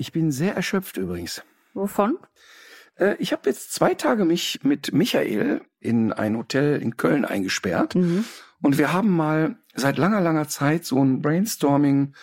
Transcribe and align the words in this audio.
Ich 0.00 0.12
bin 0.12 0.32
sehr 0.32 0.56
erschöpft 0.56 0.96
übrigens. 0.96 1.42
Wovon? 1.74 2.16
Äh, 2.98 3.16
Ich 3.18 3.32
habe 3.32 3.50
jetzt 3.50 3.74
zwei 3.74 3.92
Tage 3.92 4.24
mich 4.24 4.60
mit 4.62 4.94
Michael 4.94 5.60
in 5.78 6.10
ein 6.14 6.38
Hotel 6.38 6.80
in 6.80 6.96
Köln 6.96 7.26
eingesperrt. 7.26 7.94
Und 8.62 8.78
wir 8.78 8.94
haben 8.94 9.10
mal 9.10 9.56
seit 9.74 9.98
langer, 9.98 10.22
langer 10.22 10.48
Zeit 10.48 10.86
so 10.86 11.04
ein 11.04 11.20
Brainstorming 11.20 12.14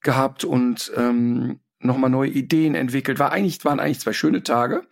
gehabt 0.00 0.44
und 0.44 0.90
ähm, 0.96 1.60
nochmal 1.80 2.08
neue 2.08 2.30
Ideen 2.30 2.74
entwickelt. 2.74 3.18
War 3.18 3.30
eigentlich, 3.30 3.62
waren 3.62 3.78
eigentlich 3.78 4.00
zwei 4.00 4.14
schöne 4.14 4.42
Tage. 4.42 4.86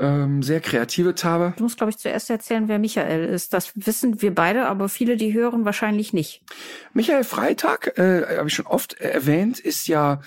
Ähm, 0.00 0.42
sehr 0.42 0.60
kreative 0.60 1.14
Tage. 1.14 1.54
Du 1.56 1.62
musst, 1.62 1.76
glaube 1.76 1.90
ich, 1.90 1.98
zuerst 1.98 2.28
erzählen, 2.28 2.66
wer 2.66 2.80
Michael 2.80 3.24
ist. 3.26 3.54
Das 3.54 3.70
wissen 3.76 4.20
wir 4.20 4.34
beide, 4.34 4.66
aber 4.66 4.88
viele, 4.88 5.16
die 5.16 5.32
hören, 5.32 5.64
wahrscheinlich 5.64 6.12
nicht. 6.12 6.42
Michael 6.92 7.22
Freitag, 7.22 7.96
äh, 7.98 8.38
habe 8.38 8.48
ich 8.48 8.54
schon 8.54 8.66
oft 8.66 8.94
erwähnt, 8.94 9.60
ist 9.60 9.86
ja 9.86 10.20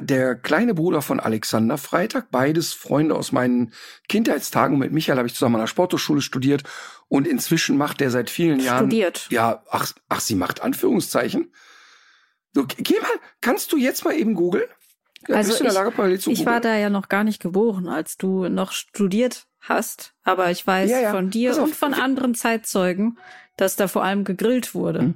der 0.00 0.34
kleine 0.36 0.74
Bruder 0.74 1.02
von 1.02 1.18
Alexander 1.20 1.76
Freitag, 1.78 2.30
beides 2.30 2.72
Freunde 2.72 3.14
aus 3.14 3.32
meinen 3.32 3.72
Kindheitstagen. 4.08 4.78
Mit 4.78 4.92
Michael 4.92 5.18
habe 5.18 5.26
ich 5.28 5.34
zusammen 5.34 5.56
an 5.56 5.62
der 5.62 5.66
Sporthochschule 5.66 6.20
studiert 6.22 6.62
und 7.08 7.26
inzwischen 7.26 7.76
macht 7.76 8.00
er 8.00 8.10
seit 8.10 8.30
vielen 8.30 8.60
Jahren. 8.60 8.86
Studiert. 8.86 9.26
Ja, 9.30 9.62
ach, 9.70 9.92
ach, 10.08 10.20
sie 10.20 10.34
macht 10.36 10.62
Anführungszeichen. 10.62 11.52
So, 12.54 12.64
geh 12.66 13.00
mal, 13.00 13.08
kannst 13.40 13.72
du 13.72 13.76
jetzt 13.76 14.04
mal 14.04 14.14
eben 14.14 14.34
googeln? 14.34 14.64
Ja, 15.28 15.36
Also 15.36 15.54
ich- 15.54 15.72
Lage, 15.72 16.14
Ich 16.14 16.46
war 16.46 16.60
da 16.60 16.76
ja 16.76 16.90
noch 16.90 17.08
gar 17.08 17.24
nicht 17.24 17.40
geboren, 17.40 17.88
als 17.88 18.16
du 18.18 18.48
noch 18.48 18.72
studiert 18.72 19.46
hast. 19.60 20.14
Aber 20.22 20.50
ich 20.50 20.66
weiß 20.66 20.90
Ja, 20.90 21.00
ja. 21.00 21.10
von 21.12 21.30
dir 21.30 21.52
auf. 21.52 21.58
und 21.58 21.74
von 21.74 21.94
anderen 21.94 22.34
Zeitzeugen, 22.34 23.18
dass 23.56 23.76
da 23.76 23.88
vor 23.88 24.02
allem 24.04 24.24
gegrillt 24.24 24.74
wurde. 24.74 25.00
Hm. 25.00 25.14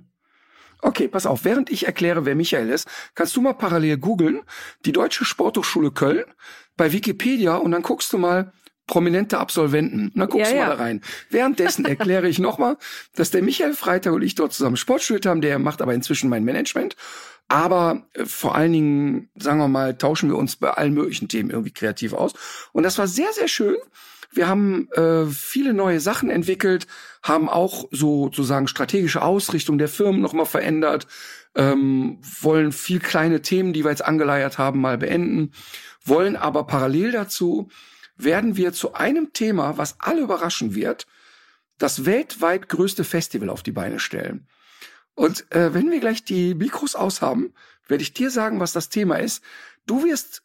Okay, 0.83 1.09
pass 1.09 1.27
auf, 1.27 1.45
während 1.45 1.71
ich 1.71 1.87
erkläre, 1.87 2.25
wer 2.25 2.35
Michael 2.35 2.69
ist, 2.71 2.87
kannst 3.15 3.35
du 3.37 3.41
mal 3.41 3.55
parallel 3.55 3.99
googeln, 3.99 4.43
die 4.85 4.93
Deutsche 4.93 5.25
Sporthochschule 5.25 5.91
Köln 5.91 6.25
bei 6.77 6.93
Wikipedia 6.93 7.57
und 7.57 7.71
dann 7.73 7.83
guckst 7.83 8.13
du 8.13 8.19
mal 8.19 8.53
prominente 8.87 9.39
Absolventen. 9.39 10.09
Und 10.15 10.17
dann 10.19 10.29
guckst 10.29 10.53
Ja, 10.53 10.57
du 10.59 10.63
mal 10.63 10.71
ja. 10.71 10.77
da 10.77 10.83
rein. 10.83 11.01
Währenddessen 11.31 11.85
erkläre 11.87 12.29
ich 12.29 12.39
nochmal, 12.39 12.77
dass 13.15 13.31
der 13.31 13.43
Michael 13.43 13.75
Freitag 13.75 14.13
und 14.13 14.23
ich 14.23 14.35
dort 14.35 14.53
zusammen 14.53 14.77
Sport 14.77 15.03
studiert 15.03 15.27
haben, 15.27 15.41
der 15.41 15.59
macht 15.59 15.83
aber 15.83 15.95
inzwischen 15.95 16.31
mein 16.31 16.45
Management. 16.45 16.97
Aber 17.49 18.07
äh, 18.15 18.25
vor 18.25 18.55
allen 18.55 18.73
Dingen, 18.73 19.31
sagen 19.37 19.59
wir 19.59 19.69
mal, 19.69 19.97
tauschen 19.97 20.29
wir 20.29 20.37
uns 20.37 20.57
bei 20.57 20.71
allen 20.71 20.95
möglichen 20.95 21.29
Themen 21.29 21.51
irgendwie 21.51 21.73
kreativ 21.73 22.13
aus. 22.13 22.33
Und 22.73 22.83
das 22.83 22.99
war 22.99 23.07
sehr, 23.07 23.33
sehr 23.33 23.49
schön. 23.49 23.77
Wir 24.37 24.49
haben 24.49 24.89
äh, 24.93 25.25
viele 25.27 25.73
neue 25.73 25.99
Sachen 25.99 26.29
entwickelt, 26.29 26.87
haben 27.23 27.49
auch 27.49 27.89
so 27.91 28.25
sozusagen 28.25 28.69
strategische 28.69 29.23
Ausrichtung 29.23 29.79
der 29.79 29.89
Firmen 29.89 30.21
nochmal 30.21 30.47
verändert, 30.47 31.07
ähm, 31.55 32.19
wollen 32.41 32.73
viel 32.73 33.01
kleine 33.01 33.41
Themen, 33.41 33.73
die 33.73 33.83
wir 33.83 33.91
jetzt 33.91 34.05
angeleiert 34.05 34.59
haben, 34.59 34.81
mal 34.81 34.99
beenden, 34.99 35.53
wollen 36.05 36.37
aber 36.37 36.67
parallel 36.67 37.13
dazu 37.13 37.69
werden 38.19 38.57
wir 38.57 38.73
zu 38.73 38.95
einem 38.95 39.33
Thema, 39.33 39.79
was 39.79 39.97
alle 40.01 40.21
überraschen 40.21 40.75
wird, 40.75 41.07
das 41.79 42.05
weltweit 42.05 42.69
größte 42.69 43.05
Festival 43.05 43.51
auf 43.51 43.63
die 43.63 43.73
Beine 43.73 44.01
stellen. 44.01 44.47
Und 45.15 45.51
äh, 45.51 45.73
wenn 45.73 45.91
wir 45.91 46.01
gleich 46.01 46.25
die 46.25 46.55
Mikros 46.55 46.95
aushaben, 46.95 47.55
werde 47.89 48.03
ich 48.03 48.13
dir 48.13 48.31
sagen, 48.31 48.61
was 48.61 48.73
das 48.73 48.89
Thema 48.89 49.17
ist. 49.17 49.43
Du 49.87 50.05
wirst 50.05 50.43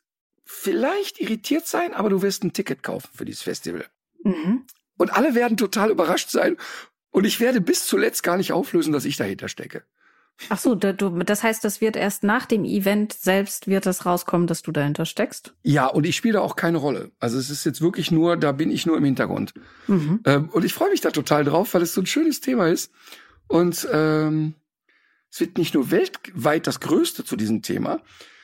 vielleicht 0.51 1.19
irritiert 1.19 1.66
sein, 1.66 1.94
aber 1.94 2.09
du 2.09 2.22
wirst 2.22 2.44
ein 2.44 2.53
Ticket 2.53 2.84
kaufen 2.84 3.09
für 3.13 3.25
dieses 3.25 3.41
Festival. 3.41 3.85
Mhm. 4.23 4.66
Und 4.97 5.13
alle 5.13 5.34
werden 5.34 5.57
total 5.57 5.89
überrascht 5.89 6.29
sein. 6.29 6.57
Und 7.09 7.25
ich 7.25 7.39
werde 7.39 7.62
bis 7.62 7.88
zuletzt 7.88 8.22
gar 8.23 8.38
nicht 8.38 8.51
auflösen, 8.53 8.94
dass 8.94 9.06
ich 9.06 9.17
dahinter 9.17 9.47
stecke. 9.47 9.84
Ach 10.50 10.57
so, 10.57 10.75
da, 10.75 10.94
du, 10.94 11.09
das 11.23 11.44
heißt, 11.44 11.63
das 11.63 11.81
wird 11.81 11.95
erst 11.95 12.23
nach 12.23 12.45
dem 12.45 12.66
Event 12.66 13.13
selbst 13.13 13.67
wird 13.67 13.85
das 13.85 14.06
rauskommen, 14.06 14.47
dass 14.47 14.62
du 14.62 14.72
dahinter 14.72 15.06
steckst. 15.06 15.53
Ja, 15.63 15.88
und 15.88 16.06
ich 16.06 16.16
spiele 16.16 16.35
da 16.35 16.39
auch 16.41 16.56
keine 16.56 16.78
Rolle. 16.78 17.12
Also 17.19 17.38
es 17.38 17.50
ist 17.50 17.66
jetzt 17.66 17.81
wirklich 17.81 18.12
nur, 18.12 18.38
da 18.38 18.51
bin 18.51 18.72
ich 18.72 18.85
nur 18.85 18.97
im 18.97 19.03
Hintergrund. 19.03 19.53
Mhm. 19.88 20.22
Ähm, 20.25 20.50
und 20.50 20.66
ich 20.66 20.73
freue 20.73 20.89
mich 20.89 21.01
da 21.01 21.12
total 21.12 21.44
drauf, 21.44 21.73
weil 21.73 21.81
es 21.81 21.94
so 21.94 22.01
ein 22.01 22.07
schönes 22.07 22.41
Thema 22.41 22.68
ist. 22.68 22.91
Und 23.47 23.88
ähm, 23.91 24.56
es 25.31 25.39
wird 25.39 25.57
nicht 25.57 25.73
nur 25.73 25.91
weltweit 25.91 26.68
das 26.68 26.79
Größte 26.79 27.23
zu 27.23 27.35
diesem 27.35 27.62
Thema, 27.62 28.01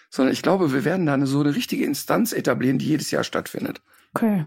sondern 0.09 0.33
ich 0.33 0.41
glaube, 0.41 0.73
wir 0.73 0.85
werden 0.85 1.05
da 1.05 1.13
eine, 1.13 1.27
so 1.27 1.39
eine 1.39 1.55
richtige 1.55 1.85
Instanz 1.85 2.33
etablieren, 2.33 2.77
die 2.77 2.87
jedes 2.87 3.11
Jahr 3.11 3.23
stattfindet. 3.23 3.81
Okay. 4.13 4.45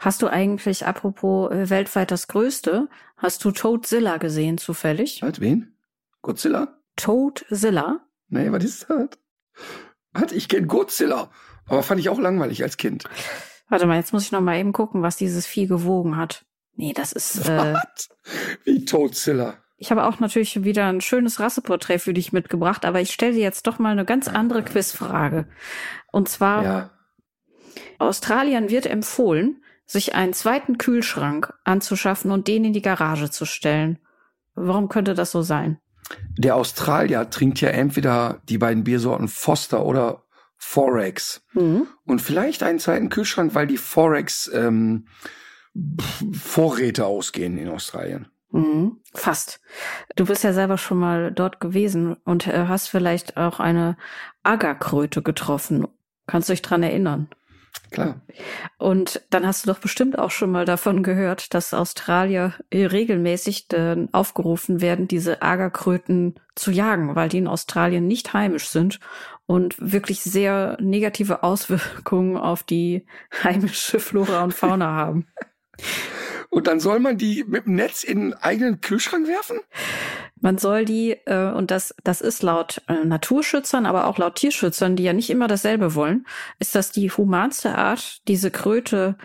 Hast 0.00 0.22
du 0.22 0.26
eigentlich, 0.26 0.86
apropos 0.86 1.52
äh, 1.52 1.70
weltweit 1.70 2.10
das 2.10 2.26
Größte, 2.26 2.88
hast 3.16 3.44
du 3.44 3.52
Toadzilla 3.52 4.16
gesehen 4.16 4.58
zufällig? 4.58 5.22
Halt, 5.22 5.40
wen? 5.40 5.76
Godzilla? 6.20 6.78
Toadzilla? 6.96 8.00
Nee, 8.28 8.50
was 8.50 8.64
ist 8.64 8.86
das? 8.88 9.08
Was? 10.12 10.32
Ich 10.32 10.48
kenne 10.48 10.66
Godzilla. 10.66 11.30
Aber 11.66 11.82
fand 11.82 12.00
ich 12.00 12.08
auch 12.08 12.18
langweilig 12.18 12.62
als 12.62 12.76
Kind. 12.76 13.04
Warte 13.68 13.86
mal, 13.86 13.96
jetzt 13.96 14.12
muss 14.12 14.24
ich 14.24 14.32
noch 14.32 14.40
mal 14.40 14.58
eben 14.58 14.72
gucken, 14.72 15.02
was 15.02 15.16
dieses 15.16 15.46
Vieh 15.46 15.66
gewogen 15.66 16.16
hat. 16.16 16.44
Nee, 16.74 16.92
das 16.92 17.12
ist. 17.12 17.48
Äh? 17.48 17.74
Wie 18.64 18.84
Toadzilla. 18.84 19.58
Ich 19.82 19.90
habe 19.90 20.04
auch 20.04 20.20
natürlich 20.20 20.62
wieder 20.62 20.86
ein 20.86 21.00
schönes 21.00 21.40
Rasseporträt 21.40 21.98
für 21.98 22.14
dich 22.14 22.32
mitgebracht, 22.32 22.84
aber 22.84 23.00
ich 23.00 23.10
stelle 23.10 23.32
dir 23.32 23.40
jetzt 23.40 23.66
doch 23.66 23.80
mal 23.80 23.90
eine 23.90 24.04
ganz 24.04 24.28
andere 24.28 24.62
Quizfrage. 24.62 25.48
Und 26.12 26.28
zwar, 26.28 26.62
Ja. 26.62 26.90
Australien 27.98 28.70
wird 28.70 28.86
empfohlen, 28.86 29.64
sich 29.84 30.14
einen 30.14 30.34
zweiten 30.34 30.78
Kühlschrank 30.78 31.52
anzuschaffen 31.64 32.30
und 32.30 32.46
den 32.46 32.64
in 32.64 32.72
die 32.72 32.80
Garage 32.80 33.28
zu 33.28 33.44
stellen. 33.44 33.98
Warum 34.54 34.88
könnte 34.88 35.14
das 35.14 35.32
so 35.32 35.42
sein? 35.42 35.80
Der 36.38 36.54
Australier 36.54 37.28
trinkt 37.30 37.60
ja 37.60 37.70
entweder 37.70 38.40
die 38.48 38.58
beiden 38.58 38.84
Biersorten 38.84 39.26
Foster 39.26 39.84
oder 39.84 40.22
Forex. 40.58 41.44
Mhm. 41.54 41.88
Und 42.04 42.22
vielleicht 42.22 42.62
einen 42.62 42.78
zweiten 42.78 43.08
Kühlschrank, 43.08 43.56
weil 43.56 43.66
die 43.66 43.78
Forex 43.78 44.48
ähm, 44.54 45.08
Vorräte 46.32 47.04
ausgehen 47.04 47.58
in 47.58 47.68
Australien. 47.68 48.28
Mhm. 48.52 49.00
Fast. 49.14 49.60
Du 50.16 50.26
bist 50.26 50.44
ja 50.44 50.52
selber 50.52 50.78
schon 50.78 50.98
mal 50.98 51.32
dort 51.32 51.58
gewesen 51.58 52.16
und 52.24 52.46
äh, 52.46 52.66
hast 52.68 52.88
vielleicht 52.88 53.36
auch 53.36 53.60
eine 53.60 53.96
Agerkröte 54.42 55.22
getroffen. 55.22 55.88
Kannst 56.26 56.48
du 56.48 56.52
dich 56.52 56.62
dran 56.62 56.82
erinnern? 56.82 57.28
Klar. 57.90 58.20
Und 58.78 59.22
dann 59.30 59.46
hast 59.46 59.64
du 59.64 59.72
doch 59.72 59.78
bestimmt 59.78 60.18
auch 60.18 60.30
schon 60.30 60.50
mal 60.50 60.64
davon 60.64 61.02
gehört, 61.02 61.54
dass 61.54 61.74
Australier 61.74 62.54
äh, 62.70 62.86
regelmäßig 62.86 63.72
äh, 63.72 64.06
aufgerufen 64.12 64.80
werden, 64.80 65.08
diese 65.08 65.42
Agerkröten 65.42 66.34
zu 66.54 66.70
jagen, 66.70 67.14
weil 67.14 67.28
die 67.28 67.38
in 67.38 67.48
Australien 67.48 68.06
nicht 68.06 68.32
heimisch 68.32 68.68
sind 68.68 69.00
und 69.46 69.76
wirklich 69.78 70.22
sehr 70.22 70.76
negative 70.80 71.42
Auswirkungen 71.42 72.36
auf 72.36 72.62
die 72.62 73.06
heimische 73.42 73.98
Flora 73.98 74.44
und 74.44 74.54
Fauna 74.54 74.92
haben. 74.92 75.26
Und 76.52 76.66
dann 76.66 76.80
soll 76.80 77.00
man 77.00 77.16
die 77.16 77.44
mit 77.48 77.64
dem 77.64 77.76
Netz 77.76 78.04
in 78.04 78.18
einen 78.18 78.34
eigenen 78.34 78.80
Kühlschrank 78.82 79.26
werfen? 79.26 79.60
Man 80.38 80.58
soll 80.58 80.84
die, 80.84 81.12
äh, 81.24 81.50
und 81.50 81.70
das, 81.70 81.94
das 82.04 82.20
ist 82.20 82.42
laut 82.42 82.82
äh, 82.88 83.06
Naturschützern, 83.06 83.86
aber 83.86 84.06
auch 84.06 84.18
laut 84.18 84.34
Tierschützern, 84.34 84.94
die 84.94 85.02
ja 85.02 85.14
nicht 85.14 85.30
immer 85.30 85.48
dasselbe 85.48 85.94
wollen, 85.94 86.26
ist 86.58 86.74
das 86.74 86.92
die 86.92 87.10
humanste 87.10 87.74
Art, 87.74 88.28
diese 88.28 88.50
Kröte 88.50 89.16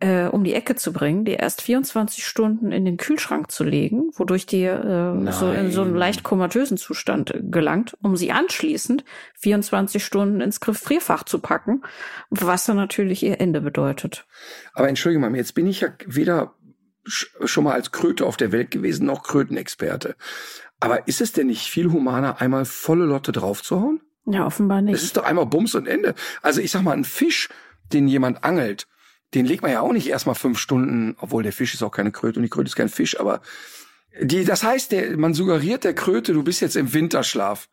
äh, 0.00 0.26
um 0.26 0.44
die 0.44 0.54
Ecke 0.54 0.74
zu 0.76 0.92
bringen, 0.92 1.24
die 1.24 1.32
erst 1.32 1.62
24 1.62 2.26
Stunden 2.26 2.72
in 2.72 2.84
den 2.84 2.96
Kühlschrank 2.96 3.50
zu 3.50 3.64
legen, 3.64 4.10
wodurch 4.14 4.46
die 4.46 4.64
äh, 4.64 5.32
so 5.32 5.50
in 5.52 5.70
so 5.70 5.82
einen 5.82 5.94
leicht 5.94 6.22
komatösen 6.22 6.76
Zustand 6.78 7.34
äh, 7.34 7.40
gelangt, 7.42 7.96
um 8.02 8.16
sie 8.16 8.32
anschließend 8.32 9.04
24 9.38 10.04
Stunden 10.04 10.40
ins 10.40 10.60
Gefrierfach 10.60 11.24
zu 11.24 11.38
packen, 11.38 11.82
was 12.30 12.64
dann 12.64 12.76
natürlich 12.76 13.22
ihr 13.22 13.40
Ende 13.40 13.60
bedeutet. 13.60 14.26
Aber 14.72 14.88
entschuldige 14.88 15.20
mal, 15.20 15.34
jetzt 15.36 15.54
bin 15.54 15.66
ich 15.66 15.80
ja 15.82 15.88
weder 16.06 16.54
sch- 17.06 17.46
schon 17.46 17.64
mal 17.64 17.74
als 17.74 17.92
Kröte 17.92 18.24
auf 18.26 18.36
der 18.36 18.52
Welt 18.52 18.70
gewesen, 18.70 19.06
noch 19.06 19.22
Krötenexperte. 19.22 20.16
Aber 20.80 21.06
ist 21.08 21.20
es 21.20 21.32
denn 21.32 21.48
nicht 21.48 21.68
viel 21.68 21.92
humaner, 21.92 22.40
einmal 22.40 22.64
volle 22.64 23.04
Lotte 23.04 23.32
draufzuhauen? 23.32 24.00
Ja, 24.26 24.46
offenbar 24.46 24.78
Es 24.78 24.84
nicht. 24.84 25.02
ist 25.02 25.16
doch 25.16 25.24
einmal 25.24 25.46
Bums 25.46 25.74
und 25.74 25.86
Ende. 25.86 26.14
Also 26.40 26.60
ich 26.60 26.70
sag 26.70 26.82
mal, 26.82 26.92
ein 26.92 27.04
Fisch, 27.04 27.48
den 27.92 28.06
jemand 28.08 28.44
angelt, 28.44 28.86
den 29.34 29.46
legt 29.46 29.62
man 29.62 29.72
ja 29.72 29.80
auch 29.80 29.92
nicht 29.92 30.08
erstmal 30.08 30.34
fünf 30.34 30.58
Stunden, 30.58 31.16
obwohl 31.20 31.42
der 31.42 31.52
Fisch 31.52 31.74
ist 31.74 31.82
auch 31.82 31.92
keine 31.92 32.12
Kröte 32.12 32.38
und 32.38 32.42
die 32.42 32.50
Kröte 32.50 32.68
ist 32.68 32.76
kein 32.76 32.88
Fisch, 32.88 33.18
aber 33.18 33.40
Die, 34.20 34.44
das 34.44 34.64
heißt, 34.64 34.90
der, 34.90 35.16
man 35.16 35.34
suggeriert 35.34 35.84
der 35.84 35.94
Kröte, 35.94 36.32
du 36.32 36.42
bist 36.42 36.60
jetzt 36.60 36.74
im 36.74 36.92
Winterschlaf. 36.92 37.68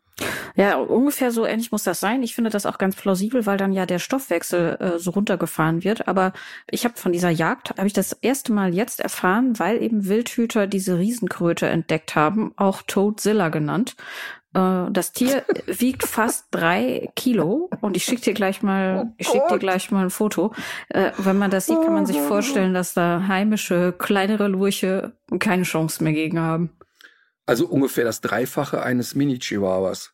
Ja, 0.56 0.78
ungefähr 0.78 1.32
so 1.32 1.46
ähnlich 1.46 1.72
muss 1.72 1.84
das 1.84 2.00
sein. 2.00 2.24
Ich 2.24 2.34
finde 2.36 2.50
das 2.50 2.66
auch 2.66 2.78
ganz 2.78 2.96
plausibel, 2.96 3.46
weil 3.46 3.58
dann 3.58 3.72
ja 3.74 3.86
der 3.86 4.00
Stoffwechsel 4.00 4.78
äh, 4.80 5.00
so 5.00 5.12
runtergefahren 5.12 5.84
wird. 5.84 6.08
Aber 6.08 6.34
ich 6.70 6.86
habe 6.86 6.96
von 6.98 7.12
dieser 7.12 7.30
Jagd, 7.30 7.72
habe 7.78 7.88
ich 7.88 7.94
das 7.94 8.14
erste 8.14 8.52
Mal 8.52 8.74
jetzt 8.74 9.00
erfahren, 9.00 9.60
weil 9.60 9.82
eben 9.82 10.08
Wildhüter 10.08 10.66
diese 10.68 10.98
Riesenkröte 10.98 11.68
entdeckt 11.68 12.16
haben, 12.16 12.52
auch 12.56 12.82
Toadzilla 12.82 13.50
genannt. 13.50 13.96
Äh, 14.54 14.92
das 14.92 15.12
Tier 15.14 15.44
wiegt 15.66 16.04
fast 16.04 16.48
drei 16.52 17.10
Kilo 17.16 17.70
und 17.82 17.98
ich 17.98 18.06
schicke 18.06 18.22
dir 18.22 18.34
gleich 18.34 18.62
mal, 18.64 19.14
ich 19.18 19.28
schick 19.28 19.48
dir 19.50 19.60
gleich 19.60 19.92
mal 19.92 20.06
ein 20.06 20.10
Foto. 20.10 20.54
Äh, 20.90 21.12
wenn 21.18 21.38
man 21.38 21.52
das 21.52 21.66
sieht, 21.68 21.82
kann 21.82 21.94
man 21.94 22.06
sich 22.06 22.20
vorstellen, 22.20 22.74
dass 22.74 22.94
da 22.94 23.26
heimische 23.28 23.94
kleinere 23.98 24.48
Lurche 24.48 25.14
keine 25.40 25.64
Chance 25.64 26.04
mehr 26.04 26.14
gegen 26.14 26.40
haben. 26.40 26.72
Also 27.46 27.66
ungefähr 27.68 28.04
das 28.04 28.22
Dreifache 28.22 28.84
eines 28.84 29.16
Mini-Chihuahuas. 29.16 30.14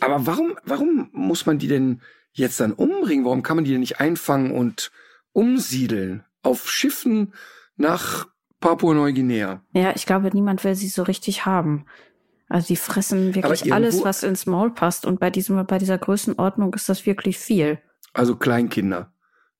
Aber 0.00 0.26
warum, 0.26 0.56
warum 0.64 1.10
muss 1.12 1.46
man 1.46 1.58
die 1.58 1.68
denn 1.68 2.00
jetzt 2.32 2.60
dann 2.60 2.72
umbringen? 2.72 3.24
Warum 3.24 3.42
kann 3.42 3.56
man 3.56 3.64
die 3.64 3.72
denn 3.72 3.80
nicht 3.80 4.00
einfangen 4.00 4.52
und 4.52 4.92
umsiedeln? 5.32 6.24
Auf 6.42 6.70
Schiffen 6.70 7.34
nach 7.76 8.28
Papua-Neuguinea? 8.60 9.62
Ja, 9.72 9.92
ich 9.94 10.06
glaube, 10.06 10.30
niemand 10.32 10.62
will 10.64 10.74
sie 10.74 10.88
so 10.88 11.02
richtig 11.02 11.44
haben. 11.44 11.86
Also 12.48 12.68
die 12.68 12.76
fressen 12.76 13.34
wirklich 13.34 13.72
alles, 13.72 14.02
was 14.04 14.22
ins 14.22 14.46
Maul 14.46 14.72
passt. 14.72 15.04
Und 15.04 15.20
bei 15.20 15.30
diesem, 15.30 15.64
bei 15.66 15.78
dieser 15.78 15.98
Größenordnung 15.98 16.72
ist 16.74 16.88
das 16.88 17.04
wirklich 17.06 17.38
viel. 17.38 17.78
Also 18.14 18.36
Kleinkinder. 18.36 19.12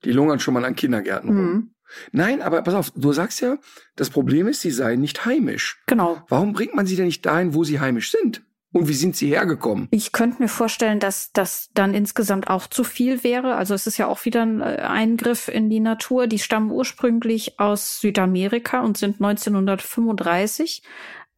Die 0.04 0.12
lungern 0.12 0.40
schon 0.40 0.54
mal 0.54 0.64
an 0.64 0.74
Kindergärten 0.74 1.28
rum. 1.28 1.52
Mhm. 1.52 1.70
Nein, 2.12 2.42
aber 2.42 2.62
pass 2.62 2.74
auf, 2.74 2.92
du 2.94 3.12
sagst 3.12 3.40
ja, 3.40 3.56
das 3.96 4.10
Problem 4.10 4.46
ist, 4.46 4.60
sie 4.60 4.70
seien 4.70 5.00
nicht 5.00 5.24
heimisch. 5.24 5.82
Genau. 5.86 6.22
Warum 6.28 6.52
bringt 6.52 6.74
man 6.74 6.86
sie 6.86 6.96
denn 6.96 7.06
nicht 7.06 7.24
dahin, 7.24 7.54
wo 7.54 7.64
sie 7.64 7.80
heimisch 7.80 8.10
sind? 8.10 8.42
Und 8.70 8.86
wie 8.86 8.94
sind 8.94 9.16
sie 9.16 9.28
hergekommen? 9.28 9.88
Ich 9.90 10.12
könnte 10.12 10.42
mir 10.42 10.48
vorstellen, 10.48 11.00
dass 11.00 11.32
das 11.32 11.70
dann 11.72 11.94
insgesamt 11.94 12.48
auch 12.48 12.66
zu 12.66 12.84
viel 12.84 13.24
wäre. 13.24 13.54
Also 13.54 13.72
es 13.72 13.86
ist 13.86 13.96
ja 13.96 14.06
auch 14.06 14.26
wieder 14.26 14.42
ein 14.42 14.60
äh, 14.60 14.82
Eingriff 14.82 15.48
in 15.48 15.70
die 15.70 15.80
Natur. 15.80 16.26
Die 16.26 16.38
stammen 16.38 16.70
ursprünglich 16.70 17.58
aus 17.58 17.98
Südamerika 18.00 18.80
und 18.80 18.98
sind 18.98 19.22
1935 19.22 20.82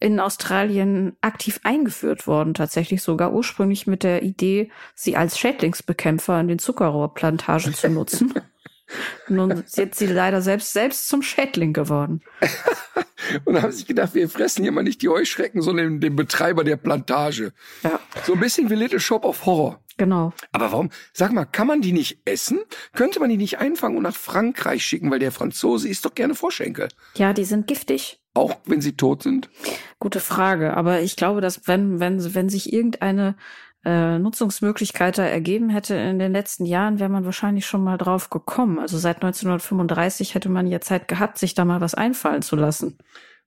in 0.01 0.19
Australien 0.19 1.17
aktiv 1.21 1.61
eingeführt 1.63 2.27
worden, 2.27 2.55
tatsächlich 2.55 3.03
sogar 3.03 3.33
ursprünglich 3.33 3.87
mit 3.87 4.03
der 4.03 4.23
Idee, 4.23 4.71
sie 4.95 5.17
als 5.17 5.39
Schädlingsbekämpfer 5.39 6.41
in 6.41 6.49
den 6.49 6.59
Zuckerrohrplantagen 6.59 7.75
zu 7.75 7.89
nutzen. 7.91 8.35
Nun 9.29 9.63
sind 9.67 9.95
sie 9.95 10.07
leider 10.07 10.43
selbst, 10.43 10.73
selbst 10.73 11.09
zum 11.09 11.23
Schädling 11.23 11.73
geworden. 11.73 12.23
und 13.45 13.63
haben 13.63 13.73
sich 13.73 13.87
gedacht, 13.87 14.15
wir 14.15 14.29
fressen 14.29 14.63
hier 14.63 14.73
mal 14.73 14.83
nicht 14.83 15.03
die 15.03 15.09
Heuschrecken, 15.09 15.63
sondern 15.63 16.01
den, 16.01 16.17
Betreiber 16.17 16.65
der 16.65 16.77
Plantage. 16.77 17.53
Ja. 17.83 18.01
So 18.25 18.33
ein 18.33 18.41
bisschen 18.41 18.71
wie 18.71 18.75
Little 18.75 18.99
Shop 18.99 19.25
of 19.25 19.47
Horror. 19.47 19.81
Genau. 19.97 20.33
Aber 20.53 20.73
warum? 20.73 20.91
Sag 21.13 21.33
mal, 21.33 21.45
kann 21.45 21.67
man 21.67 21.83
die 21.83 21.93
nicht 21.93 22.21
essen? 22.25 22.61
Könnte 22.95 23.21
man 23.21 23.29
die 23.29 23.37
nicht 23.37 23.59
einfangen 23.59 23.97
und 23.97 24.03
nach 24.03 24.17
Frankreich 24.17 24.85
schicken, 24.85 25.11
weil 25.11 25.19
der 25.19 25.31
Franzose 25.31 25.89
isst 25.89 26.05
doch 26.05 26.15
gerne 26.15 26.35
Vorschenkel. 26.35 26.89
Ja, 27.15 27.33
die 27.33 27.45
sind 27.45 27.67
giftig. 27.67 28.20
Auch 28.35 28.57
wenn 28.65 28.81
sie 28.81 28.97
tot 28.97 29.23
sind? 29.23 29.51
Gute 29.99 30.21
Frage. 30.21 30.77
Aber 30.77 31.01
ich 31.01 31.17
glaube, 31.17 31.41
dass 31.41 31.67
wenn, 31.67 31.99
wenn, 32.01 32.35
wenn 32.35 32.49
sich 32.49 32.73
irgendeine 32.73 33.37
äh, 33.85 34.19
Nutzungsmöglichkeit 34.19 35.19
da 35.19 35.25
ergeben 35.25 35.71
hätte 35.71 35.95
in 35.95 36.19
den 36.19 36.33
letzten 36.33 36.65
Jahren, 36.65 37.01
wäre 37.01 37.09
man 37.09 37.25
wahrscheinlich 37.25 37.67
schon 37.67 37.83
mal 37.83 37.99
drauf 37.99 38.31
gekommen. 38.31 38.79
Also 38.79 38.99
seit 38.99 39.17
1935 39.17 40.35
hätte 40.35 40.49
man 40.49 40.67
ja 40.67 40.81
Zeit 40.81 41.09
gehabt, 41.09 41.39
sich 41.39 41.55
da 41.55 41.65
mal 41.65 41.81
was 41.81 41.95
einfallen 41.95 42.43
zu 42.43 42.57
lassen. 42.57 42.99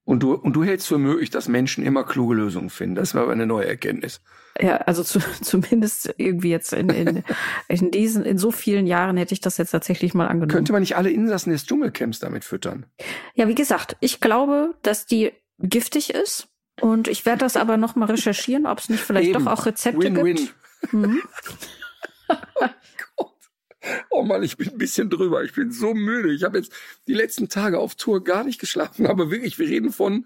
Und 0.05 0.21
du, 0.21 0.33
und 0.33 0.53
du 0.53 0.63
hältst 0.63 0.87
für 0.87 0.97
möglich, 0.97 1.29
dass 1.29 1.47
Menschen 1.47 1.85
immer 1.85 2.03
kluge 2.03 2.35
Lösungen 2.35 2.69
finden. 2.69 2.95
Das 2.95 3.15
war 3.15 3.23
aber 3.23 3.31
eine 3.31 3.45
neue 3.45 3.67
Erkenntnis. 3.67 4.21
Ja, 4.59 4.77
also 4.77 5.03
zu, 5.03 5.19
zumindest 5.41 6.13
irgendwie 6.17 6.49
jetzt 6.49 6.73
in, 6.73 6.89
in, 6.89 7.23
in 7.67 7.91
diesen, 7.91 8.23
in 8.23 8.37
so 8.37 8.51
vielen 8.51 8.87
Jahren 8.87 9.17
hätte 9.17 9.33
ich 9.33 9.41
das 9.41 9.57
jetzt 9.57 9.71
tatsächlich 9.71 10.13
mal 10.13 10.27
angenommen. 10.27 10.51
Könnte 10.51 10.73
man 10.73 10.81
nicht 10.81 10.95
alle 10.95 11.09
Insassen 11.09 11.51
des 11.51 11.65
Dschungelcamps 11.65 12.19
damit 12.19 12.43
füttern? 12.43 12.85
Ja, 13.35 13.47
wie 13.47 13.55
gesagt, 13.55 13.97
ich 13.99 14.19
glaube, 14.19 14.75
dass 14.81 15.05
die 15.05 15.31
giftig 15.59 16.13
ist. 16.13 16.47
Und 16.81 17.07
ich 17.07 17.25
werde 17.25 17.39
das 17.39 17.55
aber 17.55 17.77
noch 17.77 17.95
mal 17.95 18.05
recherchieren, 18.05 18.65
ob 18.65 18.79
es 18.79 18.89
nicht 18.89 19.03
vielleicht 19.03 19.29
Eben. 19.29 19.45
doch 19.45 19.51
auch 19.51 19.65
Rezepte 19.65 20.01
Win 20.01 20.17
-win. 20.17 20.35
gibt. 20.35 20.93
Mhm. 20.93 21.21
oh 22.27 22.35
Gott. 23.15 23.31
Oh 24.09 24.23
Mann, 24.23 24.43
ich 24.43 24.57
bin 24.57 24.69
ein 24.69 24.77
bisschen 24.77 25.09
drüber. 25.09 25.43
Ich 25.43 25.53
bin 25.53 25.71
so 25.71 25.93
müde. 25.93 26.33
Ich 26.33 26.43
habe 26.43 26.57
jetzt 26.57 26.73
die 27.07 27.13
letzten 27.13 27.47
Tage 27.47 27.79
auf 27.79 27.95
Tour 27.95 28.23
gar 28.23 28.43
nicht 28.43 28.59
geschlafen, 28.59 29.05
aber 29.05 29.29
wirklich, 29.29 29.59
wir 29.59 29.67
reden 29.67 29.91
von 29.91 30.25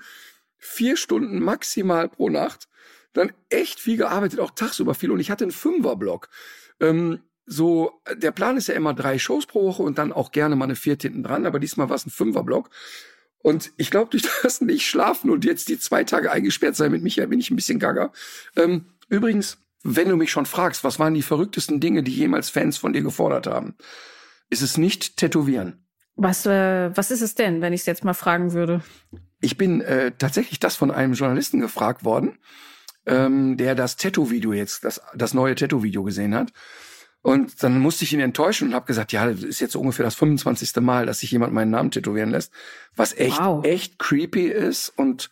vier 0.58 0.96
Stunden 0.96 1.40
maximal 1.40 2.08
pro 2.08 2.30
Nacht. 2.30 2.68
Dann 3.14 3.32
echt 3.50 3.80
viel 3.80 3.98
gearbeitet, 3.98 4.40
auch 4.40 4.52
tagsüber 4.52 4.94
viel. 4.94 5.12
Und 5.12 5.20
ich 5.20 5.32
hatte 5.32 5.44
einen 5.44 5.52
Fünferblock. 5.52 6.30
Ähm, 6.80 7.22
so, 7.46 8.02
der 8.16 8.32
Plan 8.32 8.58
ist 8.58 8.68
ja 8.68 8.76
immer 8.76 8.94
drei 8.94 9.18
Shows 9.18 9.46
pro 9.46 9.64
Woche 9.66 9.82
und 9.82 9.98
dann 9.98 10.12
auch 10.12 10.32
gerne 10.32 10.56
mal 10.56 10.66
eine 10.66 10.76
vierte 10.76 11.08
hinten 11.08 11.24
dran, 11.24 11.46
aber 11.46 11.60
diesmal 11.60 11.90
war 11.90 11.96
es 11.96 12.06
ein 12.06 12.12
Fünferblock. 12.12 12.70
Und 13.40 13.72
ich 13.78 13.90
glaube, 13.90 14.12
durch 14.12 14.24
das 14.44 14.62
nicht 14.62 14.88
schlafen 14.88 15.30
und 15.30 15.46
jetzt 15.46 15.70
die 15.70 15.80
zwei 15.80 16.04
Tage 16.04 16.32
eingesperrt 16.32 16.76
sein 16.76 16.92
mit 16.92 17.04
Michael, 17.04 17.28
bin 17.28 17.40
ich 17.40 17.50
ein 17.50 17.56
bisschen 17.56 17.80
gaga. 17.80 18.12
Ähm, 18.56 18.86
übrigens, 19.10 19.60
wenn 19.84 20.10
du 20.10 20.18
mich 20.18 20.32
schon 20.32 20.46
fragst, 20.46 20.84
was 20.84 21.00
waren 21.00 21.14
die 21.14 21.22
verrücktesten 21.22 21.80
Dinge, 21.80 22.04
die 22.04 22.14
jemals 22.14 22.50
Fans 22.50 22.78
von 22.78 22.92
dir 22.92 23.02
gefordert 23.02 23.48
haben, 23.48 23.76
ist 24.50 24.62
es 24.62 24.78
nicht 24.78 25.18
tätowieren. 25.18 25.86
Was, 26.16 26.46
äh, 26.46 26.96
was 26.96 27.12
ist 27.12 27.22
es 27.22 27.36
denn, 27.36 27.62
wenn 27.62 27.74
ich 27.74 27.82
es 27.82 27.86
jetzt 27.86 28.04
mal 28.04 28.14
fragen 28.14 28.52
würde? 28.52 28.82
Ich 29.40 29.58
bin 29.58 29.82
äh, 29.82 30.12
tatsächlich 30.18 30.60
das 30.60 30.76
von 30.76 30.92
einem 30.92 31.14
Journalisten 31.14 31.60
gefragt 31.60 32.04
worden, 32.04 32.40
ähm, 33.08 33.58
der 33.58 33.74
das 33.74 33.96
Tattoo-Video 33.96 34.54
jetzt, 34.54 34.84
das, 34.84 35.02
das 35.16 35.34
neue 35.34 35.56
Tattoo-Video 35.56 36.04
gesehen 36.04 36.36
hat. 36.36 36.52
Und 37.22 37.64
dann 37.64 37.80
musste 37.80 38.06
ich 38.06 38.14
ihn 38.14 38.20
enttäuschen 38.20 38.70
und 38.70 38.74
habe 38.74 38.86
gesagt, 38.86 39.12
ja, 39.12 39.26
das 39.26 39.44
ist 39.44 39.60
jetzt 39.60 39.76
ungefähr 39.76 40.06
das 40.06 40.16
25. 40.16 40.76
Mal, 40.78 41.06
dass 41.06 41.20
sich 41.20 41.32
jemand 41.32 41.54
meinen 41.54 41.72
Namen 41.72 41.92
tätowieren 41.92 42.30
lässt, 42.30 42.54
was 42.96 43.18
echt, 43.18 43.40
wow. 43.40 43.66
echt 43.66 43.98
creepy 44.00 44.48
ist 44.48 44.90
und 44.96 45.30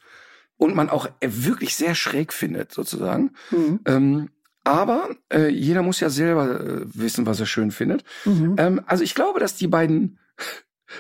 und 0.57 0.73
man 0.73 0.89
auch 0.89 1.09
wirklich 1.19 1.75
sehr 1.75 1.95
schräg 1.95 2.31
findet, 2.31 2.71
sozusagen. 2.71 3.31
Mhm. 3.51 3.79
Ähm, 3.85 4.29
aber 4.63 5.09
äh, 5.31 5.49
jeder 5.49 5.81
muss 5.81 5.99
ja 5.99 6.09
selber 6.09 6.61
äh, 6.61 6.81
wissen, 6.85 7.25
was 7.25 7.41
er 7.41 7.45
schön 7.45 7.71
findet. 7.71 8.05
Mhm. 8.23 8.55
Ähm, 8.57 8.81
also 8.85 9.03
ich 9.03 9.15
glaube, 9.15 9.41
dass 9.41 9.55
die 9.55 9.67
beiden 9.67 10.17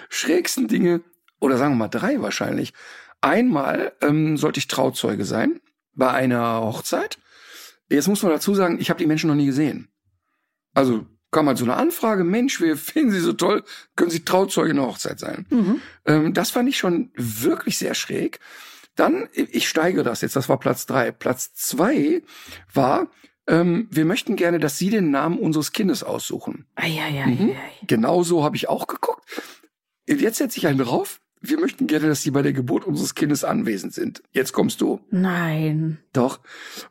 schrägsten 0.09 0.67
Dinge, 0.67 1.01
oder 1.39 1.57
sagen 1.57 1.73
wir 1.73 1.77
mal 1.77 1.87
drei 1.87 2.21
wahrscheinlich, 2.21 2.73
einmal 3.21 3.93
ähm, 4.01 4.35
sollte 4.35 4.59
ich 4.59 4.67
Trauzeuge 4.67 5.23
sein 5.23 5.61
bei 5.95 6.11
einer 6.11 6.61
Hochzeit. 6.61 7.17
Jetzt 7.89 8.07
muss 8.07 8.23
man 8.23 8.31
dazu 8.31 8.55
sagen, 8.55 8.79
ich 8.79 8.89
habe 8.89 8.99
die 8.99 9.07
Menschen 9.07 9.27
noch 9.27 9.35
nie 9.35 9.45
gesehen. 9.45 9.89
Also 10.73 11.05
kam 11.31 11.47
halt 11.47 11.57
so 11.57 11.65
eine 11.65 11.75
Anfrage, 11.75 12.23
Mensch, 12.23 12.61
wir 12.61 12.77
finden 12.77 13.11
Sie 13.11 13.19
so 13.19 13.33
toll, 13.33 13.63
können 13.95 14.09
Sie 14.09 14.23
Trauzeuge 14.23 14.69
in 14.69 14.77
der 14.77 14.85
Hochzeit 14.85 15.19
sein. 15.19 15.45
Mhm. 15.49 15.81
Ähm, 16.05 16.33
das 16.33 16.51
fand 16.51 16.69
ich 16.69 16.77
schon 16.77 17.11
wirklich 17.15 17.77
sehr 17.77 17.93
schräg. 17.93 18.39
Dann, 18.95 19.27
ich 19.33 19.67
steige 19.67 20.03
das 20.03 20.21
jetzt, 20.21 20.37
das 20.37 20.47
war 20.47 20.57
Platz 20.57 20.85
drei. 20.85 21.11
Platz 21.11 21.53
zwei 21.53 22.23
war, 22.73 23.09
ähm, 23.47 23.87
wir 23.91 24.05
möchten 24.05 24.37
gerne, 24.37 24.59
dass 24.59 24.77
Sie 24.77 24.89
den 24.89 25.11
Namen 25.11 25.37
unseres 25.37 25.73
Kindes 25.73 26.03
aussuchen. 26.03 26.65
Ei, 26.75 26.97
ei, 27.01 27.21
ei, 27.21 27.27
mhm. 27.27 27.55
Genau 27.85 28.23
so 28.23 28.43
habe 28.43 28.55
ich 28.55 28.69
auch 28.69 28.87
geguckt. 28.87 29.23
Jetzt 30.07 30.37
setze 30.37 30.57
ich 30.57 30.67
einen 30.67 30.79
drauf. 30.79 31.19
Wir 31.47 31.59
möchten 31.59 31.87
gerne, 31.87 32.07
dass 32.07 32.21
Sie 32.21 32.31
bei 32.31 32.41
der 32.41 32.53
Geburt 32.53 32.85
unseres 32.85 33.15
Kindes 33.15 33.43
anwesend 33.43 33.93
sind. 33.93 34.23
Jetzt 34.31 34.53
kommst 34.53 34.81
du. 34.81 35.01
Nein. 35.11 35.99
Doch. 36.13 36.39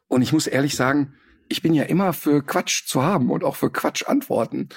Und 0.09 0.23
ich 0.23 0.33
muss 0.33 0.47
ehrlich 0.47 0.77
sagen, 0.77 1.15
ich 1.49 1.63
bin 1.63 1.75
ja 1.75 1.85
immer 1.85 2.13
für 2.13 2.43
Quatsch 2.43 2.87
zu 2.87 3.03
haben 3.03 3.31
und 3.31 3.45
auch 3.45 3.57
für 3.57 3.71
Quatsch 3.71 4.05
antworten. 4.07 4.69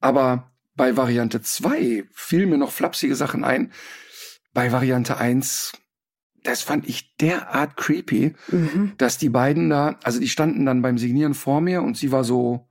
Aber 0.00 0.52
bei 0.76 0.96
Variante 0.96 1.40
2 1.40 2.04
fielen 2.12 2.50
mir 2.50 2.58
noch 2.58 2.72
flapsige 2.72 3.14
Sachen 3.14 3.44
ein. 3.44 3.72
Bei 4.52 4.72
Variante 4.72 5.18
1, 5.18 5.72
das 6.42 6.62
fand 6.62 6.88
ich 6.88 7.16
derart 7.16 7.76
creepy, 7.76 8.34
mhm. 8.48 8.92
dass 8.98 9.18
die 9.18 9.28
beiden 9.28 9.70
da, 9.70 9.98
also 10.02 10.20
die 10.20 10.28
standen 10.28 10.66
dann 10.66 10.82
beim 10.82 10.98
Signieren 10.98 11.34
vor 11.34 11.60
mir 11.60 11.82
und 11.82 11.96
sie 11.96 12.12
war 12.12 12.24
so 12.24 12.68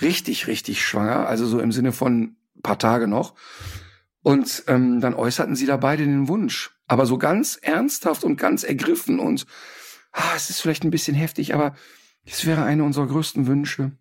richtig, 0.00 0.46
richtig 0.46 0.84
schwanger, 0.84 1.26
also 1.26 1.46
so 1.46 1.60
im 1.60 1.72
Sinne 1.72 1.92
von 1.92 2.36
paar 2.62 2.78
Tage 2.78 3.06
noch. 3.06 3.34
Und 4.26 4.64
ähm, 4.66 5.00
dann 5.00 5.14
äußerten 5.14 5.54
sie 5.54 5.66
da 5.66 5.76
beide 5.76 6.02
den 6.02 6.26
Wunsch, 6.26 6.76
aber 6.88 7.06
so 7.06 7.16
ganz 7.16 7.60
ernsthaft 7.62 8.24
und 8.24 8.34
ganz 8.34 8.64
ergriffen 8.64 9.20
und 9.20 9.46
ah, 10.10 10.32
es 10.34 10.50
ist 10.50 10.60
vielleicht 10.60 10.82
ein 10.82 10.90
bisschen 10.90 11.14
heftig, 11.14 11.54
aber 11.54 11.76
das 12.24 12.44
wäre 12.44 12.64
eine 12.64 12.82
unserer 12.82 13.06
größten 13.06 13.46
Wünsche. 13.46 13.92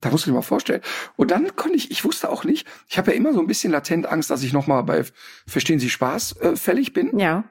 Da 0.00 0.10
musst 0.10 0.26
du 0.26 0.30
dir 0.30 0.34
mal 0.34 0.42
vorstellen. 0.42 0.80
Und 1.14 1.30
dann 1.30 1.54
konnte 1.54 1.76
ich, 1.76 1.92
ich 1.92 2.04
wusste 2.04 2.30
auch 2.30 2.42
nicht, 2.42 2.66
ich 2.88 2.98
habe 2.98 3.12
ja 3.12 3.16
immer 3.16 3.32
so 3.32 3.38
ein 3.38 3.46
bisschen 3.46 3.70
latent 3.70 4.06
Angst, 4.06 4.28
dass 4.28 4.42
ich 4.42 4.52
nochmal 4.52 4.82
bei 4.82 5.04
Verstehen 5.46 5.78
Sie 5.78 5.88
Spaß 5.88 6.38
äh, 6.38 6.56
fällig 6.56 6.92
bin. 6.92 7.16
Ja. 7.16 7.44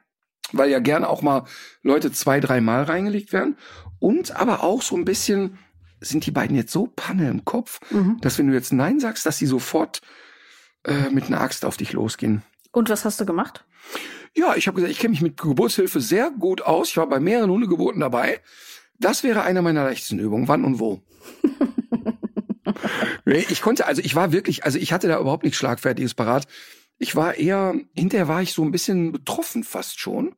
Weil 0.52 0.70
ja 0.70 0.80
gerne 0.80 1.08
auch 1.08 1.22
mal 1.22 1.46
Leute 1.84 2.12
zwei, 2.12 2.42
dreimal 2.42 2.84
reingelegt 2.84 3.32
werden. 3.32 3.56
Und 3.98 4.36
aber 4.36 4.62
auch 4.62 4.82
so 4.82 4.98
ein 4.98 5.06
bisschen, 5.06 5.58
sind 6.02 6.26
die 6.26 6.32
beiden 6.32 6.58
jetzt 6.58 6.74
so 6.74 6.88
Panne 6.88 7.30
im 7.30 7.46
Kopf, 7.46 7.80
mhm. 7.92 8.18
dass 8.20 8.38
wenn 8.38 8.50
du 8.50 8.54
jetzt 8.54 8.74
Nein 8.74 9.00
sagst, 9.00 9.26
dass 9.26 9.38
sie 9.38 9.46
sofort 9.46 10.02
äh, 10.86 11.10
mit 11.10 11.26
einer 11.26 11.42
Axt 11.42 11.66
auf 11.66 11.78
dich 11.78 11.94
losgehen. 11.94 12.44
Und 12.72 12.90
was 12.90 13.06
hast 13.06 13.20
du 13.20 13.26
gemacht? 13.26 13.66
Ja, 14.36 14.56
ich 14.56 14.68
habe 14.68 14.76
gesagt, 14.76 14.92
ich 14.92 15.00
kenne 15.00 15.12
mich 15.12 15.22
mit 15.22 15.38
Geburtshilfe 15.38 16.02
sehr 16.02 16.32
gut 16.32 16.62
aus. 16.62 16.90
Ich 16.90 16.98
war 16.98 17.08
bei 17.08 17.20
mehreren 17.20 17.50
Hundegeburten 17.50 18.02
dabei. 18.02 18.42
Das 19.00 19.24
wäre 19.24 19.42
eine 19.44 19.62
meiner 19.62 19.84
leichtesten 19.84 20.20
Übungen. 20.20 20.48
Wann 20.48 20.64
und 20.64 20.80
wo? 20.80 21.02
ich 23.26 23.62
konnte, 23.62 23.86
also 23.86 24.02
ich 24.02 24.16
war 24.16 24.32
wirklich, 24.32 24.66
also 24.66 24.78
ich 24.78 24.94
hatte 24.94 25.08
da 25.08 25.20
überhaupt 25.20 25.44
nichts 25.44 25.58
Schlagfertiges 25.58 26.14
parat. 26.14 26.48
Ich 26.98 27.16
war 27.16 27.36
eher, 27.36 27.76
hinterher 27.94 28.28
war 28.28 28.42
ich 28.42 28.54
so 28.54 28.64
ein 28.64 28.72
bisschen 28.72 29.12
betroffen 29.12 29.64
fast 29.64 30.00
schon, 30.00 30.36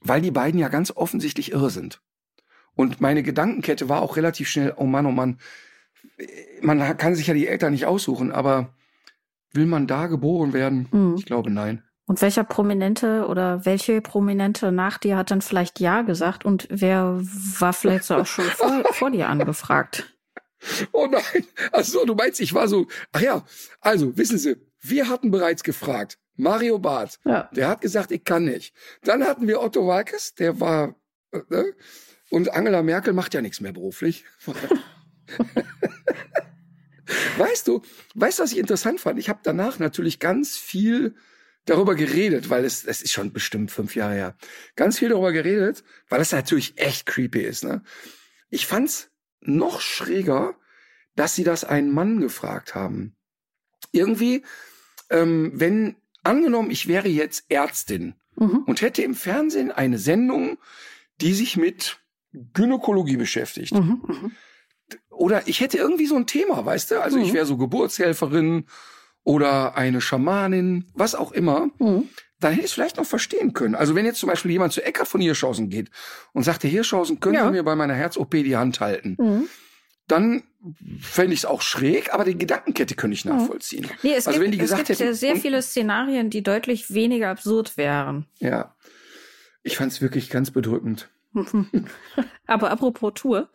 weil 0.00 0.20
die 0.20 0.30
beiden 0.30 0.58
ja 0.58 0.68
ganz 0.68 0.90
offensichtlich 0.90 1.52
irre 1.52 1.70
sind. 1.70 2.00
Und 2.74 3.00
meine 3.00 3.22
Gedankenkette 3.22 3.88
war 3.88 4.00
auch 4.00 4.16
relativ 4.16 4.48
schnell, 4.48 4.72
oh 4.76 4.86
Mann, 4.86 5.06
oh 5.06 5.12
Mann, 5.12 5.38
man 6.62 6.96
kann 6.96 7.14
sich 7.14 7.26
ja 7.26 7.34
die 7.34 7.46
Eltern 7.46 7.72
nicht 7.72 7.86
aussuchen, 7.86 8.32
aber 8.32 8.74
will 9.54 9.66
man 9.66 9.86
da 9.86 10.06
geboren 10.06 10.52
werden? 10.52 10.88
Mhm. 10.90 11.16
Ich 11.16 11.26
glaube 11.26 11.50
nein. 11.50 11.82
Und 12.06 12.20
welcher 12.20 12.44
Prominente 12.44 13.26
oder 13.26 13.64
welche 13.64 14.00
Prominente 14.00 14.72
nach 14.72 14.98
dir 14.98 15.16
hat 15.16 15.30
dann 15.30 15.40
vielleicht 15.40 15.80
Ja 15.80 16.02
gesagt 16.02 16.44
und 16.44 16.66
wer 16.70 17.18
war 17.58 17.72
vielleicht 17.72 18.04
so 18.04 18.16
auch 18.16 18.26
schon 18.26 18.44
vor, 18.56 18.82
vor 18.92 19.10
dir 19.10 19.28
angefragt? 19.28 20.08
Oh 20.92 21.08
nein, 21.10 21.46
also 21.72 22.04
du 22.04 22.14
meinst, 22.14 22.40
ich 22.40 22.54
war 22.54 22.68
so, 22.68 22.86
ach 23.12 23.20
ja, 23.20 23.44
also 23.80 24.16
wissen 24.16 24.38
Sie, 24.38 24.56
wir 24.80 25.08
hatten 25.08 25.30
bereits 25.30 25.62
gefragt, 25.64 26.18
Mario 26.36 26.78
Barth, 26.78 27.18
ja. 27.24 27.48
der 27.52 27.68
hat 27.68 27.80
gesagt, 27.80 28.10
ich 28.12 28.24
kann 28.24 28.44
nicht. 28.44 28.74
Dann 29.02 29.24
hatten 29.24 29.48
wir 29.48 29.60
Otto 29.60 29.86
Walkes, 29.86 30.34
der 30.34 30.60
war, 30.60 30.94
äh, 31.32 31.40
ne? 31.48 31.74
und 32.30 32.52
Angela 32.52 32.82
Merkel 32.82 33.12
macht 33.12 33.34
ja 33.34 33.42
nichts 33.42 33.60
mehr 33.60 33.72
beruflich. 33.72 34.24
weißt 37.38 37.68
du, 37.68 37.82
weißt 38.14 38.38
du, 38.38 38.42
was 38.42 38.52
ich 38.52 38.58
interessant 38.58 39.00
fand? 39.00 39.18
Ich 39.18 39.28
habe 39.28 39.40
danach 39.42 39.78
natürlich 39.78 40.18
ganz 40.18 40.56
viel 40.56 41.14
darüber 41.64 41.94
geredet, 41.94 42.50
weil 42.50 42.64
es, 42.64 42.84
es 42.84 43.02
ist 43.02 43.12
schon 43.12 43.32
bestimmt 43.32 43.70
fünf 43.70 43.94
Jahre 43.94 44.14
her, 44.14 44.36
ganz 44.74 44.98
viel 44.98 45.08
darüber 45.08 45.32
geredet, 45.32 45.84
weil 46.08 46.20
es 46.20 46.32
natürlich 46.32 46.78
echt 46.78 47.06
creepy 47.06 47.40
ist. 47.40 47.64
Ne? 47.64 47.82
Ich 48.50 48.66
fand's 48.66 49.10
noch 49.40 49.80
schräger, 49.80 50.56
dass 51.14 51.34
sie 51.34 51.44
das 51.44 51.64
einen 51.64 51.92
Mann 51.92 52.20
gefragt 52.20 52.74
haben. 52.74 53.14
Irgendwie, 53.92 54.42
ähm, 55.10 55.52
wenn 55.54 55.96
angenommen, 56.22 56.70
ich 56.70 56.88
wäre 56.88 57.08
jetzt 57.08 57.44
Ärztin 57.48 58.14
mhm. 58.36 58.64
und 58.66 58.80
hätte 58.80 59.02
im 59.02 59.14
Fernsehen 59.14 59.70
eine 59.70 59.98
Sendung, 59.98 60.58
die 61.20 61.34
sich 61.34 61.56
mit 61.56 61.98
Gynäkologie 62.32 63.16
beschäftigt. 63.16 63.74
Mhm, 63.74 64.02
mh. 64.06 64.30
Oder 65.12 65.46
ich 65.46 65.60
hätte 65.60 65.78
irgendwie 65.78 66.06
so 66.06 66.16
ein 66.16 66.26
Thema, 66.26 66.64
weißt 66.64 66.90
du? 66.90 67.02
Also 67.02 67.18
mhm. 67.18 67.24
ich 67.24 67.32
wäre 67.32 67.46
so 67.46 67.56
Geburtshelferin 67.56 68.66
oder 69.24 69.76
eine 69.76 70.00
Schamanin, 70.00 70.86
was 70.94 71.14
auch 71.14 71.32
immer. 71.32 71.70
Mhm. 71.78 72.08
Dann 72.40 72.52
hätte 72.52 72.64
ich 72.64 72.70
es 72.70 72.72
vielleicht 72.72 72.96
noch 72.96 73.06
verstehen 73.06 73.52
können. 73.52 73.76
Also 73.76 73.94
wenn 73.94 74.04
jetzt 74.04 74.18
zum 74.18 74.28
Beispiel 74.28 74.50
jemand 74.50 74.72
zu 74.72 74.84
Ecker 74.84 75.06
von 75.06 75.20
Hirschhausen 75.20 75.68
geht 75.68 75.90
und 76.32 76.42
sagt, 76.42 76.64
Herr 76.64 76.70
Hirschhausen, 76.70 77.20
können 77.20 77.36
ja. 77.36 77.44
Sie 77.44 77.52
mir 77.52 77.62
bei 77.62 77.76
meiner 77.76 77.94
Herz-OP 77.94 78.32
die 78.32 78.56
Hand 78.56 78.80
halten? 78.80 79.16
Mhm. 79.18 79.48
Dann 80.08 80.42
fände 81.00 81.34
ich 81.34 81.40
es 81.40 81.44
auch 81.44 81.62
schräg, 81.62 82.12
aber 82.12 82.24
die 82.24 82.36
Gedankenkette 82.36 82.96
könnte 82.96 83.14
ich 83.14 83.24
mhm. 83.24 83.36
nachvollziehen. 83.36 83.86
Nee, 84.02 84.14
es 84.14 84.26
also 84.26 84.38
gibt, 84.38 84.44
wenn 84.44 84.52
die 84.52 84.58
gesagt 84.58 84.82
es 84.82 84.98
gibt 84.98 85.00
hätten, 85.00 85.14
sehr 85.14 85.36
viele 85.36 85.62
Szenarien, 85.62 86.30
die 86.30 86.42
deutlich 86.42 86.92
weniger 86.92 87.30
absurd 87.30 87.76
wären. 87.76 88.26
Ja, 88.40 88.74
ich 89.62 89.76
fand 89.76 89.92
es 89.92 90.00
wirklich 90.00 90.28
ganz 90.28 90.50
bedrückend. 90.50 91.08
aber 92.46 92.70
apropos 92.70 93.12
Tour, 93.14 93.48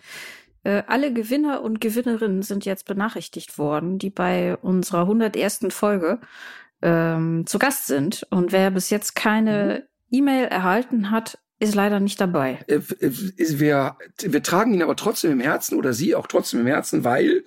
äh, 0.67 0.83
alle 0.87 1.13
Gewinner 1.13 1.61
und 1.61 1.79
Gewinnerinnen 1.79 2.41
sind 2.41 2.65
jetzt 2.65 2.85
benachrichtigt 2.85 3.57
worden, 3.57 3.99
die 3.99 4.09
bei 4.09 4.57
unserer 4.57 5.01
101. 5.03 5.67
Folge 5.69 6.19
ähm, 6.81 7.45
zu 7.45 7.57
Gast 7.57 7.87
sind. 7.87 8.27
Und 8.31 8.51
wer 8.51 8.69
bis 8.71 8.89
jetzt 8.89 9.15
keine 9.15 9.85
mhm. 10.09 10.17
E-Mail 10.17 10.45
erhalten 10.47 11.09
hat, 11.09 11.39
ist 11.59 11.73
leider 11.73 12.01
nicht 12.01 12.19
dabei. 12.19 12.59
Äh, 12.67 12.81
äh, 12.99 13.11
wir, 13.59 13.97
wir 14.19 14.43
tragen 14.43 14.73
ihn 14.73 14.81
aber 14.81 14.97
trotzdem 14.97 15.31
im 15.31 15.39
Herzen 15.39 15.77
oder 15.77 15.93
sie 15.93 16.15
auch 16.15 16.27
trotzdem 16.27 16.59
im 16.59 16.67
Herzen, 16.67 17.05
weil 17.05 17.45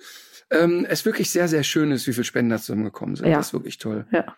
ähm, 0.49 0.87
es 0.89 1.05
wirklich 1.05 1.29
sehr, 1.29 1.47
sehr 1.47 1.61
schön 1.61 1.91
ist, 1.91 2.07
wie 2.07 2.13
viele 2.13 2.23
Spender 2.23 2.57
zusammengekommen 2.57 3.15
sind. 3.15 3.27
Ja. 3.27 3.37
Das 3.37 3.47
ist 3.47 3.53
wirklich 3.53 3.77
toll. 3.77 4.07
Ja. 4.11 4.35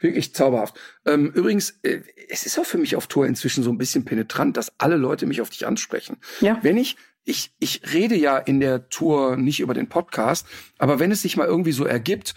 Wirklich 0.00 0.34
zauberhaft. 0.34 0.78
Ähm, 1.06 1.32
übrigens, 1.32 1.78
äh, 1.82 2.02
es 2.28 2.44
ist 2.44 2.58
auch 2.58 2.66
für 2.66 2.78
mich 2.78 2.94
auf 2.94 3.06
Tour 3.06 3.26
inzwischen 3.26 3.64
so 3.64 3.70
ein 3.70 3.78
bisschen 3.78 4.04
penetrant, 4.04 4.58
dass 4.58 4.78
alle 4.78 4.96
Leute 4.96 5.24
mich 5.24 5.40
auf 5.40 5.48
dich 5.48 5.66
ansprechen. 5.66 6.18
Ja. 6.42 6.58
Wenn 6.60 6.76
ich 6.76 6.98
ich, 7.28 7.52
ich 7.58 7.82
rede 7.92 8.16
ja 8.16 8.38
in 8.38 8.58
der 8.58 8.88
Tour 8.88 9.36
nicht 9.36 9.60
über 9.60 9.74
den 9.74 9.88
Podcast, 9.88 10.46
aber 10.78 10.98
wenn 10.98 11.12
es 11.12 11.22
sich 11.22 11.36
mal 11.36 11.46
irgendwie 11.46 11.72
so 11.72 11.84
ergibt, 11.84 12.34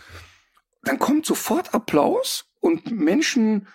dann 0.83 0.99
kommt 0.99 1.25
sofort 1.25 1.73
Applaus 1.73 2.45
und 2.59 2.91
Menschen 2.91 3.67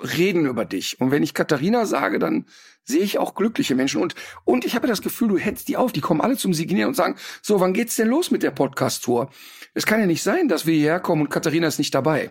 reden 0.00 0.46
über 0.46 0.64
dich. 0.64 1.00
Und 1.00 1.10
wenn 1.10 1.22
ich 1.22 1.34
Katharina 1.34 1.84
sage, 1.86 2.18
dann 2.18 2.46
sehe 2.84 3.02
ich 3.02 3.18
auch 3.18 3.34
glückliche 3.34 3.74
Menschen. 3.74 4.00
Und, 4.00 4.14
und 4.44 4.64
ich 4.64 4.74
habe 4.74 4.88
das 4.88 5.02
Gefühl, 5.02 5.28
du 5.28 5.38
hättest 5.38 5.68
die 5.68 5.76
auf, 5.76 5.92
die 5.92 6.00
kommen 6.00 6.20
alle 6.20 6.36
zum 6.36 6.54
Signieren 6.54 6.88
und 6.88 6.94
sagen, 6.94 7.16
so, 7.42 7.60
wann 7.60 7.74
geht's 7.74 7.96
denn 7.96 8.08
los 8.08 8.30
mit 8.30 8.42
der 8.42 8.50
Podcast-Tour? 8.50 9.30
Es 9.74 9.86
kann 9.86 10.00
ja 10.00 10.06
nicht 10.06 10.22
sein, 10.22 10.48
dass 10.48 10.66
wir 10.66 10.74
hierher 10.74 11.00
kommen 11.00 11.22
und 11.22 11.30
Katharina 11.30 11.66
ist 11.66 11.78
nicht 11.78 11.94
dabei. 11.94 12.30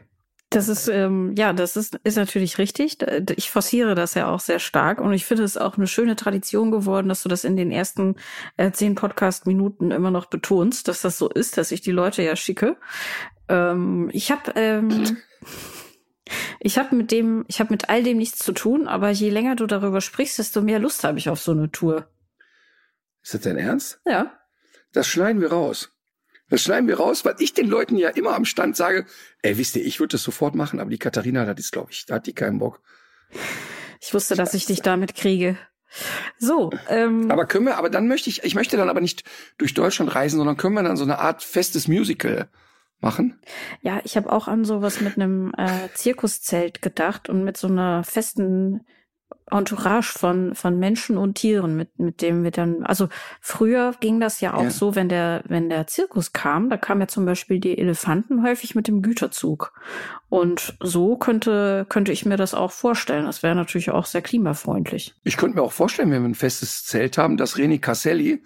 Das 0.53 0.69
ist, 0.69 0.88
ähm, 0.88 1.33
ja, 1.36 1.51
das 1.51 1.75
ist, 1.75 2.00
ist 2.03 2.17
natürlich 2.17 2.57
richtig. 2.57 2.98
Ich 3.36 3.50
forciere 3.50 3.95
das 3.95 4.13
ja 4.13 4.27
auch 4.27 4.39
sehr 4.39 4.60
stark 4.60 5.01
und 5.01 5.12
ich 5.13 5.25
finde 5.25 5.43
es 5.43 5.57
auch 5.57 5.77
eine 5.77 5.88
schöne 5.88 6.15
Tradition 6.15 6.69
geworden, 6.69 7.10
dass 7.10 7.24
du 7.24 7.29
das 7.29 7.43
in 7.43 7.57
den 7.57 7.72
ersten 7.72 8.15
äh, 8.57 8.72
zehn 8.72 8.93
Podcast-Minuten 8.93 9.91
immer 9.91 10.12
noch 10.12 10.27
betonst, 10.27 10.88
dass 10.88 11.01
das 11.01 11.17
so 11.17 11.27
ist, 11.29 11.57
dass 11.57 11.72
ich 11.72 11.81
die 11.81 11.91
Leute 11.91 12.22
ja 12.22 12.36
schicke. 12.36 12.77
Ähm, 13.50 14.10
ich 14.13 14.31
habe 14.31 14.51
ähm, 14.55 15.17
ich 16.60 16.77
habe 16.77 16.95
mit 16.95 17.12
dem, 17.12 17.45
ich 17.48 17.60
habe 17.60 17.74
mit 17.74 17.89
all 17.89 18.03
dem 18.03 18.17
nichts 18.17 18.39
zu 18.39 18.51
tun, 18.51 18.88
aber 18.88 19.10
je 19.10 19.29
länger 19.29 19.55
du 19.55 19.65
darüber 19.65 20.01
sprichst, 20.01 20.39
desto 20.39 20.62
mehr 20.62 20.79
Lust 20.79 21.03
habe 21.03 21.17
ich 21.17 21.29
auf 21.29 21.39
so 21.39 21.51
eine 21.51 21.72
Tour. 21.72 22.07
Ist 23.22 23.33
das 23.33 23.41
dein 23.41 23.57
Ernst? 23.57 24.01
Ja. 24.05 24.38
Das 24.91 25.07
schneiden 25.07 25.41
wir 25.41 25.51
raus. 25.51 25.92
Das 26.53 26.62
schneiden 26.62 26.88
wir 26.88 26.98
raus, 26.98 27.25
weil 27.25 27.33
ich 27.39 27.55
den 27.55 27.67
Leuten 27.67 27.98
ja 27.98 28.10
immer 28.10 28.36
am 28.36 28.45
Stand 28.45 28.75
sage, 28.75 29.07
ey, 29.41 29.57
wisst 29.57 29.75
ihr, 29.75 29.83
ich 29.83 30.00
würde 30.00 30.12
das 30.12 30.22
sofort 30.22 30.53
machen, 30.53 30.79
aber 30.79 30.91
die 30.91 31.00
Katharina, 31.00 31.51
das 31.51 31.65
ist, 31.65 31.72
glaube 31.72 31.89
ich, 31.89 32.05
da 32.05 32.13
hat 32.13 32.27
die 32.27 32.33
keinen 32.33 32.60
Bock. 32.60 32.79
Ich 34.00 34.13
wusste, 34.13 34.36
dass 34.36 34.53
ich 34.53 34.67
dich 34.67 34.83
damit 34.83 35.15
kriege. 35.15 35.57
So. 36.38 36.69
Ähm, 36.89 37.31
aber 37.31 37.48
können 37.48 37.65
wir, 37.65 37.77
aber 37.77 37.89
dann 37.89 38.07
möchte 38.07 38.29
ich, 38.29 38.43
ich 38.43 38.53
möchte 38.53 38.77
dann 38.77 38.91
aber 38.91 39.01
nicht 39.01 39.24
durch 39.57 39.74
Deutschland 39.74 40.13
reisen, 40.13 40.38
sondern 40.38 40.55
können 40.55 40.75
wir 40.75 40.83
dann 40.83 40.95
so 40.95 41.05
eine 41.05 41.17
Art 41.17 41.41
festes 41.41 41.88
Musical 41.88 42.48
machen? 43.00 43.41
Ja, 43.81 44.01
ich 44.03 44.15
habe 44.15 44.31
auch 44.31 44.48
an 44.48 44.63
sowas 44.63 45.01
mit 45.01 45.15
einem 45.17 45.55
äh, 45.57 45.89
Zirkuszelt 45.95 46.83
gedacht 46.83 47.29
und 47.29 47.43
mit 47.43 47.57
so 47.57 47.65
einer 47.65 48.03
festen 48.03 48.86
Entourage 49.53 50.17
von, 50.17 50.55
von 50.55 50.77
Menschen 50.77 51.17
und 51.17 51.36
Tieren, 51.36 51.75
mit, 51.75 52.00
mit 52.00 52.22
dem 52.22 52.43
wir 52.43 52.51
dann, 52.51 52.83
also 52.83 53.10
früher 53.39 53.93
ging 54.00 54.19
das 54.19 54.41
ja 54.41 54.53
auch 54.53 54.63
ja. 54.63 54.69
so, 54.69 54.95
wenn 54.95 55.10
der, 55.10 55.43
wenn 55.48 55.69
der 55.69 55.88
Zirkus 55.88 56.33
kam, 56.33 56.69
da 56.69 56.77
kamen 56.77 57.01
ja 57.01 57.07
zum 57.07 57.25
Beispiel 57.25 57.60
die 57.60 57.77
Elefanten 57.77 58.43
häufig 58.43 58.75
mit 58.75 58.88
dem 58.88 59.01
Güterzug. 59.01 59.74
Und 60.29 60.75
so 60.79 61.17
könnte, 61.17 61.86
könnte 61.89 62.12
ich 62.12 62.25
mir 62.25 62.38
das 62.38 62.53
auch 62.53 62.72
vorstellen. 62.72 63.25
Das 63.25 63.43
wäre 63.43 63.55
natürlich 63.55 63.91
auch 63.91 64.05
sehr 64.05 64.22
klimafreundlich. 64.22 65.13
Ich 65.24 65.38
könnte 65.38 65.57
mir 65.57 65.63
auch 65.63 65.72
vorstellen, 65.72 66.12
wenn 66.12 66.24
wir 66.24 66.29
ein 66.29 66.36
festes 66.36 66.83
Zelt 66.86 67.17
haben, 67.17 67.38
dass 67.38 67.55
René 67.55 67.79
Casselli 67.79 68.43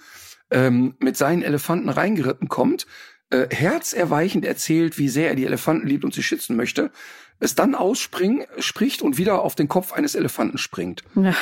ähm, 0.51 0.95
mit 0.99 1.17
seinen 1.17 1.43
Elefanten 1.43 1.89
reingeritten 1.89 2.49
kommt, 2.49 2.87
äh, 3.29 3.47
herzerweichend 3.49 4.45
erzählt, 4.45 4.97
wie 4.97 5.09
sehr 5.09 5.29
er 5.29 5.35
die 5.35 5.45
Elefanten 5.45 5.87
liebt 5.87 6.05
und 6.05 6.13
sie 6.13 6.23
schützen 6.23 6.55
möchte 6.55 6.91
es 7.39 7.55
dann 7.55 7.75
ausspricht 7.75 9.01
und 9.01 9.17
wieder 9.17 9.41
auf 9.41 9.55
den 9.55 9.67
Kopf 9.67 9.93
eines 9.93 10.15
Elefanten 10.15 10.57
springt. 10.57 11.03
Ja. 11.15 11.35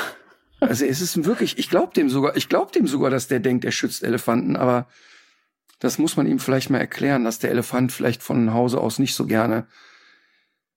Also 0.60 0.86
es 0.86 1.02
ist 1.02 1.26
wirklich, 1.26 1.58
ich 1.58 1.70
glaube 1.70 1.94
dem 1.94 2.10
sogar, 2.10 2.36
ich 2.36 2.50
glaube 2.50 2.72
dem 2.72 2.88
sogar, 2.88 3.10
dass 3.10 3.28
der 3.28 3.40
denkt, 3.40 3.66
er 3.66 3.72
schützt 3.72 4.04
Elefanten, 4.04 4.56
aber 4.56 4.88
das 5.80 5.98
muss 5.98 6.18
man 6.18 6.28
ihm 6.28 6.40
vielleicht 6.40 6.70
mal 6.70 6.80
erklären, 6.80 7.24
dass 7.24 7.40
der 7.40 7.52
Elefant 7.52 7.92
vielleicht 7.92 8.24
von 8.24 8.54
Hause 8.54 8.80
aus 8.80 9.00
nicht 9.00 9.16
so 9.16 9.26
gerne 9.26 9.68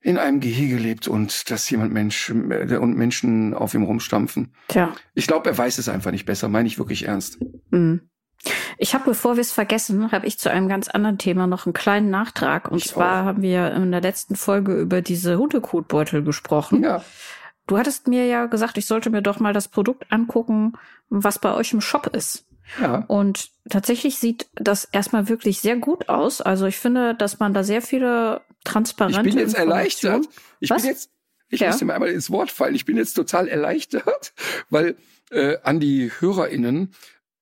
in 0.01 0.19
einem 0.19 0.41
Gehege 0.41 0.77
lebt 0.77 1.09
und 1.09 1.51
dass 1.51 1.69
jemand 1.71 1.93
Mensch 1.93 2.31
äh, 2.31 2.77
und 2.77 2.97
Menschen 2.97 3.55
auf 3.55 3.75
ihm 3.75 3.83
rumstampfen. 3.83 4.55
Tja. 4.69 4.95
Ich 5.15 5.27
glaube, 5.27 5.51
er 5.51 5.59
weiß 5.59 5.79
es 5.79 5.89
einfach 5.89 6.13
nicht 6.13 6.25
besser, 6.25 6.49
meine 6.49 6.69
ich 6.69 6.79
wirklich 6.79 7.07
ernst. 7.07 7.39
Mhm. 7.71 8.08
Ich 8.79 8.95
habe, 8.95 9.05
bevor 9.05 9.37
wir 9.37 9.41
es 9.41 9.53
vergessen, 9.53 10.13
habe 10.13 10.27
ich 10.27 10.39
zu 10.39 10.51
einem 10.51 10.69
ganz 10.69 10.89
anderen 10.89 11.19
Thema 11.19 11.47
noch 11.47 11.67
einen 11.67 11.73
kleinen 11.73 12.11
Nachtrag. 12.11 12.71
Und 12.71 12.79
ich 12.79 12.89
zwar 12.89 13.23
auch. 13.23 13.27
haben 13.27 13.43
wir 13.43 13.73
in 13.73 13.91
der 13.91 14.01
letzten 14.01 14.37
Folge 14.37 14.81
über 14.81 15.03
diese 15.03 15.39
Hundekotbeutel 15.39 16.23
gesprochen. 16.23 16.83
Ja. 16.85 17.05
Du 17.67 17.77
hattest 17.77 18.09
mir 18.09 18.27
ja 18.27 18.47
gesagt, 18.47 18.79
ich 18.79 18.87
sollte 18.87 19.11
mir 19.11 19.21
doch 19.21 19.41
mal 19.41 19.53
das 19.53 19.69
Produkt 19.69 20.07
angucken, 20.11 20.73
was 21.11 21.39
bei 21.39 21.55
euch 21.55 21.73
im 21.73 21.81
Shop 21.81 22.07
ist. 22.15 22.47
Ja. 22.81 23.05
Und 23.09 23.51
tatsächlich 23.69 24.19
sieht 24.19 24.47
das 24.55 24.85
erstmal 24.85 25.29
wirklich 25.29 25.61
sehr 25.61 25.77
gut 25.77 26.09
aus. 26.09 26.41
Also 26.41 26.67
ich 26.67 26.77
finde, 26.77 27.15
dass 27.15 27.39
man 27.39 27.55
da 27.55 27.65
sehr 27.65 27.83
viele 27.83 28.43
transparente. 28.65 29.21
Ich 29.21 29.35
bin 29.35 29.39
jetzt 29.39 29.57
erleichtert. 29.57 30.27
Ich 30.61 30.71
was? 30.71 30.83
bin 30.83 30.91
jetzt, 30.91 31.11
ich 31.49 31.61
ja. 31.61 31.69
muss 31.69 31.79
dir 31.79 31.93
einmal 31.93 32.11
ins 32.11 32.31
Wort 32.31 32.51
fallen. 32.51 32.75
Ich 32.75 32.85
bin 32.85 32.97
jetzt 32.97 33.15
total 33.15 33.49
erleichtert, 33.49 34.33
weil 34.71 34.97
äh, 35.31 35.57
an 35.63 35.81
die 35.81 36.11
HörerInnen 36.19 36.95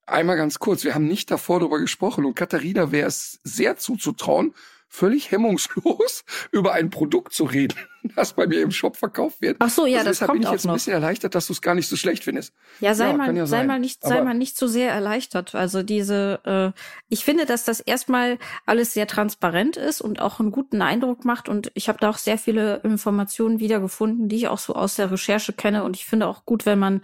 Einmal 0.06 0.36
ganz 0.36 0.60
kurz, 0.60 0.84
wir 0.84 0.94
haben 0.94 1.08
nicht 1.08 1.32
davor 1.32 1.58
darüber 1.58 1.80
gesprochen 1.80 2.24
und 2.24 2.36
Katharina 2.36 2.92
wäre 2.92 3.08
es 3.08 3.40
sehr 3.42 3.76
zuzutrauen, 3.76 4.54
völlig 4.88 5.32
hemmungslos 5.32 6.24
über 6.52 6.74
ein 6.74 6.90
Produkt 6.90 7.32
zu 7.32 7.42
reden, 7.44 7.76
das 8.14 8.32
bei 8.34 8.46
mir 8.46 8.60
im 8.62 8.70
Shop 8.70 8.96
verkauft 8.96 9.40
wird. 9.40 9.56
Ach 9.60 9.68
so, 9.70 9.86
ja, 9.86 9.98
also 9.98 10.10
das 10.10 10.16
deshalb 10.18 10.28
kommt 10.30 10.40
bin 10.40 10.46
ich 10.48 10.52
jetzt 10.52 10.64
ein 10.64 10.68
noch. 10.68 10.74
bisschen 10.74 10.92
erleichtert, 10.92 11.34
dass 11.34 11.46
du 11.46 11.52
es 11.52 11.62
gar 11.62 11.74
nicht 11.74 11.88
so 11.88 11.96
schlecht 11.96 12.24
findest. 12.24 12.52
Ja, 12.80 12.94
sei 12.94 13.08
Ja, 13.08 13.16
mal, 13.16 13.36
ja 13.36 13.46
sei 13.46 13.64
mal 13.64 13.78
nicht, 13.80 14.02
sei 14.02 14.16
Aber- 14.16 14.24
mal 14.26 14.34
nicht 14.34 14.56
so 14.56 14.66
sehr 14.66 14.90
erleichtert. 14.92 15.54
Also 15.54 15.82
diese, 15.82 16.40
äh, 16.44 16.80
ich 17.08 17.24
finde, 17.24 17.46
dass 17.46 17.64
das 17.64 17.80
erstmal 17.80 18.38
alles 18.66 18.92
sehr 18.92 19.06
transparent 19.06 19.76
ist 19.76 20.00
und 20.00 20.20
auch 20.20 20.40
einen 20.40 20.50
guten 20.50 20.82
Eindruck 20.82 21.24
macht. 21.24 21.48
Und 21.48 21.70
ich 21.74 21.88
habe 21.88 21.98
da 22.00 22.10
auch 22.10 22.18
sehr 22.18 22.38
viele 22.38 22.76
Informationen 22.84 23.58
wiedergefunden, 23.60 24.28
die 24.28 24.36
ich 24.36 24.48
auch 24.48 24.58
so 24.58 24.74
aus 24.74 24.96
der 24.96 25.10
Recherche 25.10 25.52
kenne. 25.52 25.84
Und 25.84 25.96
ich 25.96 26.04
finde 26.04 26.26
auch 26.28 26.44
gut, 26.44 26.66
wenn 26.66 26.78
man 26.78 27.00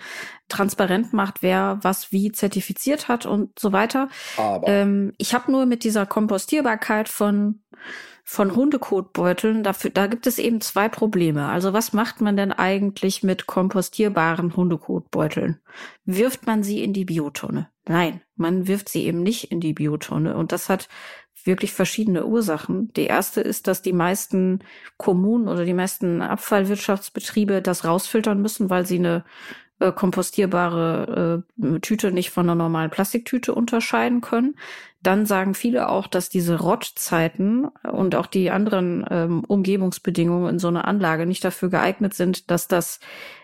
transparent 0.49 1.12
macht, 1.12 1.42
wer 1.42 1.78
was 1.82 2.12
wie 2.12 2.30
zertifiziert 2.32 3.09
hat 3.09 3.25
und 3.26 3.59
so 3.59 3.73
weiter. 3.73 4.09
Aber 4.37 4.68
Ähm, 4.68 5.12
ich 5.18 5.35
habe 5.35 5.50
nur 5.50 5.64
mit 5.66 5.82
dieser 5.85 6.04
Kompostierbarkeit 6.06 7.09
von 7.09 7.62
von 8.32 8.56
Hundekotbeuteln, 8.56 9.62
dafür, 9.62 9.90
da 9.90 10.06
gibt 10.06 10.26
es 10.26 10.38
eben 10.38 10.62
zwei 10.62 10.88
Probleme. 10.88 11.48
Also 11.48 11.74
was 11.74 11.92
macht 11.92 12.22
man 12.22 12.34
denn 12.34 12.50
eigentlich 12.50 13.22
mit 13.22 13.46
kompostierbaren 13.46 14.56
Hundekotbeuteln? 14.56 15.60
Wirft 16.06 16.46
man 16.46 16.62
sie 16.62 16.82
in 16.82 16.94
die 16.94 17.04
Biotonne? 17.04 17.68
Nein, 17.86 18.22
man 18.34 18.66
wirft 18.66 18.88
sie 18.88 19.04
eben 19.04 19.22
nicht 19.22 19.52
in 19.52 19.60
die 19.60 19.74
Biotonne. 19.74 20.34
Und 20.34 20.52
das 20.52 20.70
hat 20.70 20.88
wirklich 21.44 21.74
verschiedene 21.74 22.24
Ursachen. 22.24 22.90
Die 22.94 23.04
erste 23.04 23.42
ist, 23.42 23.66
dass 23.66 23.82
die 23.82 23.92
meisten 23.92 24.60
Kommunen 24.96 25.46
oder 25.46 25.66
die 25.66 25.74
meisten 25.74 26.22
Abfallwirtschaftsbetriebe 26.22 27.60
das 27.60 27.84
rausfiltern 27.84 28.40
müssen, 28.40 28.70
weil 28.70 28.86
sie 28.86 28.98
eine 28.98 29.24
äh, 29.78 29.92
kompostierbare 29.92 31.44
äh, 31.60 31.80
Tüte 31.80 32.12
nicht 32.12 32.30
von 32.30 32.46
einer 32.46 32.54
normalen 32.54 32.90
Plastiktüte 32.90 33.54
unterscheiden 33.54 34.22
können. 34.22 34.54
Dann 35.02 35.26
sagen 35.26 35.54
viele 35.54 35.88
auch, 35.88 36.06
dass 36.06 36.28
diese 36.28 36.61
Rottzeiten 36.61 37.66
und 37.90 38.14
auch 38.14 38.26
die 38.26 38.50
anderen 38.50 39.04
ähm, 39.11 39.44
Umgebungsbedingungen 39.44 40.49
in 40.49 40.59
so 40.59 40.68
einer 40.68 40.87
Anlage 40.87 41.26
nicht 41.26 41.44
dafür 41.44 41.71
geeignet 41.71 42.14
sind, 42.14 42.50
dass 42.50 42.68
das 42.68 43.00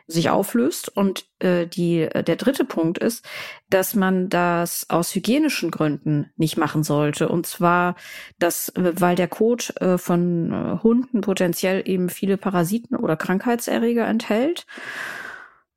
sich 0.07 0.31
auflöst. 0.31 0.88
Und 0.88 1.27
äh, 1.41 1.67
die, 1.67 2.00
äh, 2.00 2.23
der 2.23 2.37
dritte 2.37 2.65
Punkt 2.65 2.99
ist, 2.99 3.25
dass 3.71 3.95
man 3.95 4.29
das 4.29 4.88
aus 4.88 5.15
hygienischen 5.15 5.71
Gründen 5.71 6.31
nicht 6.37 6.57
machen 6.57 6.83
sollte. 6.83 7.29
Und 7.29 7.47
zwar, 7.47 7.97
dass, 8.38 8.71
äh, 8.71 8.93
weil 8.95 9.17
der 9.17 9.29
Kot 9.29 9.75
äh, 9.81 9.99
von 9.99 10.53
äh, 10.53 10.83
Hunden 10.83 11.21
potenziell 11.21 11.83
eben 11.87 12.09
viele 12.09 12.37
Parasiten 12.37 12.97
oder 12.97 13.17
Krankheitserreger 13.17 14.07
enthält 14.07 14.67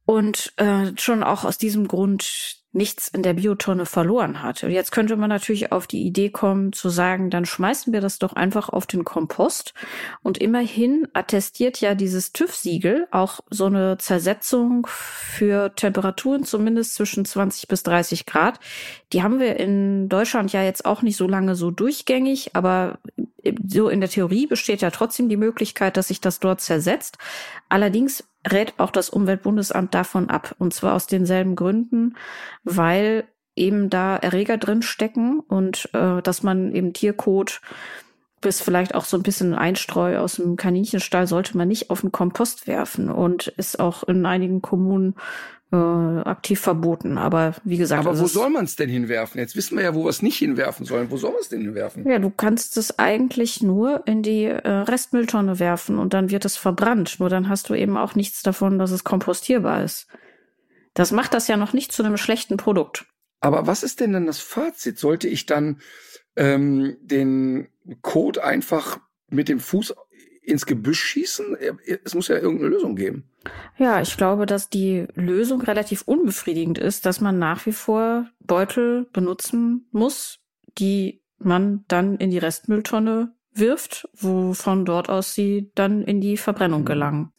und 0.05 0.53
äh, 0.57 0.91
schon 0.97 1.23
auch 1.23 1.43
aus 1.43 1.57
diesem 1.57 1.87
Grund 1.87 2.60
nichts 2.73 3.09
in 3.09 3.21
der 3.21 3.33
Biotonne 3.33 3.85
verloren 3.85 4.41
hat. 4.41 4.61
Jetzt 4.61 4.91
könnte 4.91 5.17
man 5.17 5.29
natürlich 5.29 5.71
auf 5.71 5.87
die 5.87 6.03
Idee 6.03 6.29
kommen 6.29 6.71
zu 6.71 6.89
sagen, 6.89 7.29
dann 7.29 7.45
schmeißen 7.45 7.91
wir 7.91 7.99
das 7.99 8.17
doch 8.17 8.33
einfach 8.33 8.69
auf 8.69 8.87
den 8.87 9.03
Kompost. 9.03 9.73
Und 10.23 10.37
immerhin 10.37 11.07
attestiert 11.13 11.81
ja 11.81 11.95
dieses 11.95 12.31
TÜV-Siegel 12.31 13.07
auch 13.11 13.41
so 13.49 13.65
eine 13.65 13.97
Zersetzung 13.97 14.87
für 14.89 15.75
Temperaturen 15.75 16.45
zumindest 16.45 16.95
zwischen 16.95 17.25
20 17.25 17.67
bis 17.67 17.83
30 17.83 18.25
Grad. 18.25 18.59
Die 19.11 19.21
haben 19.21 19.39
wir 19.39 19.57
in 19.57 20.07
Deutschland 20.07 20.53
ja 20.53 20.63
jetzt 20.63 20.85
auch 20.85 21.01
nicht 21.01 21.17
so 21.17 21.27
lange 21.27 21.55
so 21.55 21.71
durchgängig, 21.71 22.55
aber 22.55 22.99
so 23.67 23.89
in 23.89 23.99
der 23.99 24.09
Theorie 24.09 24.47
besteht 24.47 24.81
ja 24.81 24.91
trotzdem 24.91 25.27
die 25.27 25.37
Möglichkeit, 25.37 25.97
dass 25.97 26.07
sich 26.07 26.21
das 26.21 26.39
dort 26.39 26.61
zersetzt. 26.61 27.17
Allerdings 27.67 28.23
rät 28.49 28.73
auch 28.77 28.91
das 28.91 29.09
Umweltbundesamt 29.09 29.93
davon 29.93 30.29
ab. 30.29 30.55
Und 30.57 30.73
zwar 30.73 30.95
aus 30.95 31.07
denselben 31.07 31.55
Gründen, 31.55 32.15
weil 32.63 33.25
eben 33.55 33.89
da 33.89 34.15
Erreger 34.15 34.57
drin 34.57 34.81
stecken 34.81 35.39
und 35.39 35.89
äh, 35.93 36.21
dass 36.21 36.41
man 36.41 36.73
eben 36.73 36.93
Tierkot 36.93 37.61
bis 38.39 38.59
vielleicht 38.59 38.95
auch 38.95 39.05
so 39.05 39.17
ein 39.17 39.23
bisschen 39.23 39.53
Einstreu 39.53 40.17
aus 40.17 40.37
dem 40.37 40.55
Kaninchenstall 40.55 41.27
sollte 41.27 41.55
man 41.55 41.67
nicht 41.67 41.89
auf 41.91 42.01
den 42.01 42.11
Kompost 42.11 42.65
werfen 42.65 43.09
und 43.09 43.47
ist 43.47 43.79
auch 43.79 44.03
in 44.03 44.25
einigen 44.25 44.61
Kommunen 44.61 45.15
äh, 45.71 45.75
aktiv 45.75 46.59
verboten. 46.59 47.17
Aber 47.17 47.55
wie 47.63 47.77
gesagt, 47.77 48.01
Aber 48.01 48.11
also 48.11 48.23
wo 48.23 48.27
soll 48.27 48.49
man 48.49 48.65
es 48.65 48.75
denn 48.75 48.89
hinwerfen? 48.89 49.39
Jetzt 49.39 49.55
wissen 49.55 49.77
wir 49.77 49.83
ja, 49.83 49.95
wo 49.95 50.03
wir 50.03 50.09
es 50.09 50.21
nicht 50.21 50.37
hinwerfen 50.37 50.85
sollen. 50.85 51.09
Wo 51.11 51.17
soll 51.17 51.31
man 51.31 51.41
es 51.41 51.49
denn 51.49 51.61
hinwerfen? 51.61 52.07
Ja, 52.07 52.19
du 52.19 52.29
kannst 52.29 52.77
es 52.77 52.99
eigentlich 52.99 53.61
nur 53.61 54.05
in 54.05 54.21
die 54.21 54.45
äh, 54.45 54.67
Restmülltonne 54.67 55.59
werfen 55.59 55.97
und 55.97 56.13
dann 56.13 56.29
wird 56.29 56.45
es 56.45 56.57
verbrannt. 56.57 57.19
Nur 57.19 57.29
dann 57.29 57.49
hast 57.49 57.69
du 57.69 57.73
eben 57.73 57.97
auch 57.97 58.15
nichts 58.15 58.43
davon, 58.43 58.79
dass 58.79 58.91
es 58.91 59.03
kompostierbar 59.03 59.83
ist. 59.83 60.07
Das 60.93 61.11
macht 61.11 61.33
das 61.33 61.47
ja 61.47 61.57
noch 61.57 61.73
nicht 61.73 61.91
zu 61.91 62.03
einem 62.03 62.17
schlechten 62.17 62.57
Produkt. 62.57 63.05
Aber 63.39 63.65
was 63.65 63.83
ist 63.83 63.99
denn 64.01 64.13
dann 64.13 64.25
das 64.25 64.39
Fazit? 64.39 64.99
Sollte 64.99 65.27
ich 65.27 65.45
dann 65.45 65.81
ähm, 66.35 66.97
den 67.01 67.69
Code 68.01 68.43
einfach 68.43 68.99
mit 69.29 69.49
dem 69.49 69.59
Fuß 69.59 69.95
ins 70.41 70.65
Gebüsch 70.65 71.01
schießen? 71.01 71.55
Es 72.03 72.15
muss 72.15 72.27
ja 72.27 72.37
irgendeine 72.37 72.69
Lösung 72.69 72.95
geben. 72.95 73.29
Ja, 73.77 74.01
ich 74.01 74.17
glaube, 74.17 74.45
dass 74.45 74.69
die 74.69 75.07
Lösung 75.13 75.61
relativ 75.61 76.03
unbefriedigend 76.03 76.77
ist, 76.77 77.05
dass 77.05 77.21
man 77.21 77.39
nach 77.39 77.65
wie 77.65 77.71
vor 77.71 78.27
Beutel 78.39 79.07
benutzen 79.13 79.87
muss, 79.91 80.39
die 80.77 81.21
man 81.37 81.85
dann 81.87 82.17
in 82.17 82.31
die 82.31 82.37
Restmülltonne 82.37 83.33
wirft, 83.53 84.07
wo 84.13 84.53
von 84.53 84.85
dort 84.85 85.09
aus 85.09 85.33
sie 85.33 85.71
dann 85.75 86.03
in 86.03 86.21
die 86.21 86.37
Verbrennung 86.37 86.85
gelangen. 86.85 87.33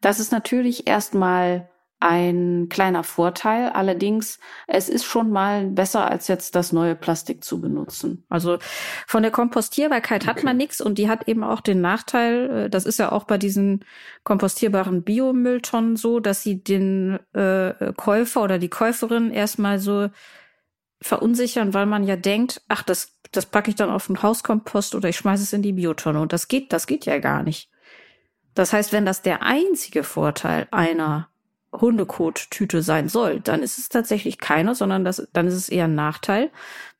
Das 0.00 0.20
ist 0.20 0.32
natürlich 0.32 0.86
erstmal 0.86 1.70
ein 2.02 2.68
kleiner 2.68 3.04
Vorteil. 3.04 3.70
Allerdings, 3.70 4.38
es 4.66 4.88
ist 4.88 5.04
schon 5.04 5.30
mal 5.30 5.66
besser, 5.66 6.10
als 6.10 6.28
jetzt 6.28 6.54
das 6.56 6.72
neue 6.72 6.96
Plastik 6.96 7.44
zu 7.44 7.60
benutzen. 7.60 8.24
Also 8.28 8.58
von 9.06 9.22
der 9.22 9.30
Kompostierbarkeit 9.30 10.26
hat 10.26 10.42
man 10.42 10.56
nichts 10.56 10.80
und 10.80 10.98
die 10.98 11.08
hat 11.08 11.28
eben 11.28 11.44
auch 11.44 11.60
den 11.60 11.80
Nachteil, 11.80 12.50
äh, 12.50 12.70
das 12.70 12.86
ist 12.86 12.98
ja 12.98 13.12
auch 13.12 13.24
bei 13.24 13.38
diesen 13.38 13.84
kompostierbaren 14.24 15.02
Biomülltonnen 15.02 15.96
so, 15.96 16.20
dass 16.20 16.42
sie 16.42 16.62
den 16.62 17.18
äh, 17.34 17.92
Käufer 17.96 18.42
oder 18.42 18.58
die 18.58 18.70
Käuferin 18.70 19.30
erstmal 19.30 19.78
so 19.78 20.08
verunsichern, 21.00 21.74
weil 21.74 21.86
man 21.86 22.04
ja 22.04 22.16
denkt, 22.16 22.62
ach, 22.68 22.82
das, 22.82 23.18
das 23.32 23.46
packe 23.46 23.70
ich 23.70 23.76
dann 23.76 23.90
auf 23.90 24.08
den 24.08 24.22
Hauskompost 24.22 24.94
oder 24.94 25.08
ich 25.08 25.16
schmeiße 25.16 25.42
es 25.42 25.52
in 25.52 25.62
die 25.62 25.72
Biotonne. 25.72 26.20
Und 26.20 26.32
das 26.32 26.48
geht, 26.48 26.72
das 26.72 26.86
geht 26.86 27.06
ja 27.06 27.18
gar 27.18 27.42
nicht. 27.42 27.70
Das 28.54 28.72
heißt, 28.72 28.92
wenn 28.92 29.06
das 29.06 29.22
der 29.22 29.42
einzige 29.42 30.04
Vorteil 30.04 30.68
einer 30.70 31.31
Hundekot-Tüte 31.72 32.82
sein 32.82 33.08
soll, 33.08 33.40
dann 33.40 33.62
ist 33.62 33.78
es 33.78 33.88
tatsächlich 33.88 34.38
keiner, 34.38 34.74
sondern 34.74 35.04
das, 35.04 35.28
dann 35.32 35.46
ist 35.46 35.54
es 35.54 35.68
eher 35.68 35.84
ein 35.84 35.94
Nachteil. 35.94 36.50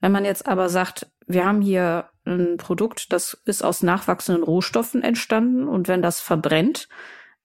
Wenn 0.01 0.13
man 0.13 0.25
jetzt 0.25 0.47
aber 0.47 0.69
sagt, 0.69 1.07
wir 1.27 1.45
haben 1.45 1.61
hier 1.61 2.09
ein 2.25 2.57
Produkt, 2.57 3.13
das 3.13 3.41
ist 3.45 3.63
aus 3.63 3.83
nachwachsenden 3.83 4.43
Rohstoffen 4.43 5.03
entstanden 5.03 5.69
und 5.69 5.89
wenn 5.89 6.03
das 6.03 6.21
verbrennt, 6.21 6.89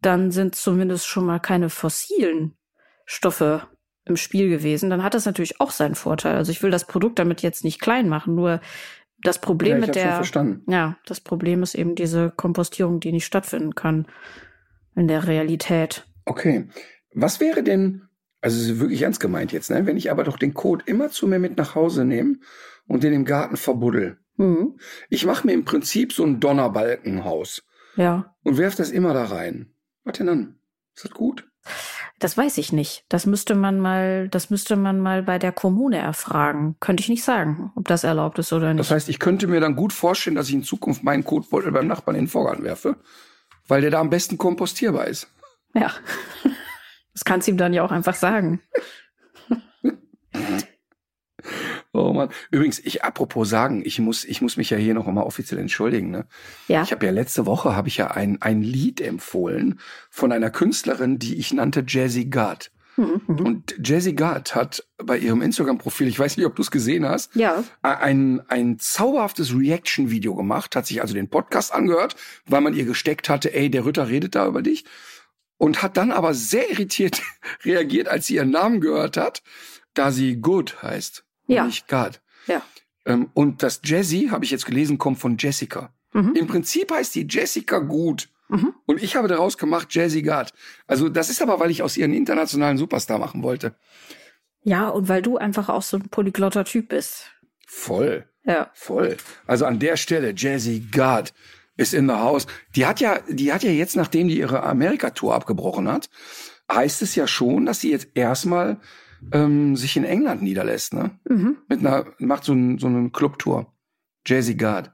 dann 0.01 0.31
sind 0.31 0.55
zumindest 0.55 1.07
schon 1.07 1.25
mal 1.25 1.39
keine 1.39 1.69
fossilen 1.69 2.55
Stoffe 3.05 3.67
im 4.05 4.15
Spiel 4.15 4.49
gewesen, 4.49 4.89
dann 4.89 5.03
hat 5.03 5.13
das 5.13 5.25
natürlich 5.25 5.59
auch 5.59 5.71
seinen 5.71 5.95
Vorteil. 5.95 6.35
Also 6.35 6.51
ich 6.51 6.63
will 6.63 6.71
das 6.71 6.85
Produkt 6.85 7.19
damit 7.19 7.41
jetzt 7.41 7.63
nicht 7.63 7.81
klein 7.81 8.07
machen, 8.07 8.35
nur 8.35 8.61
das 9.21 9.41
Problem 9.41 9.79
Ja, 9.79 9.85
mit 9.85 9.95
der, 9.95 10.23
ja, 10.67 10.97
das 11.05 11.19
Problem 11.19 11.63
ist 11.63 11.75
eben 11.75 11.95
diese 11.95 12.31
Kompostierung, 12.31 12.99
die 12.99 13.11
nicht 13.11 13.25
stattfinden 13.25 13.75
kann 13.75 14.07
in 14.95 15.07
der 15.07 15.27
Realität. 15.27 16.05
Okay. 16.25 16.67
Was 17.19 17.39
wäre 17.39 17.63
denn, 17.63 18.03
also 18.41 18.57
es 18.57 18.69
ist 18.69 18.79
wirklich 18.79 19.01
ernst 19.01 19.19
gemeint 19.19 19.51
jetzt, 19.51 19.69
ne? 19.69 19.85
wenn 19.85 19.97
ich 19.97 20.11
aber 20.11 20.23
doch 20.23 20.37
den 20.37 20.53
Code 20.53 20.83
immer 20.87 21.09
zu 21.09 21.27
mir 21.27 21.39
mit 21.39 21.57
nach 21.57 21.73
Hause 21.73 22.05
nehme 22.05 22.37
und 22.87 23.03
den 23.03 23.13
im 23.13 23.25
Garten 23.25 23.57
verbuddel. 23.57 24.17
Mhm. 24.35 24.77
Ich 25.09 25.25
mache 25.25 25.47
mir 25.47 25.53
im 25.53 25.65
Prinzip 25.65 26.13
so 26.13 26.23
ein 26.23 26.39
Donnerbalkenhaus 26.39 27.63
Ja, 27.95 28.35
und 28.43 28.57
werf 28.57 28.75
das 28.75 28.91
immer 28.91 29.13
da 29.13 29.25
rein. 29.25 29.73
Was 30.03 30.17
denn 30.17 30.27
dann? 30.27 30.59
Ist 30.95 31.05
das 31.05 31.11
gut? 31.11 31.47
das 32.19 32.37
weiß 32.37 32.57
ich 32.57 32.71
nicht. 32.71 33.05
Das 33.09 33.25
müsste 33.25 33.55
man 33.55 33.79
mal, 33.79 34.27
das 34.29 34.49
müsste 34.49 34.75
man 34.75 34.99
mal 34.99 35.21
bei 35.23 35.37
der 35.37 35.51
Kommune 35.51 35.97
erfragen. 35.97 36.75
Könnte 36.79 37.01
ich 37.01 37.09
nicht 37.09 37.23
sagen, 37.23 37.71
ob 37.75 37.87
das 37.87 38.03
erlaubt 38.03 38.39
ist 38.39 38.53
oder 38.53 38.73
nicht. 38.73 38.79
Das 38.79 38.91
heißt, 38.91 39.09
ich 39.09 39.19
könnte 39.19 39.47
mir 39.47 39.59
dann 39.59 39.75
gut 39.75 39.93
vorstellen, 39.93 40.35
dass 40.35 40.47
ich 40.47 40.55
in 40.55 40.63
Zukunft 40.63 41.03
meinen 41.03 41.23
Kotbeutel 41.23 41.71
beim 41.71 41.87
Nachbarn 41.87 42.15
in 42.15 42.23
den 42.25 42.29
Vorgarten 42.29 42.63
werfe, 42.63 42.97
weil 43.67 43.81
der 43.81 43.91
da 43.91 43.99
am 43.99 44.09
besten 44.09 44.37
kompostierbar 44.37 45.07
ist. 45.07 45.27
ja. 45.73 45.91
Das 47.17 47.25
kannst 47.25 47.47
du 47.47 47.51
ihm 47.51 47.57
dann 47.57 47.73
ja 47.73 47.81
auch 47.83 47.89
einfach 47.91 48.13
sagen. 48.13 48.61
Oh 51.93 52.13
Mann. 52.13 52.29
Übrigens, 52.51 52.77
ich 52.79 53.03
apropos 53.03 53.49
sagen, 53.49 53.81
ich 53.83 53.97
muss, 53.97 54.23
ich 54.23 54.41
muss 54.41 54.55
mich 54.57 54.69
ja 54.69 54.77
hier 54.77 54.93
noch 54.93 55.07
einmal 55.07 55.23
offiziell 55.23 55.59
entschuldigen. 55.59 56.11
Ne? 56.11 56.27
Ja. 56.67 56.83
Ich 56.83 56.91
habe 56.91 57.05
ja 57.05 57.11
letzte 57.11 57.47
Woche 57.47 57.75
habe 57.75 57.87
ich 57.87 57.97
ja 57.97 58.11
ein, 58.11 58.39
ein 58.41 58.61
Lied 58.61 59.01
empfohlen 59.01 59.79
von 60.11 60.31
einer 60.31 60.51
Künstlerin, 60.51 61.17
die 61.17 61.37
ich 61.37 61.53
nannte 61.53 61.83
Jazzy 61.87 62.25
God. 62.25 62.69
Mhm. 62.97 63.21
Und 63.27 63.75
Jazzy 63.83 64.13
God 64.13 64.53
hat 64.53 64.85
bei 65.03 65.17
ihrem 65.17 65.41
Instagram-Profil, 65.41 66.07
ich 66.07 66.19
weiß 66.19 66.37
nicht, 66.37 66.45
ob 66.45 66.55
du 66.55 66.61
es 66.61 66.69
gesehen 66.69 67.07
hast, 67.07 67.33
Ja. 67.35 67.63
ein, 67.81 68.41
ein 68.47 68.77
zauberhaftes 68.77 69.55
Reaction-Video 69.55 70.35
gemacht, 70.35 70.75
hat 70.75 70.85
sich 70.85 71.01
also 71.01 71.13
den 71.15 71.29
Podcast 71.29 71.73
angehört, 71.73 72.15
weil 72.45 72.61
man 72.61 72.73
ihr 72.75 72.85
gesteckt 72.85 73.29
hatte, 73.29 73.53
ey, 73.55 73.71
der 73.71 73.85
Ritter 73.85 74.07
redet 74.09 74.35
da 74.35 74.45
über 74.45 74.61
dich. 74.61 74.85
Und 75.57 75.81
hat 75.81 75.97
dann 75.97 76.11
aber 76.11 76.33
sehr 76.33 76.69
irritiert 76.69 77.21
reagiert, 77.63 78.07
als 78.07 78.27
sie 78.27 78.35
ihren 78.35 78.51
Namen 78.51 78.79
gehört 78.79 79.17
hat, 79.17 79.41
da 79.93 80.11
sie 80.11 80.39
Good 80.39 80.81
heißt. 80.83 81.25
Ja. 81.47 81.65
Nicht 81.65 81.87
God. 81.87 82.21
Ja. 82.45 82.61
Ähm, 83.05 83.29
und 83.33 83.63
das 83.63 83.81
Jazzy, 83.83 84.27
habe 84.31 84.45
ich 84.45 84.51
jetzt 84.51 84.65
gelesen, 84.65 84.97
kommt 84.97 85.19
von 85.19 85.37
Jessica. 85.37 85.93
Mhm. 86.13 86.33
Im 86.35 86.47
Prinzip 86.47 86.91
heißt 86.91 87.15
die 87.15 87.27
Jessica 87.27 87.79
gut. 87.79 88.29
Mhm. 88.49 88.73
Und 88.85 89.01
ich 89.01 89.15
habe 89.15 89.27
daraus 89.27 89.57
gemacht 89.57 89.87
Jazzy 89.93 90.21
Guard. 90.21 90.53
Also 90.85 91.09
das 91.09 91.29
ist 91.29 91.41
aber, 91.41 91.59
weil 91.59 91.71
ich 91.71 91.83
aus 91.83 91.97
ihr 91.97 92.05
einen 92.05 92.13
internationalen 92.13 92.77
Superstar 92.77 93.17
machen 93.17 93.43
wollte. 93.43 93.75
Ja, 94.63 94.89
und 94.89 95.09
weil 95.09 95.21
du 95.21 95.37
einfach 95.37 95.69
auch 95.69 95.81
so 95.81 95.97
ein 95.97 96.09
polyglotter 96.09 96.65
Typ 96.65 96.89
bist. 96.89 97.31
Voll. 97.65 98.27
Ja. 98.43 98.69
Voll. 98.73 99.17
Also 99.45 99.65
an 99.65 99.79
der 99.79 99.97
Stelle, 99.97 100.33
Jazzy 100.35 100.87
God 100.91 101.33
ist 101.77 101.93
in 101.93 102.07
the 102.07 102.15
house. 102.15 102.47
Die 102.75 102.85
hat 102.85 102.99
ja, 102.99 103.19
die 103.29 103.53
hat 103.53 103.63
ja 103.63 103.71
jetzt, 103.71 103.95
nachdem 103.95 104.27
die 104.27 104.37
ihre 104.37 104.63
Amerika-Tour 104.63 105.33
abgebrochen 105.33 105.89
hat, 105.89 106.09
heißt 106.71 107.01
es 107.01 107.15
ja 107.15 107.27
schon, 107.27 107.65
dass 107.65 107.79
sie 107.79 107.91
jetzt 107.91 108.09
erstmal 108.15 108.79
ähm, 109.31 109.75
sich 109.75 109.95
in 109.95 110.03
England 110.03 110.41
niederlässt, 110.41 110.93
ne? 110.93 111.11
Mhm. 111.27 111.57
Mit 111.67 111.79
einer, 111.79 112.05
macht 112.19 112.43
so, 112.43 112.53
ein, 112.53 112.77
so 112.77 112.87
eine 112.87 113.09
Clubtour. 113.09 113.73
Jazzy 114.25 114.55
God. 114.55 114.91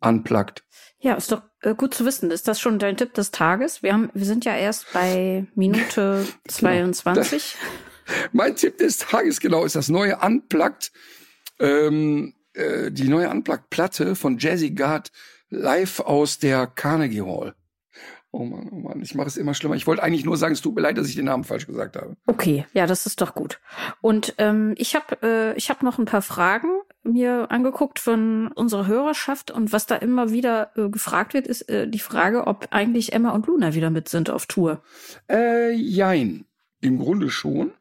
Unplugged. 0.00 0.62
Ja, 0.98 1.14
ist 1.14 1.32
doch 1.32 1.42
äh, 1.62 1.74
gut 1.74 1.94
zu 1.94 2.04
wissen. 2.04 2.30
Ist 2.30 2.46
das 2.46 2.60
schon 2.60 2.78
dein 2.78 2.96
Tipp 2.96 3.14
des 3.14 3.30
Tages? 3.30 3.82
Wir 3.82 3.94
haben, 3.94 4.10
wir 4.12 4.26
sind 4.26 4.44
ja 4.44 4.54
erst 4.54 4.92
bei 4.92 5.46
Minute 5.54 6.26
22. 6.48 7.56
Genau. 7.66 7.94
mein 8.32 8.56
Tipp 8.56 8.78
des 8.78 8.98
Tages, 8.98 9.40
genau, 9.40 9.64
ist 9.64 9.76
das 9.76 9.88
neue 9.88 10.18
Unplugged, 10.18 10.92
ähm, 11.58 12.34
äh, 12.54 12.90
die 12.90 13.08
neue 13.08 13.30
Unplugged-Platte 13.30 14.16
von 14.16 14.38
Jazzy 14.38 14.70
Guard 14.70 15.10
live 15.54 16.00
aus 16.00 16.38
der 16.38 16.66
Carnegie 16.66 17.22
Hall. 17.22 17.54
Oh 18.30 18.44
Mann, 18.44 18.68
oh 18.72 18.76
Mann, 18.80 19.00
ich 19.00 19.14
mache 19.14 19.28
es 19.28 19.36
immer 19.36 19.54
schlimmer. 19.54 19.76
Ich 19.76 19.86
wollte 19.86 20.02
eigentlich 20.02 20.24
nur 20.24 20.36
sagen, 20.36 20.54
es 20.54 20.60
tut 20.60 20.74
mir 20.74 20.80
leid, 20.80 20.98
dass 20.98 21.08
ich 21.08 21.14
den 21.14 21.26
Namen 21.26 21.44
falsch 21.44 21.68
gesagt 21.68 21.94
habe. 21.94 22.16
Okay, 22.26 22.66
ja, 22.72 22.86
das 22.86 23.06
ist 23.06 23.20
doch 23.20 23.34
gut. 23.34 23.60
Und 24.00 24.34
ähm, 24.38 24.74
ich 24.76 24.96
habe 24.96 25.18
äh, 25.22 25.56
ich 25.56 25.70
hab 25.70 25.84
noch 25.84 25.98
ein 25.98 26.04
paar 26.04 26.22
Fragen 26.22 26.80
mir 27.04 27.50
angeguckt 27.50 28.00
von 28.00 28.48
unserer 28.48 28.86
Hörerschaft 28.86 29.50
und 29.52 29.72
was 29.72 29.86
da 29.86 29.94
immer 29.96 30.32
wieder 30.32 30.72
äh, 30.74 30.88
gefragt 30.88 31.32
wird, 31.34 31.46
ist 31.46 31.68
äh, 31.68 31.86
die 31.86 32.00
Frage, 32.00 32.46
ob 32.46 32.68
eigentlich 32.70 33.12
Emma 33.12 33.30
und 33.30 33.46
Luna 33.46 33.74
wieder 33.74 33.90
mit 33.90 34.08
sind 34.08 34.30
auf 34.30 34.46
Tour. 34.46 34.82
Äh, 35.30 35.72
jein, 35.72 36.44
im 36.80 36.98
Grunde 36.98 37.30
schon. 37.30 37.72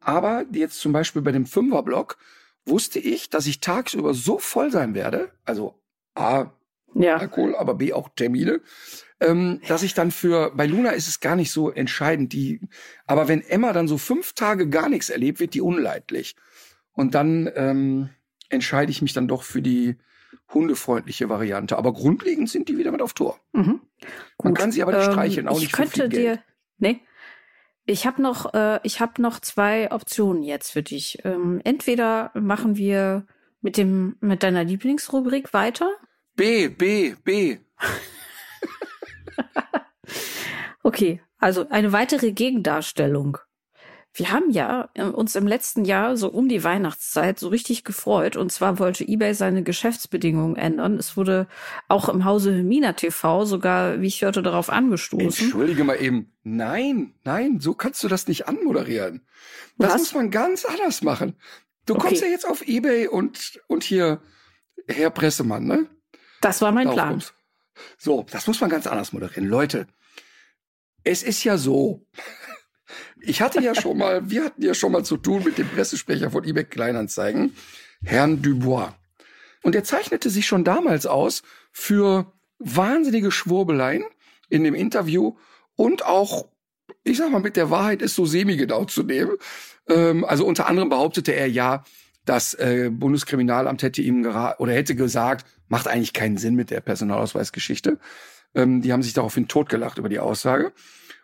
Aber 0.00 0.44
jetzt 0.52 0.80
zum 0.80 0.92
Beispiel 0.92 1.22
bei 1.22 1.32
dem 1.32 1.46
Fünferblock 1.46 2.18
wusste 2.66 2.98
ich, 2.98 3.30
dass 3.30 3.46
ich 3.46 3.60
tagsüber 3.60 4.12
so 4.12 4.38
voll 4.38 4.70
sein 4.70 4.94
werde, 4.94 5.30
also 5.44 5.80
A, 6.14 6.50
ja. 7.02 7.16
Alkohol, 7.16 7.56
aber 7.56 7.74
B 7.74 7.92
auch 7.92 8.08
Termine, 8.14 8.60
ähm, 9.20 9.60
dass 9.68 9.82
ich 9.82 9.94
dann 9.94 10.10
für, 10.10 10.52
bei 10.54 10.66
Luna 10.66 10.90
ist 10.90 11.08
es 11.08 11.20
gar 11.20 11.36
nicht 11.36 11.50
so 11.50 11.70
entscheidend, 11.70 12.32
die, 12.32 12.60
aber 13.06 13.28
wenn 13.28 13.42
Emma 13.42 13.72
dann 13.72 13.88
so 13.88 13.98
fünf 13.98 14.34
Tage 14.34 14.68
gar 14.68 14.88
nichts 14.88 15.10
erlebt, 15.10 15.40
wird 15.40 15.54
die 15.54 15.60
unleidlich. 15.60 16.36
Und 16.92 17.14
dann 17.14 17.50
ähm, 17.54 18.10
entscheide 18.48 18.90
ich 18.90 19.02
mich 19.02 19.12
dann 19.12 19.28
doch 19.28 19.42
für 19.42 19.62
die 19.62 19.96
hundefreundliche 20.52 21.28
Variante. 21.28 21.76
Aber 21.76 21.92
grundlegend 21.92 22.48
sind 22.48 22.68
die 22.68 22.78
wieder 22.78 22.92
mit 22.92 23.02
auf 23.02 23.12
Tor. 23.12 23.38
Mhm. 23.52 23.80
Man 24.42 24.54
kann 24.54 24.72
sie 24.72 24.82
aber 24.82 24.92
nicht 24.92 25.06
ähm, 25.06 25.12
streicheln, 25.12 25.48
auch 25.48 25.56
ich 25.56 25.64
nicht 25.64 25.72
könnte 25.72 26.02
viel 26.02 26.08
dir, 26.08 26.18
Geld. 26.18 26.42
nee, 26.78 27.00
ich 27.84 28.06
habe 28.06 28.20
noch, 28.20 28.52
äh, 28.54 28.80
ich 28.82 29.00
habe 29.00 29.22
noch 29.22 29.40
zwei 29.40 29.90
Optionen 29.92 30.42
jetzt 30.42 30.72
für 30.72 30.82
dich. 30.82 31.18
Ähm, 31.24 31.60
entweder 31.64 32.32
machen 32.34 32.76
wir 32.76 33.26
mit 33.60 33.76
dem, 33.76 34.16
mit 34.20 34.42
deiner 34.42 34.64
Lieblingsrubrik 34.64 35.52
weiter. 35.52 35.90
B, 36.36 36.68
B, 36.68 37.14
B. 37.24 37.58
okay, 40.82 41.20
also 41.38 41.66
eine 41.70 41.92
weitere 41.92 42.32
Gegendarstellung. 42.32 43.38
Wir 44.12 44.32
haben 44.32 44.50
ja 44.50 44.88
äh, 44.94 45.02
uns 45.04 45.34
im 45.34 45.46
letzten 45.46 45.84
Jahr 45.84 46.16
so 46.16 46.28
um 46.28 46.48
die 46.48 46.62
Weihnachtszeit 46.62 47.38
so 47.38 47.48
richtig 47.48 47.84
gefreut. 47.84 48.36
Und 48.36 48.52
zwar 48.52 48.78
wollte 48.78 49.06
eBay 49.06 49.34
seine 49.34 49.62
Geschäftsbedingungen 49.62 50.56
ändern. 50.56 50.96
Es 50.96 51.16
wurde 51.16 51.48
auch 51.88 52.08
im 52.08 52.24
Hause 52.24 52.62
Mina 52.62 52.94
TV 52.94 53.44
sogar, 53.44 54.00
wie 54.00 54.06
ich 54.06 54.22
hörte, 54.22 54.42
darauf 54.42 54.70
angestoßen. 54.70 55.44
Entschuldige 55.44 55.84
mal 55.84 56.00
eben. 56.00 56.32
Nein, 56.44 57.14
nein, 57.24 57.60
so 57.60 57.74
kannst 57.74 58.04
du 58.04 58.08
das 58.08 58.28
nicht 58.28 58.46
anmoderieren. 58.46 59.26
Das 59.78 59.92
Was? 59.94 59.98
muss 60.00 60.14
man 60.14 60.30
ganz 60.30 60.64
anders 60.64 61.02
machen. 61.02 61.36
Du 61.84 61.94
okay. 61.94 62.08
kommst 62.08 62.22
ja 62.22 62.28
jetzt 62.28 62.46
auf 62.46 62.66
eBay 62.66 63.08
und, 63.08 63.60
und 63.68 63.84
hier, 63.84 64.20
Herr 64.86 65.10
Pressemann, 65.10 65.64
ne? 65.66 65.86
Das 66.40 66.60
war 66.62 66.72
mein 66.72 66.84
Darauf 66.84 66.96
Plan. 66.96 67.10
Kommst. 67.10 67.34
So, 67.98 68.26
das 68.30 68.46
muss 68.46 68.60
man 68.60 68.70
ganz 68.70 68.86
anders 68.86 69.12
moderieren. 69.12 69.48
Leute, 69.48 69.86
es 71.04 71.22
ist 71.22 71.44
ja 71.44 71.56
so. 71.58 72.06
Ich 73.20 73.40
hatte 73.40 73.60
ja 73.60 73.74
schon 73.74 73.98
mal, 73.98 74.30
wir 74.30 74.44
hatten 74.44 74.62
ja 74.62 74.72
schon 74.72 74.92
mal 74.92 75.04
zu 75.04 75.16
tun 75.16 75.42
mit 75.42 75.58
dem 75.58 75.68
Pressesprecher 75.68 76.30
von 76.30 76.44
eBay 76.44 76.62
Kleinanzeigen, 76.62 77.56
Herrn 78.04 78.40
Dubois. 78.40 78.94
Und 79.64 79.74
er 79.74 79.82
zeichnete 79.82 80.30
sich 80.30 80.46
schon 80.46 80.62
damals 80.62 81.06
aus 81.06 81.42
für 81.72 82.32
wahnsinnige 82.60 83.32
Schwurbeleien 83.32 84.04
in 84.48 84.62
dem 84.62 84.76
Interview 84.76 85.36
und 85.74 86.04
auch, 86.04 86.48
ich 87.02 87.18
sag 87.18 87.30
mal, 87.30 87.40
mit 87.40 87.56
der 87.56 87.70
Wahrheit 87.70 88.02
ist 88.02 88.14
so 88.14 88.26
semi-genau 88.26 88.84
zu 88.84 89.02
nehmen. 89.02 89.36
Ähm, 89.88 90.24
also 90.24 90.46
unter 90.46 90.68
anderem 90.68 90.88
behauptete 90.88 91.32
er 91.32 91.48
ja, 91.48 91.84
das 92.26 92.54
äh, 92.54 92.90
Bundeskriminalamt 92.92 93.82
hätte 93.82 94.02
ihm 94.02 94.26
oder 94.58 94.72
hätte 94.72 94.94
gesagt, 94.94 95.46
macht 95.68 95.88
eigentlich 95.88 96.12
keinen 96.12 96.36
Sinn 96.36 96.54
mit 96.54 96.70
der 96.70 96.80
Personalausweisgeschichte. 96.80 97.98
Ähm, 98.54 98.82
die 98.82 98.92
haben 98.92 99.02
sich 99.02 99.14
daraufhin 99.14 99.48
totgelacht 99.48 99.98
über 99.98 100.08
die 100.08 100.18
Aussage. 100.18 100.72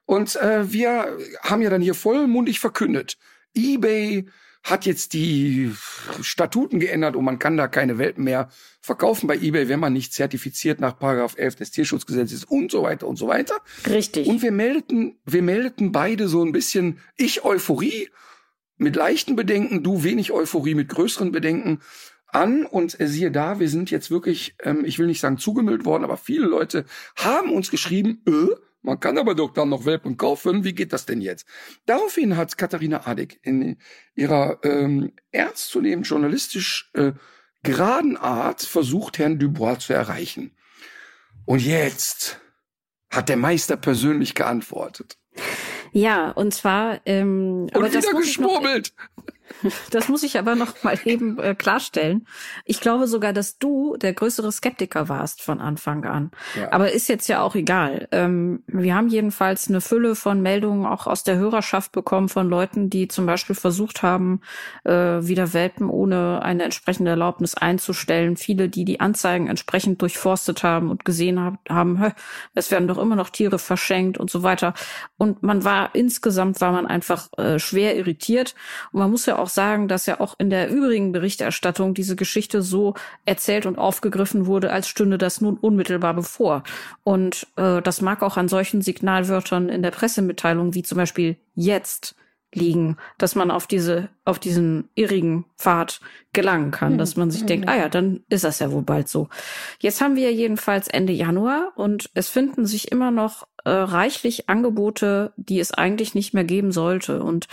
Und 0.06 0.36
äh, 0.36 0.72
wir 0.72 1.16
haben 1.42 1.62
ja 1.62 1.70
dann 1.70 1.82
hier 1.82 1.94
vollmundig 1.94 2.60
verkündet, 2.60 3.18
eBay 3.54 4.26
hat 4.62 4.86
jetzt 4.86 5.12
die 5.12 5.72
Statuten 6.20 6.78
geändert 6.78 7.16
und 7.16 7.24
man 7.24 7.40
kann 7.40 7.56
da 7.56 7.66
keine 7.66 7.98
Welpen 7.98 8.24
mehr 8.24 8.48
verkaufen 8.80 9.26
bei 9.26 9.36
eBay, 9.36 9.68
wenn 9.68 9.80
man 9.80 9.92
nicht 9.92 10.12
zertifiziert 10.12 10.80
nach 10.80 10.98
Paragraph 10.98 11.34
11 11.36 11.56
des 11.56 11.70
Tierschutzgesetzes 11.72 12.44
und 12.44 12.70
so 12.70 12.84
weiter 12.84 13.08
und 13.08 13.16
so 13.16 13.26
weiter. 13.26 13.56
Richtig. 13.88 14.28
Und 14.28 14.42
wir 14.42 14.52
meldeten, 14.52 15.18
wir 15.24 15.42
meldeten 15.42 15.90
beide 15.90 16.28
so 16.28 16.44
ein 16.44 16.52
bisschen 16.52 17.00
ich 17.16 17.44
Euphorie 17.44 18.08
mit 18.82 18.96
leichten 18.96 19.36
Bedenken, 19.36 19.82
du 19.82 20.02
wenig 20.02 20.32
Euphorie 20.32 20.74
mit 20.74 20.88
größeren 20.88 21.32
Bedenken 21.32 21.80
an 22.26 22.64
und 22.64 22.96
siehe 22.98 23.30
da, 23.30 23.60
wir 23.60 23.68
sind 23.68 23.90
jetzt 23.90 24.10
wirklich, 24.10 24.56
ähm, 24.62 24.84
ich 24.84 24.98
will 24.98 25.06
nicht 25.06 25.20
sagen 25.20 25.38
zugemüllt 25.38 25.84
worden, 25.84 26.04
aber 26.04 26.16
viele 26.16 26.46
Leute 26.46 26.84
haben 27.16 27.52
uns 27.52 27.70
geschrieben, 27.70 28.22
äh, 28.26 28.54
man 28.84 28.98
kann 28.98 29.16
aber 29.16 29.36
doch 29.36 29.52
dann 29.52 29.68
noch 29.68 29.84
Welpen 29.86 30.16
kaufen. 30.16 30.64
Wie 30.64 30.74
geht 30.74 30.92
das 30.92 31.06
denn 31.06 31.20
jetzt? 31.20 31.46
Daraufhin 31.86 32.36
hat 32.36 32.58
Katharina 32.58 33.06
Adig 33.06 33.38
in 33.42 33.76
ihrer 34.16 34.58
ähm, 34.64 35.12
ernstzunehmend 35.30 36.06
journalistisch 36.06 36.90
äh, 36.94 37.12
geraden 37.62 38.16
Art 38.16 38.62
versucht, 38.62 39.18
Herrn 39.18 39.38
Dubois 39.38 39.78
zu 39.78 39.92
erreichen. 39.92 40.56
Und 41.44 41.60
jetzt 41.60 42.40
hat 43.08 43.28
der 43.28 43.36
Meister 43.36 43.76
persönlich 43.76 44.34
geantwortet. 44.34 45.16
Ja, 45.92 46.30
und 46.30 46.52
zwar 46.54 47.00
ähm, 47.06 47.64
und 47.64 47.76
aber 47.76 47.92
wieder 47.92 48.12
geschwurbelt. 48.12 48.92
Das 49.90 50.08
muss 50.08 50.22
ich 50.22 50.38
aber 50.38 50.54
noch 50.54 50.82
mal 50.82 50.98
eben 51.04 51.38
äh, 51.38 51.54
klarstellen. 51.54 52.26
Ich 52.64 52.80
glaube 52.80 53.06
sogar, 53.06 53.32
dass 53.32 53.58
du 53.58 53.96
der 53.96 54.12
größere 54.12 54.50
Skeptiker 54.52 55.08
warst 55.08 55.42
von 55.42 55.60
Anfang 55.60 56.04
an. 56.04 56.30
Ja. 56.58 56.72
Aber 56.72 56.92
ist 56.92 57.08
jetzt 57.08 57.28
ja 57.28 57.42
auch 57.42 57.54
egal. 57.54 58.08
Ähm, 58.12 58.62
wir 58.66 58.94
haben 58.94 59.08
jedenfalls 59.08 59.68
eine 59.68 59.80
Fülle 59.80 60.14
von 60.14 60.40
Meldungen 60.40 60.86
auch 60.86 61.06
aus 61.06 61.24
der 61.24 61.36
Hörerschaft 61.36 61.92
bekommen 61.92 62.28
von 62.28 62.48
Leuten, 62.48 62.90
die 62.90 63.08
zum 63.08 63.26
Beispiel 63.26 63.54
versucht 63.54 64.02
haben, 64.02 64.40
äh, 64.84 64.92
wieder 64.92 65.52
Welpen 65.52 65.88
ohne 65.88 66.42
eine 66.42 66.64
entsprechende 66.64 67.10
Erlaubnis 67.10 67.54
einzustellen. 67.54 68.36
Viele, 68.36 68.68
die 68.68 68.84
die 68.84 69.00
Anzeigen 69.00 69.48
entsprechend 69.48 70.00
durchforstet 70.02 70.62
haben 70.62 70.90
und 70.90 71.04
gesehen 71.04 71.40
hab, 71.40 71.68
haben, 71.68 72.12
es 72.54 72.70
werden 72.70 72.88
doch 72.88 72.98
immer 72.98 73.16
noch 73.16 73.30
Tiere 73.30 73.58
verschenkt 73.58 74.18
und 74.18 74.30
so 74.30 74.42
weiter. 74.42 74.74
Und 75.18 75.42
man 75.42 75.64
war 75.64 75.94
insgesamt 75.94 76.60
war 76.60 76.72
man 76.72 76.86
einfach 76.86 77.28
äh, 77.36 77.58
schwer 77.58 77.96
irritiert. 77.96 78.54
Und 78.92 79.00
man 79.00 79.10
muss 79.10 79.26
ja 79.26 79.38
auch 79.38 79.41
sagen, 79.48 79.88
dass 79.88 80.06
ja 80.06 80.20
auch 80.20 80.34
in 80.38 80.50
der 80.50 80.70
übrigen 80.70 81.12
Berichterstattung 81.12 81.94
diese 81.94 82.16
Geschichte 82.16 82.62
so 82.62 82.94
erzählt 83.24 83.66
und 83.66 83.78
aufgegriffen 83.78 84.46
wurde, 84.46 84.72
als 84.72 84.88
stünde 84.88 85.18
das 85.18 85.40
nun 85.40 85.56
unmittelbar 85.56 86.14
bevor. 86.14 86.62
Und 87.04 87.46
äh, 87.56 87.82
das 87.82 88.00
mag 88.00 88.22
auch 88.22 88.36
an 88.36 88.48
solchen 88.48 88.82
Signalwörtern 88.82 89.68
in 89.68 89.82
der 89.82 89.90
Pressemitteilung, 89.90 90.74
wie 90.74 90.82
zum 90.82 90.98
Beispiel 90.98 91.36
jetzt, 91.54 92.14
liegen, 92.54 92.96
dass 93.18 93.34
man 93.34 93.50
auf 93.50 93.66
diese, 93.66 94.08
auf 94.24 94.38
diesen 94.38 94.88
irrigen 94.94 95.46
Pfad 95.56 96.00
gelangen 96.32 96.70
kann, 96.70 96.98
dass 96.98 97.16
man 97.16 97.30
sich 97.30 97.44
denkt, 97.44 97.68
ah 97.68 97.76
ja, 97.76 97.88
dann 97.88 98.20
ist 98.28 98.44
das 98.44 98.58
ja 98.58 98.72
wohl 98.72 98.82
bald 98.82 99.08
so. 99.08 99.28
Jetzt 99.78 100.00
haben 100.00 100.16
wir 100.16 100.32
jedenfalls 100.32 100.88
Ende 100.88 101.12
Januar 101.12 101.72
und 101.76 102.10
es 102.14 102.28
finden 102.28 102.66
sich 102.66 102.92
immer 102.92 103.10
noch 103.10 103.46
äh, 103.64 103.70
reichlich 103.70 104.48
Angebote, 104.48 105.32
die 105.36 105.60
es 105.60 105.72
eigentlich 105.72 106.14
nicht 106.14 106.34
mehr 106.34 106.44
geben 106.44 106.72
sollte. 106.72 107.22
Und 107.22 107.48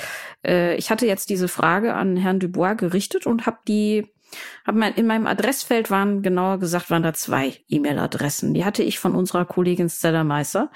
äh, 0.46 0.76
ich 0.76 0.90
hatte 0.90 1.06
jetzt 1.06 1.30
diese 1.30 1.48
Frage 1.48 1.94
an 1.94 2.18
Herrn 2.18 2.40
Dubois 2.40 2.76
gerichtet 2.76 3.26
und 3.26 3.46
habe 3.46 3.60
die 3.68 4.08
in 4.68 5.08
meinem 5.08 5.28
Adressfeld 5.28 5.90
waren 5.90 6.22
genauer 6.22 6.60
gesagt 6.60 6.92
waren 6.92 7.04
da 7.04 7.14
zwei 7.14 7.54
E-Mail-Adressen. 7.68 8.54
Die 8.54 8.66
hatte 8.66 8.84
ich 8.84 9.00
von 9.00 9.16
unserer 9.16 9.46
Kollegin 9.46 9.90
Stella 9.90 10.24
Meister. 10.24 10.72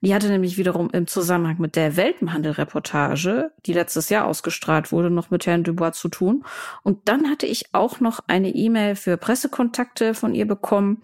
Die 0.00 0.14
hatte 0.14 0.28
nämlich 0.28 0.58
wiederum 0.58 0.90
im 0.90 1.06
Zusammenhang 1.06 1.56
mit 1.58 1.76
der 1.76 1.96
Welpenhandel-Reportage, 1.96 3.52
die 3.66 3.72
letztes 3.72 4.08
Jahr 4.08 4.26
ausgestrahlt 4.26 4.92
wurde, 4.92 5.10
noch 5.10 5.30
mit 5.30 5.46
Herrn 5.46 5.64
Dubois 5.64 5.92
zu 5.92 6.08
tun. 6.08 6.44
Und 6.82 7.08
dann 7.08 7.30
hatte 7.30 7.46
ich 7.46 7.74
auch 7.74 8.00
noch 8.00 8.20
eine 8.26 8.50
E-Mail 8.50 8.96
für 8.96 9.16
Pressekontakte 9.16 10.14
von 10.14 10.34
ihr 10.34 10.46
bekommen 10.46 11.02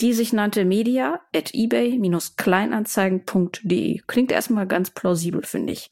die 0.00 0.12
sich 0.12 0.32
nannte 0.32 0.64
media 0.64 1.20
at 1.34 1.52
ebay-kleinanzeigen.de. 1.54 4.02
Klingt 4.06 4.30
erstmal 4.30 4.66
ganz 4.66 4.90
plausibel, 4.90 5.42
finde 5.42 5.72
ich. 5.72 5.90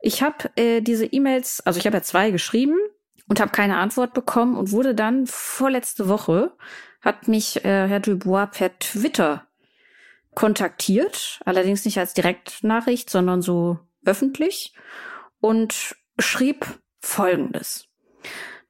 Ich 0.00 0.22
habe 0.22 0.50
äh, 0.56 0.80
diese 0.80 1.04
E-Mails, 1.06 1.60
also 1.66 1.78
ich 1.78 1.84
habe 1.86 1.98
ja 1.98 2.02
zwei 2.02 2.30
geschrieben 2.30 2.78
und 3.32 3.40
habe 3.40 3.50
keine 3.50 3.78
Antwort 3.78 4.12
bekommen 4.12 4.58
und 4.58 4.72
wurde 4.72 4.94
dann 4.94 5.26
vorletzte 5.26 6.06
Woche, 6.06 6.52
hat 7.00 7.28
mich 7.28 7.64
äh, 7.64 7.88
Herr 7.88 8.00
Dubois 8.00 8.44
per 8.44 8.78
Twitter 8.78 9.46
kontaktiert, 10.34 11.40
allerdings 11.46 11.86
nicht 11.86 11.96
als 11.96 12.12
Direktnachricht, 12.12 13.08
sondern 13.08 13.40
so 13.40 13.78
öffentlich 14.04 14.74
und 15.40 15.96
schrieb 16.18 16.66
Folgendes. 17.00 17.88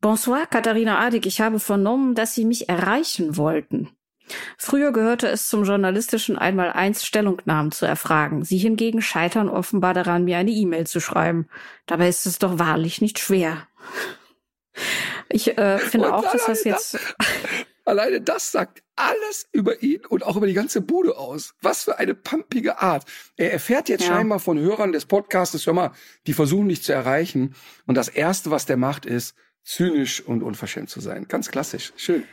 Bonsoir, 0.00 0.46
Katharina 0.46 1.00
Adig. 1.00 1.26
Ich 1.26 1.40
habe 1.40 1.58
vernommen, 1.58 2.14
dass 2.14 2.36
Sie 2.36 2.44
mich 2.44 2.68
erreichen 2.68 3.36
wollten. 3.36 3.88
Früher 4.58 4.92
gehörte 4.92 5.26
es 5.26 5.48
zum 5.48 5.64
journalistischen 5.64 6.38
Einmaleins 6.38 7.04
Stellungnahmen 7.04 7.72
zu 7.72 7.84
erfragen. 7.84 8.44
Sie 8.44 8.58
hingegen 8.58 9.02
scheitern 9.02 9.48
offenbar 9.48 9.92
daran, 9.92 10.22
mir 10.22 10.38
eine 10.38 10.52
E-Mail 10.52 10.86
zu 10.86 11.00
schreiben. 11.00 11.48
Dabei 11.86 12.08
ist 12.08 12.26
es 12.26 12.38
doch 12.38 12.60
wahrlich 12.60 13.00
nicht 13.00 13.18
schwer. 13.18 13.66
Ich 15.28 15.56
äh, 15.56 15.78
finde 15.78 16.14
auch, 16.14 16.30
dass 16.30 16.46
das 16.46 16.64
jetzt. 16.64 16.98
Alleine 17.84 18.20
das 18.20 18.52
sagt 18.52 18.82
alles 18.94 19.48
über 19.50 19.82
ihn 19.82 20.06
und 20.06 20.22
auch 20.22 20.36
über 20.36 20.46
die 20.46 20.52
ganze 20.52 20.80
Bude 20.80 21.16
aus. 21.16 21.54
Was 21.62 21.82
für 21.84 21.98
eine 21.98 22.14
pumpige 22.14 22.80
Art. 22.80 23.04
Er 23.36 23.52
erfährt 23.52 23.88
jetzt 23.88 24.06
ja. 24.06 24.14
scheinbar 24.14 24.38
von 24.38 24.56
Hörern 24.58 24.92
des 24.92 25.06
Podcasts, 25.06 25.66
hör 25.66 25.72
mal, 25.72 25.90
die 26.28 26.32
versuchen 26.32 26.68
nicht 26.68 26.84
zu 26.84 26.92
erreichen. 26.92 27.56
Und 27.86 27.96
das 27.96 28.08
Erste, 28.08 28.52
was 28.52 28.66
der 28.66 28.76
macht, 28.76 29.04
ist, 29.04 29.34
zynisch 29.64 30.20
und 30.20 30.42
unverschämt 30.42 30.90
zu 30.90 31.00
sein. 31.00 31.26
Ganz 31.26 31.50
klassisch. 31.50 31.92
Schön. 31.96 32.24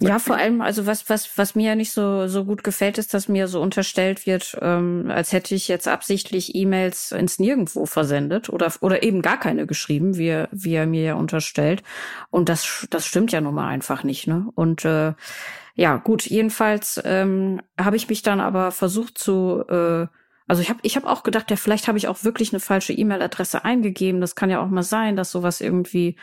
Ja, 0.00 0.18
vor 0.18 0.36
allem, 0.36 0.60
also 0.60 0.86
was, 0.86 1.08
was, 1.08 1.38
was 1.38 1.54
mir 1.54 1.68
ja 1.68 1.74
nicht 1.76 1.92
so, 1.92 2.26
so 2.26 2.44
gut 2.44 2.64
gefällt, 2.64 2.98
ist, 2.98 3.14
dass 3.14 3.28
mir 3.28 3.46
so 3.46 3.62
unterstellt 3.62 4.26
wird, 4.26 4.58
ähm, 4.60 5.08
als 5.08 5.32
hätte 5.32 5.54
ich 5.54 5.68
jetzt 5.68 5.86
absichtlich 5.86 6.54
E-Mails 6.54 7.12
ins 7.12 7.38
Nirgendwo 7.38 7.86
versendet 7.86 8.50
oder, 8.50 8.72
oder 8.80 9.04
eben 9.04 9.22
gar 9.22 9.38
keine 9.38 9.66
geschrieben, 9.66 10.16
wie 10.16 10.26
er, 10.26 10.48
wie 10.50 10.74
er 10.74 10.86
mir 10.86 11.02
ja 11.02 11.14
unterstellt. 11.14 11.84
Und 12.30 12.48
das, 12.48 12.88
das 12.90 13.06
stimmt 13.06 13.30
ja 13.32 13.40
nun 13.40 13.54
mal 13.54 13.68
einfach 13.68 14.02
nicht, 14.02 14.26
ne? 14.26 14.48
Und 14.56 14.84
äh, 14.84 15.14
ja, 15.76 15.96
gut, 15.96 16.26
jedenfalls 16.26 17.00
ähm, 17.04 17.62
habe 17.80 17.96
ich 17.96 18.08
mich 18.08 18.22
dann 18.22 18.40
aber 18.40 18.72
versucht 18.72 19.16
zu 19.16 19.64
äh, 19.68 20.06
also 20.46 20.60
ich 20.60 20.68
habe 20.68 20.80
ich 20.82 20.96
hab 20.96 21.06
auch 21.06 21.22
gedacht, 21.22 21.50
ja, 21.50 21.56
vielleicht 21.56 21.88
habe 21.88 21.96
ich 21.98 22.08
auch 22.08 22.22
wirklich 22.24 22.52
eine 22.52 22.60
falsche 22.60 22.92
E-Mail-Adresse 22.92 23.64
eingegeben. 23.64 24.20
Das 24.20 24.34
kann 24.34 24.50
ja 24.50 24.60
auch 24.60 24.68
mal 24.68 24.82
sein, 24.82 25.16
dass 25.16 25.30
sowas 25.30 25.60
irgendwie. 25.60 26.16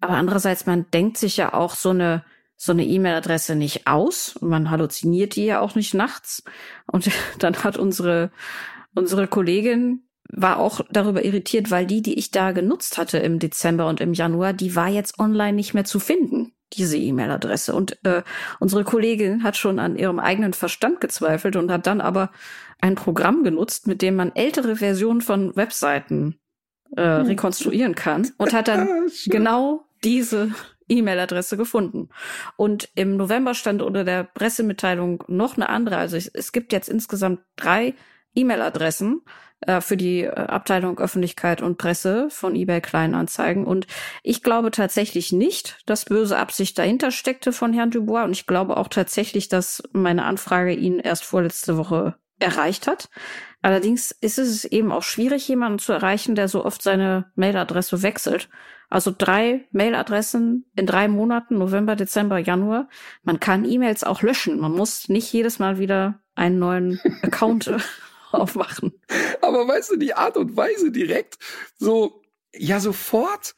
Aber 0.00 0.14
andererseits, 0.14 0.66
man 0.66 0.86
denkt 0.92 1.16
sich 1.16 1.36
ja 1.38 1.54
auch 1.54 1.74
so 1.74 1.90
eine 1.90 2.22
so 2.64 2.70
eine 2.70 2.84
E-Mail-Adresse 2.84 3.56
nicht 3.56 3.88
aus. 3.88 4.36
Man 4.40 4.70
halluziniert 4.70 5.34
die 5.34 5.46
ja 5.46 5.58
auch 5.58 5.74
nicht 5.74 5.94
nachts. 5.94 6.44
Und 6.86 7.10
dann 7.40 7.64
hat 7.64 7.76
unsere, 7.76 8.30
unsere 8.94 9.26
Kollegin 9.26 10.04
war 10.28 10.60
auch 10.60 10.80
darüber 10.92 11.24
irritiert, 11.24 11.72
weil 11.72 11.86
die, 11.86 12.02
die 12.02 12.16
ich 12.16 12.30
da 12.30 12.52
genutzt 12.52 12.98
hatte 12.98 13.18
im 13.18 13.40
Dezember 13.40 13.88
und 13.88 14.00
im 14.00 14.12
Januar, 14.12 14.52
die 14.52 14.76
war 14.76 14.86
jetzt 14.86 15.18
online 15.18 15.54
nicht 15.54 15.74
mehr 15.74 15.84
zu 15.84 15.98
finden, 15.98 16.52
diese 16.72 16.96
E-Mail-Adresse. 16.96 17.74
Und 17.74 17.98
äh, 18.04 18.22
unsere 18.60 18.84
Kollegin 18.84 19.42
hat 19.42 19.56
schon 19.56 19.80
an 19.80 19.96
ihrem 19.96 20.20
eigenen 20.20 20.52
Verstand 20.52 21.00
gezweifelt 21.00 21.56
und 21.56 21.72
hat 21.72 21.88
dann 21.88 22.00
aber 22.00 22.30
ein 22.80 22.94
Programm 22.94 23.42
genutzt, 23.42 23.88
mit 23.88 24.02
dem 24.02 24.14
man 24.14 24.36
ältere 24.36 24.76
Versionen 24.76 25.20
von 25.20 25.56
Webseiten 25.56 26.38
äh, 26.96 27.02
rekonstruieren 27.02 27.96
kann 27.96 28.30
und 28.38 28.52
hat 28.52 28.68
dann 28.68 28.88
genau 29.26 29.84
diese 30.04 30.52
E-Mail-Adresse 30.88 31.56
gefunden. 31.56 32.08
Und 32.56 32.88
im 32.94 33.16
November 33.16 33.54
stand 33.54 33.82
unter 33.82 34.04
der 34.04 34.24
Pressemitteilung 34.24 35.24
noch 35.28 35.56
eine 35.56 35.68
andere. 35.68 35.96
Also 35.96 36.16
es, 36.16 36.52
gibt 36.52 36.72
jetzt 36.72 36.88
insgesamt 36.88 37.40
drei 37.56 37.94
E-Mail-Adressen 38.34 39.22
äh, 39.60 39.80
für 39.80 39.96
die 39.96 40.22
äh, 40.22 40.30
Abteilung 40.30 40.98
Öffentlichkeit 40.98 41.62
und 41.62 41.78
Presse 41.78 42.28
von 42.30 42.54
eBay 42.54 42.80
Kleinanzeigen. 42.80 43.64
Und 43.64 43.86
ich 44.22 44.42
glaube 44.42 44.70
tatsächlich 44.70 45.32
nicht, 45.32 45.78
dass 45.86 46.04
böse 46.04 46.38
Absicht 46.38 46.78
dahinter 46.78 47.10
steckte 47.10 47.52
von 47.52 47.72
Herrn 47.72 47.90
Dubois. 47.90 48.24
Und 48.24 48.32
ich 48.32 48.46
glaube 48.46 48.76
auch 48.76 48.88
tatsächlich, 48.88 49.48
dass 49.48 49.82
meine 49.92 50.24
Anfrage 50.24 50.72
ihn 50.72 50.98
erst 50.98 51.24
vorletzte 51.24 51.76
Woche 51.76 52.16
erreicht 52.38 52.86
hat. 52.86 53.08
Allerdings 53.62 54.10
ist 54.10 54.38
es 54.38 54.64
eben 54.64 54.90
auch 54.90 55.04
schwierig, 55.04 55.46
jemanden 55.46 55.78
zu 55.78 55.92
erreichen, 55.92 56.34
der 56.34 56.48
so 56.48 56.64
oft 56.64 56.82
seine 56.82 57.30
Mailadresse 57.36 58.02
wechselt. 58.02 58.48
Also 58.90 59.14
drei 59.16 59.66
Mailadressen 59.70 60.66
in 60.74 60.84
drei 60.84 61.08
Monaten, 61.08 61.56
November, 61.58 61.96
Dezember, 61.96 62.38
Januar. 62.38 62.88
Man 63.22 63.40
kann 63.40 63.64
E-Mails 63.64 64.04
auch 64.04 64.20
löschen. 64.20 64.60
Man 64.60 64.72
muss 64.72 65.08
nicht 65.08 65.32
jedes 65.32 65.60
Mal 65.60 65.78
wieder 65.78 66.20
einen 66.34 66.58
neuen 66.58 67.00
Account 67.22 67.72
aufmachen. 68.32 68.92
Aber 69.40 69.66
weißt 69.66 69.92
du, 69.92 69.96
die 69.96 70.14
Art 70.14 70.36
und 70.36 70.56
Weise 70.56 70.90
direkt 70.90 71.38
so, 71.78 72.20
ja, 72.52 72.80
sofort 72.80 73.54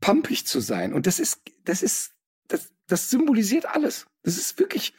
pumpig 0.00 0.46
zu 0.46 0.60
sein. 0.60 0.92
Und 0.92 1.06
das 1.06 1.20
ist, 1.20 1.40
das 1.64 1.82
ist, 1.82 2.12
das, 2.48 2.72
das 2.88 3.08
symbolisiert 3.08 3.66
alles. 3.66 4.06
Das 4.24 4.36
ist 4.36 4.58
wirklich, 4.58 4.94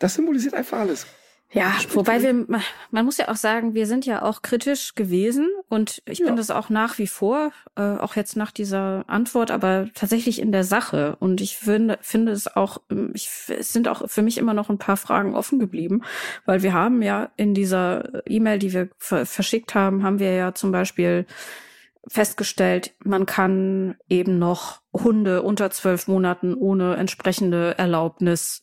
das 0.00 0.14
symbolisiert 0.14 0.54
einfach 0.54 0.80
alles. 0.80 1.06
Ja, 1.54 1.74
wobei 1.90 2.22
wir, 2.22 2.46
man 2.90 3.04
muss 3.04 3.18
ja 3.18 3.28
auch 3.28 3.36
sagen, 3.36 3.74
wir 3.74 3.86
sind 3.86 4.06
ja 4.06 4.22
auch 4.22 4.40
kritisch 4.40 4.94
gewesen 4.94 5.50
und 5.68 6.02
ich 6.06 6.20
ja. 6.20 6.26
bin 6.26 6.36
das 6.36 6.50
auch 6.50 6.70
nach 6.70 6.96
wie 6.96 7.06
vor, 7.06 7.52
äh, 7.76 7.82
auch 7.82 8.16
jetzt 8.16 8.36
nach 8.36 8.50
dieser 8.50 9.04
Antwort, 9.06 9.50
aber 9.50 9.88
tatsächlich 9.94 10.40
in 10.40 10.50
der 10.50 10.64
Sache. 10.64 11.16
Und 11.20 11.42
ich 11.42 11.58
finde, 11.58 11.98
finde 12.00 12.32
es 12.32 12.56
auch, 12.56 12.78
ähm, 12.90 13.10
ich, 13.12 13.28
es 13.48 13.70
sind 13.70 13.86
auch 13.86 14.08
für 14.08 14.22
mich 14.22 14.38
immer 14.38 14.54
noch 14.54 14.70
ein 14.70 14.78
paar 14.78 14.96
Fragen 14.96 15.34
offen 15.34 15.58
geblieben, 15.58 16.02
weil 16.46 16.62
wir 16.62 16.72
haben 16.72 17.02
ja 17.02 17.30
in 17.36 17.52
dieser 17.52 18.26
E-Mail, 18.26 18.58
die 18.58 18.72
wir 18.72 18.88
verschickt 18.98 19.74
haben, 19.74 20.02
haben 20.02 20.20
wir 20.20 20.32
ja 20.32 20.54
zum 20.54 20.72
Beispiel 20.72 21.26
festgestellt, 22.08 22.94
man 23.04 23.26
kann 23.26 23.96
eben 24.08 24.38
noch 24.38 24.80
Hunde 24.92 25.42
unter 25.42 25.70
zwölf 25.70 26.08
Monaten 26.08 26.54
ohne 26.54 26.96
entsprechende 26.96 27.76
Erlaubnis 27.76 28.62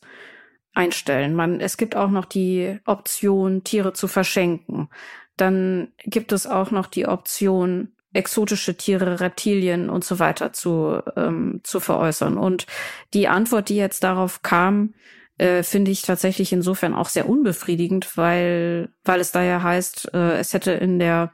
einstellen. 0.74 1.34
Man, 1.34 1.60
es 1.60 1.76
gibt 1.76 1.96
auch 1.96 2.10
noch 2.10 2.24
die 2.24 2.78
Option, 2.86 3.64
Tiere 3.64 3.92
zu 3.92 4.08
verschenken. 4.08 4.88
Dann 5.36 5.88
gibt 6.04 6.32
es 6.32 6.46
auch 6.46 6.70
noch 6.70 6.86
die 6.86 7.06
Option, 7.06 7.92
exotische 8.12 8.76
Tiere, 8.76 9.20
Reptilien 9.20 9.88
und 9.88 10.04
so 10.04 10.18
weiter 10.18 10.52
zu, 10.52 11.00
ähm, 11.16 11.60
zu 11.62 11.80
veräußern. 11.80 12.36
Und 12.36 12.66
die 13.14 13.28
Antwort, 13.28 13.68
die 13.68 13.76
jetzt 13.76 14.02
darauf 14.02 14.42
kam, 14.42 14.94
äh, 15.38 15.62
finde 15.62 15.90
ich 15.90 16.02
tatsächlich 16.02 16.52
insofern 16.52 16.94
auch 16.94 17.08
sehr 17.08 17.28
unbefriedigend, 17.28 18.16
weil, 18.16 18.90
weil 19.04 19.20
es 19.20 19.32
da 19.32 19.42
ja 19.42 19.62
heißt, 19.62 20.12
äh, 20.12 20.38
es 20.38 20.52
hätte 20.52 20.72
in 20.72 20.98
der 20.98 21.32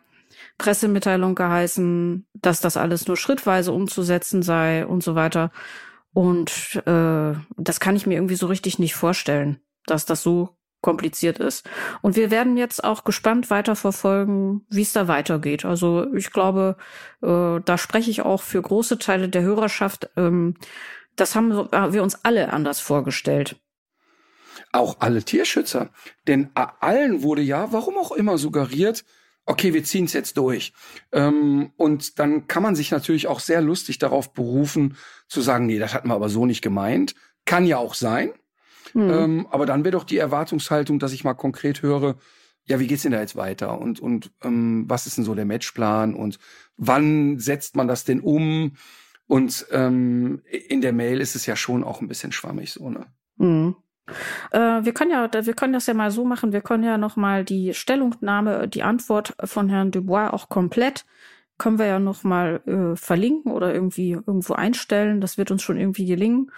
Pressemitteilung 0.59 1.35
geheißen, 1.35 2.27
dass 2.35 2.61
das 2.61 2.77
alles 2.77 3.09
nur 3.09 3.16
schrittweise 3.16 3.72
umzusetzen 3.72 4.42
sei 4.42 4.87
und 4.87 5.03
so 5.03 5.14
weiter. 5.14 5.51
Und 6.16 6.81
äh, 6.87 7.35
das 7.59 7.79
kann 7.79 7.94
ich 7.94 8.07
mir 8.07 8.14
irgendwie 8.14 8.37
so 8.37 8.46
richtig 8.46 8.79
nicht 8.79 8.94
vorstellen, 8.94 9.61
dass 9.85 10.07
das 10.07 10.22
so 10.22 10.57
kompliziert 10.81 11.38
ist. 11.38 11.68
Und 12.00 12.16
wir 12.16 12.31
werden 12.31 12.57
jetzt 12.57 12.83
auch 12.85 13.05
gespannt 13.05 13.50
weiter 13.50 13.76
verfolgen, 13.76 14.64
wie 14.70 14.81
es 14.81 14.94
da 14.94 15.09
weitergeht. 15.09 15.66
Also 15.66 16.11
ich 16.14 16.33
glaube, 16.33 16.79
äh, 17.20 17.61
da 17.62 17.76
spreche 17.76 18.11
ich 18.11 18.22
auch 18.22 18.40
für 18.40 18.62
große 18.62 18.96
Teile 18.98 19.29
der 19.29 19.42
Hörerschaft. 19.42 20.09
Ähm, 20.16 20.55
das 21.16 21.35
haben 21.35 21.50
wir 21.52 22.02
uns 22.02 22.24
alle 22.24 22.50
anders 22.50 22.81
vorgestellt. 22.81 23.61
Auch 24.72 24.96
alle 25.00 25.22
Tierschützer. 25.22 25.90
Denn 26.26 26.48
allen 26.55 27.22
wurde 27.24 27.42
ja, 27.42 27.74
warum 27.74 27.98
auch 27.98 28.12
immer, 28.12 28.38
suggeriert, 28.38 29.05
okay, 29.46 29.72
wir 29.72 29.85
ziehen 29.85 30.04
es 30.04 30.12
jetzt 30.12 30.37
durch. 30.37 30.72
Ähm, 31.12 31.70
und 31.76 32.18
dann 32.18 32.48
kann 32.48 32.62
man 32.62 32.74
sich 32.74 32.90
natürlich 32.90 33.28
auch 33.28 33.40
sehr 33.40 33.62
lustig 33.62 33.98
darauf 33.98 34.32
berufen, 34.32 34.96
zu 35.28 35.40
sagen, 35.40 35.66
nee, 35.66 35.78
das 35.78 35.94
hatten 35.94 36.09
wir 36.09 36.14
aber 36.14 36.28
so 36.28 36.44
nicht 36.44 36.62
gemeint. 36.62 37.14
Kann 37.44 37.64
ja 37.64 37.78
auch 37.78 37.94
sein. 37.94 38.32
Mhm. 38.92 39.11
Ähm, 39.11 39.46
aber 39.50 39.64
dann 39.66 39.85
wäre 39.85 39.92
doch 39.92 40.04
die 40.04 40.18
Erwartungshaltung, 40.18 40.98
dass 40.98 41.12
ich 41.12 41.24
mal 41.24 41.35
konkret 41.35 41.82
höre, 41.82 42.16
ja, 42.68 42.80
wie 42.80 42.88
geht's 42.88 43.02
denn 43.02 43.12
da 43.12 43.20
jetzt 43.20 43.37
weiter? 43.37 43.80
Und, 43.80 44.00
und 44.00 44.32
ähm, 44.42 44.85
was 44.88 45.06
ist 45.06 45.16
denn 45.16 45.24
so 45.24 45.37
der 45.37 45.44
Matchplan? 45.44 46.14
Und 46.14 46.38
wann 46.76 47.38
setzt 47.38 47.76
man 47.76 47.87
das 47.87 48.04
denn 48.04 48.20
um? 48.20 48.72
Und 49.28 49.66
ähm, 49.70 50.42
in 50.68 50.80
der 50.80 50.92
Mail 50.92 51.20
ist 51.20 51.37
es 51.37 51.46
ja 51.46 51.54
schon 51.54 51.85
auch 51.85 52.00
ein 52.00 52.09
bisschen 52.09 52.32
schwammig 52.32 52.72
so, 52.72 52.90
ne? 52.90 53.06
Mhm. 53.37 53.76
Äh, 54.52 54.58
wir 54.58 54.92
können 54.92 55.10
ja, 55.10 55.28
wir 55.32 55.54
können 55.54 55.72
das 55.72 55.86
ja 55.86 55.94
mal 55.94 56.10
so 56.10 56.24
machen. 56.24 56.52
Wir 56.52 56.60
können 56.60 56.84
ja 56.84 56.98
noch 56.98 57.16
mal 57.16 57.44
die 57.44 57.74
Stellungnahme, 57.74 58.68
die 58.68 58.82
Antwort 58.82 59.34
von 59.44 59.68
Herrn 59.68 59.90
Dubois 59.90 60.30
auch 60.30 60.48
komplett 60.48 61.04
können 61.58 61.78
wir 61.78 61.86
ja 61.86 61.98
noch 61.98 62.22
mal 62.22 62.60
äh, 62.66 62.96
verlinken 62.96 63.52
oder 63.52 63.72
irgendwie 63.72 64.12
irgendwo 64.12 64.54
einstellen. 64.54 65.20
Das 65.20 65.38
wird 65.38 65.50
uns 65.50 65.62
schon 65.62 65.78
irgendwie 65.78 66.06
gelingen. 66.06 66.50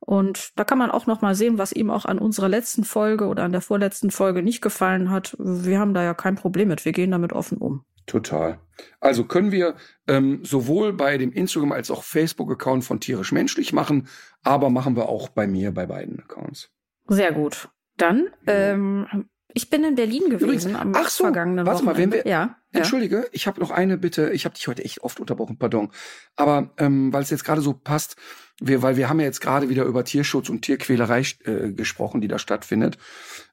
Und 0.00 0.58
da 0.58 0.64
kann 0.64 0.78
man 0.78 0.90
auch 0.90 1.06
noch 1.06 1.20
mal 1.20 1.34
sehen, 1.34 1.58
was 1.58 1.72
ihm 1.72 1.90
auch 1.90 2.06
an 2.06 2.18
unserer 2.18 2.48
letzten 2.48 2.84
Folge 2.84 3.26
oder 3.26 3.44
an 3.44 3.52
der 3.52 3.60
vorletzten 3.60 4.10
Folge 4.10 4.42
nicht 4.42 4.62
gefallen 4.62 5.10
hat. 5.10 5.36
Wir 5.38 5.78
haben 5.78 5.94
da 5.94 6.02
ja 6.02 6.14
kein 6.14 6.36
Problem 6.36 6.68
mit. 6.68 6.84
Wir 6.84 6.92
gehen 6.92 7.10
damit 7.10 7.32
offen 7.32 7.58
um. 7.58 7.84
Total. 8.06 8.58
Also 8.98 9.24
können 9.24 9.52
wir 9.52 9.76
ähm, 10.08 10.40
sowohl 10.42 10.94
bei 10.94 11.18
dem 11.18 11.32
Instagram 11.32 11.72
als 11.72 11.90
auch 11.90 12.02
Facebook-Account 12.02 12.82
von 12.82 12.98
Tierisch 12.98 13.30
Menschlich 13.30 13.72
machen, 13.72 14.08
aber 14.42 14.70
machen 14.70 14.96
wir 14.96 15.08
auch 15.08 15.28
bei 15.28 15.46
mir 15.46 15.70
bei 15.72 15.86
beiden 15.86 16.18
Accounts. 16.18 16.70
Sehr 17.10 17.32
gut. 17.32 17.68
Dann, 17.96 18.28
ähm, 18.46 19.28
ich 19.52 19.68
bin 19.68 19.82
in 19.82 19.96
Berlin 19.96 20.30
gewesen 20.30 20.44
Übrigens, 20.44 20.66
am 20.74 20.92
ach 20.94 21.08
so, 21.08 21.24
vergangenen 21.24 21.66
warte 21.66 21.84
mal, 21.84 21.96
wenn 21.96 22.12
wir- 22.12 22.24
ja, 22.26 22.30
ja. 22.30 22.56
Entschuldige, 22.72 23.28
ich 23.32 23.48
habe 23.48 23.60
noch 23.60 23.72
eine 23.72 23.98
Bitte. 23.98 24.30
Ich 24.30 24.44
habe 24.44 24.54
dich 24.54 24.68
heute 24.68 24.84
echt 24.84 25.02
oft 25.02 25.18
unterbrochen, 25.18 25.58
pardon. 25.58 25.90
Aber 26.36 26.72
ähm, 26.78 27.12
weil 27.12 27.22
es 27.22 27.30
jetzt 27.30 27.44
gerade 27.44 27.60
so 27.62 27.72
passt, 27.74 28.14
wir, 28.60 28.80
weil 28.82 28.96
wir 28.96 29.08
haben 29.08 29.18
ja 29.18 29.26
jetzt 29.26 29.40
gerade 29.40 29.68
wieder 29.68 29.84
über 29.84 30.04
Tierschutz 30.04 30.48
und 30.50 30.62
Tierquälerei 30.62 31.24
äh, 31.44 31.72
gesprochen, 31.72 32.20
die 32.20 32.28
da 32.28 32.38
stattfindet. 32.38 32.96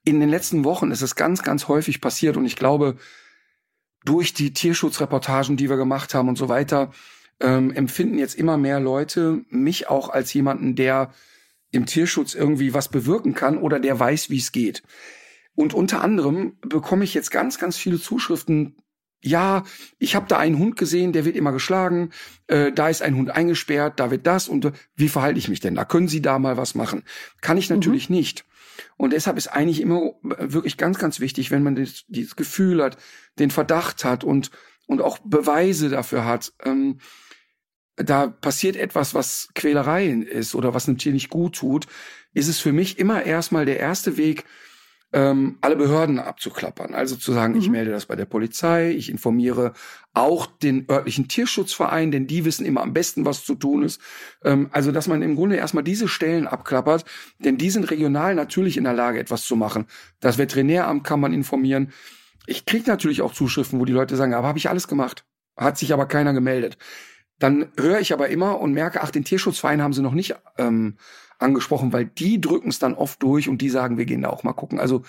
In 0.03 0.19
den 0.19 0.29
letzten 0.29 0.63
Wochen 0.63 0.91
ist 0.91 1.01
es 1.01 1.15
ganz, 1.15 1.41
ganz 1.41 1.67
häufig 1.67 1.99
passiert 1.99 2.37
und 2.37 2.45
ich 2.45 2.55
glaube, 2.57 2.97
durch 4.05 4.33
die 4.35 4.53
Tierschutzreportagen, 4.53 5.57
die 5.57 5.69
wir 5.69 5.77
gemacht 5.77 6.13
haben 6.13 6.29
und 6.29 6.37
so 6.37 6.47
weiter, 6.47 6.91
ähm, 7.39 7.71
empfinden 7.71 8.19
jetzt 8.19 8.35
immer 8.35 8.57
mehr 8.57 8.79
Leute 8.79 9.41
mich 9.49 9.89
auch 9.89 10.09
als 10.09 10.31
jemanden, 10.33 10.75
der 10.75 11.11
im 11.71 11.85
Tierschutz 11.85 12.33
irgendwie 12.33 12.73
was 12.73 12.89
bewirken 12.89 13.33
kann 13.33 13.57
oder 13.57 13.79
der 13.79 13.99
weiß, 13.99 14.29
wie 14.29 14.37
es 14.37 14.51
geht. 14.51 14.83
Und 15.55 15.73
unter 15.73 16.01
anderem 16.01 16.57
bekomme 16.61 17.03
ich 17.03 17.13
jetzt 17.13 17.31
ganz, 17.31 17.57
ganz 17.57 17.77
viele 17.77 17.99
Zuschriften. 17.99 18.77
Ja, 19.21 19.63
ich 19.97 20.15
habe 20.15 20.27
da 20.27 20.37
einen 20.37 20.59
Hund 20.59 20.77
gesehen, 20.77 21.11
der 21.11 21.25
wird 21.25 21.35
immer 21.35 21.51
geschlagen. 21.51 22.11
Äh, 22.45 22.71
da 22.71 22.89
ist 22.89 23.01
ein 23.01 23.15
Hund 23.15 23.31
eingesperrt, 23.31 23.99
da 23.99 24.11
wird 24.11 24.27
das 24.27 24.47
und 24.47 24.65
äh, 24.65 24.71
wie 24.95 25.09
verhalte 25.09 25.39
ich 25.39 25.49
mich 25.49 25.59
denn? 25.59 25.75
Da 25.75 25.85
können 25.85 26.07
Sie 26.07 26.21
da 26.21 26.37
mal 26.37 26.57
was 26.57 26.75
machen? 26.75 27.03
Kann 27.41 27.57
ich 27.57 27.69
natürlich 27.69 28.09
nicht. 28.09 28.45
Und 28.95 29.13
deshalb 29.13 29.37
ist 29.37 29.47
eigentlich 29.47 29.81
immer 29.81 30.13
wirklich 30.21 30.77
ganz, 30.77 30.99
ganz 30.99 31.19
wichtig, 31.19 31.49
wenn 31.49 31.63
man 31.63 31.75
das, 31.75 32.05
dieses 32.07 32.35
Gefühl 32.35 32.83
hat, 32.83 32.97
den 33.39 33.49
Verdacht 33.49 34.05
hat 34.05 34.23
und 34.23 34.51
und 34.87 35.01
auch 35.01 35.19
Beweise 35.19 35.89
dafür 35.89 36.25
hat. 36.25 36.53
Ähm, 36.63 36.99
da 37.97 38.27
passiert 38.27 38.75
etwas, 38.75 39.13
was 39.13 39.49
Quälerei 39.55 40.07
ist 40.07 40.55
oder 40.55 40.73
was 40.73 40.87
einem 40.87 40.97
Tier 40.97 41.13
nicht 41.13 41.29
gut 41.29 41.55
tut, 41.55 41.87
ist 42.33 42.47
es 42.47 42.59
für 42.59 42.71
mich 42.71 42.99
immer 42.99 43.23
erstmal 43.25 43.65
der 43.65 43.79
erste 43.79 44.17
Weg, 44.17 44.45
ähm, 45.13 45.57
alle 45.61 45.77
Behörden 45.77 46.19
abzuklappern. 46.19 46.93
Also 46.93 47.15
zu 47.15 47.31
sagen, 47.31 47.55
ich 47.55 47.67
Mhm. 47.67 47.71
melde 47.71 47.91
das 47.91 48.05
bei 48.07 48.15
der 48.15 48.25
Polizei, 48.25 48.91
ich 48.91 49.09
informiere 49.09 49.73
auch 50.13 50.45
den 50.45 50.85
örtlichen 50.91 51.29
Tierschutzverein, 51.29 52.11
denn 52.11 52.27
die 52.27 52.43
wissen 52.43 52.65
immer 52.65 52.81
am 52.81 52.93
besten, 52.93 53.23
was 53.23 53.45
zu 53.45 53.55
tun 53.55 53.83
ist. 53.83 54.01
Ähm, 54.43 54.69
also, 54.71 54.91
dass 54.91 55.07
man 55.07 55.21
im 55.21 55.35
Grunde 55.35 55.55
erstmal 55.55 55.83
diese 55.83 56.07
Stellen 56.09 56.45
abklappert, 56.45 57.05
denn 57.39 57.57
die 57.57 57.69
sind 57.69 57.89
regional 57.89 58.35
natürlich 58.35 58.75
in 58.77 58.83
der 58.83 58.93
Lage, 58.93 59.19
etwas 59.19 59.43
zu 59.45 59.55
machen. 59.55 59.85
Das 60.19 60.37
Veterinäramt 60.37 61.05
kann 61.05 61.21
man 61.21 61.33
informieren. 61.33 61.93
Ich 62.45 62.65
krieg 62.65 62.85
natürlich 62.85 63.21
auch 63.21 63.33
Zuschriften, 63.33 63.79
wo 63.79 63.85
die 63.85 63.93
Leute 63.93 64.17
sagen, 64.17 64.33
aber 64.33 64.47
habe 64.47 64.59
ich 64.59 64.69
alles 64.69 64.87
gemacht, 64.89 65.25
hat 65.55 65.77
sich 65.77 65.93
aber 65.93 66.05
keiner 66.05 66.33
gemeldet. 66.33 66.77
Dann 67.39 67.71
höre 67.77 67.99
ich 67.99 68.13
aber 68.13 68.29
immer 68.29 68.59
und 68.59 68.73
merke, 68.73 69.01
ach, 69.01 69.11
den 69.11 69.23
Tierschutzverein 69.23 69.81
haben 69.81 69.93
sie 69.93 70.01
noch 70.01 70.13
nicht 70.13 70.35
ähm, 70.57 70.97
angesprochen, 71.39 71.93
weil 71.93 72.05
die 72.05 72.41
drücken 72.41 72.69
es 72.69 72.79
dann 72.79 72.95
oft 72.95 73.21
durch 73.21 73.47
und 73.47 73.61
die 73.61 73.69
sagen, 73.69 73.97
wir 73.97 74.05
gehen 74.05 74.23
da 74.23 74.29
auch 74.29 74.43
mal 74.43 74.53
gucken. 74.53 74.79
Also 74.79 75.03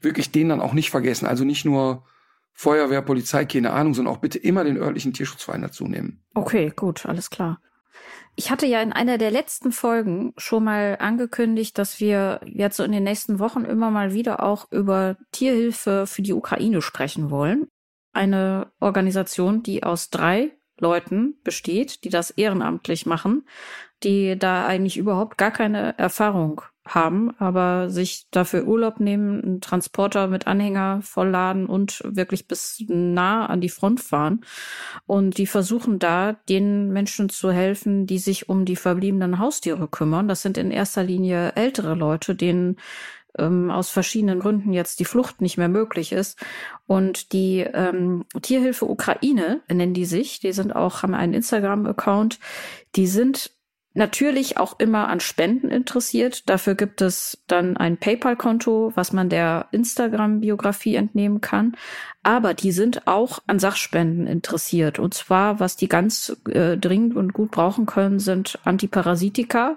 wirklich 0.00 0.30
den 0.30 0.48
dann 0.48 0.60
auch 0.60 0.74
nicht 0.74 0.90
vergessen. 0.90 1.26
Also 1.26 1.44
nicht 1.44 1.64
nur 1.64 2.04
Feuerwehr, 2.52 3.02
Polizei, 3.02 3.44
keine 3.46 3.72
Ahnung, 3.72 3.94
sondern 3.94 4.14
auch 4.14 4.20
bitte 4.20 4.38
immer 4.38 4.64
den 4.64 4.76
örtlichen 4.76 5.12
Tierschutzverein 5.12 5.62
dazu 5.62 5.86
nehmen. 5.86 6.22
Okay, 6.34 6.72
gut, 6.74 7.06
alles 7.06 7.30
klar. 7.30 7.60
Ich 8.34 8.50
hatte 8.50 8.66
ja 8.66 8.80
in 8.80 8.92
einer 8.92 9.18
der 9.18 9.30
letzten 9.30 9.72
Folgen 9.72 10.32
schon 10.36 10.64
mal 10.64 10.96
angekündigt, 10.98 11.76
dass 11.76 12.00
wir 12.00 12.40
jetzt 12.44 12.76
so 12.76 12.84
in 12.84 12.92
den 12.92 13.04
nächsten 13.04 13.38
Wochen 13.38 13.64
immer 13.64 13.90
mal 13.90 14.14
wieder 14.14 14.42
auch 14.42 14.70
über 14.70 15.16
Tierhilfe 15.32 16.06
für 16.06 16.22
die 16.22 16.32
Ukraine 16.32 16.80
sprechen 16.80 17.30
wollen. 17.30 17.68
Eine 18.12 18.72
Organisation, 18.80 19.62
die 19.62 19.82
aus 19.82 20.10
drei 20.10 20.52
Leuten 20.82 21.36
besteht, 21.44 22.04
die 22.04 22.10
das 22.10 22.30
ehrenamtlich 22.30 23.06
machen, 23.06 23.46
die 24.02 24.38
da 24.38 24.66
eigentlich 24.66 24.98
überhaupt 24.98 25.38
gar 25.38 25.50
keine 25.50 25.96
Erfahrung 25.98 26.62
haben, 26.84 27.30
aber 27.38 27.90
sich 27.90 28.26
dafür 28.32 28.66
Urlaub 28.66 28.98
nehmen, 28.98 29.40
einen 29.40 29.60
Transporter 29.60 30.26
mit 30.26 30.48
Anhänger 30.48 31.00
vollladen 31.02 31.66
und 31.66 32.02
wirklich 32.04 32.48
bis 32.48 32.84
nah 32.88 33.46
an 33.46 33.60
die 33.60 33.68
Front 33.68 34.00
fahren. 34.00 34.44
Und 35.06 35.38
die 35.38 35.46
versuchen 35.46 36.00
da, 36.00 36.32
den 36.48 36.92
Menschen 36.92 37.28
zu 37.28 37.52
helfen, 37.52 38.06
die 38.06 38.18
sich 38.18 38.48
um 38.48 38.64
die 38.64 38.76
verbliebenen 38.76 39.38
Haustiere 39.38 39.86
kümmern. 39.86 40.26
Das 40.26 40.42
sind 40.42 40.58
in 40.58 40.72
erster 40.72 41.04
Linie 41.04 41.52
ältere 41.54 41.94
Leute, 41.94 42.34
denen 42.34 42.76
ähm, 43.38 43.70
aus 43.70 43.90
verschiedenen 43.90 44.40
Gründen 44.40 44.72
jetzt 44.72 45.00
die 45.00 45.04
Flucht 45.04 45.40
nicht 45.40 45.58
mehr 45.58 45.68
möglich 45.68 46.12
ist. 46.12 46.38
Und 46.86 47.32
die 47.32 47.60
ähm, 47.60 48.24
Tierhilfe 48.40 48.88
Ukraine 48.88 49.60
nennen 49.68 49.94
die 49.94 50.04
sich, 50.04 50.40
die 50.40 50.52
sind 50.52 50.74
auch, 50.74 51.02
haben 51.02 51.14
einen 51.14 51.34
Instagram-Account, 51.34 52.38
die 52.96 53.06
sind 53.06 53.50
natürlich 53.94 54.56
auch 54.56 54.78
immer 54.78 55.08
an 55.08 55.20
Spenden 55.20 55.68
interessiert. 55.68 56.48
Dafür 56.48 56.74
gibt 56.74 57.00
es 57.02 57.42
dann 57.46 57.76
ein 57.76 57.98
PayPal-Konto, 57.98 58.92
was 58.94 59.12
man 59.12 59.28
der 59.28 59.68
Instagram-Biografie 59.72 60.96
entnehmen 60.96 61.40
kann. 61.40 61.76
Aber 62.22 62.54
die 62.54 62.72
sind 62.72 63.06
auch 63.06 63.40
an 63.46 63.58
Sachspenden 63.58 64.26
interessiert. 64.26 64.98
Und 64.98 65.14
zwar, 65.14 65.60
was 65.60 65.76
die 65.76 65.88
ganz 65.88 66.36
äh, 66.48 66.76
dringend 66.76 67.16
und 67.16 67.32
gut 67.32 67.50
brauchen 67.50 67.86
können, 67.86 68.18
sind 68.18 68.58
Antiparasitika 68.64 69.76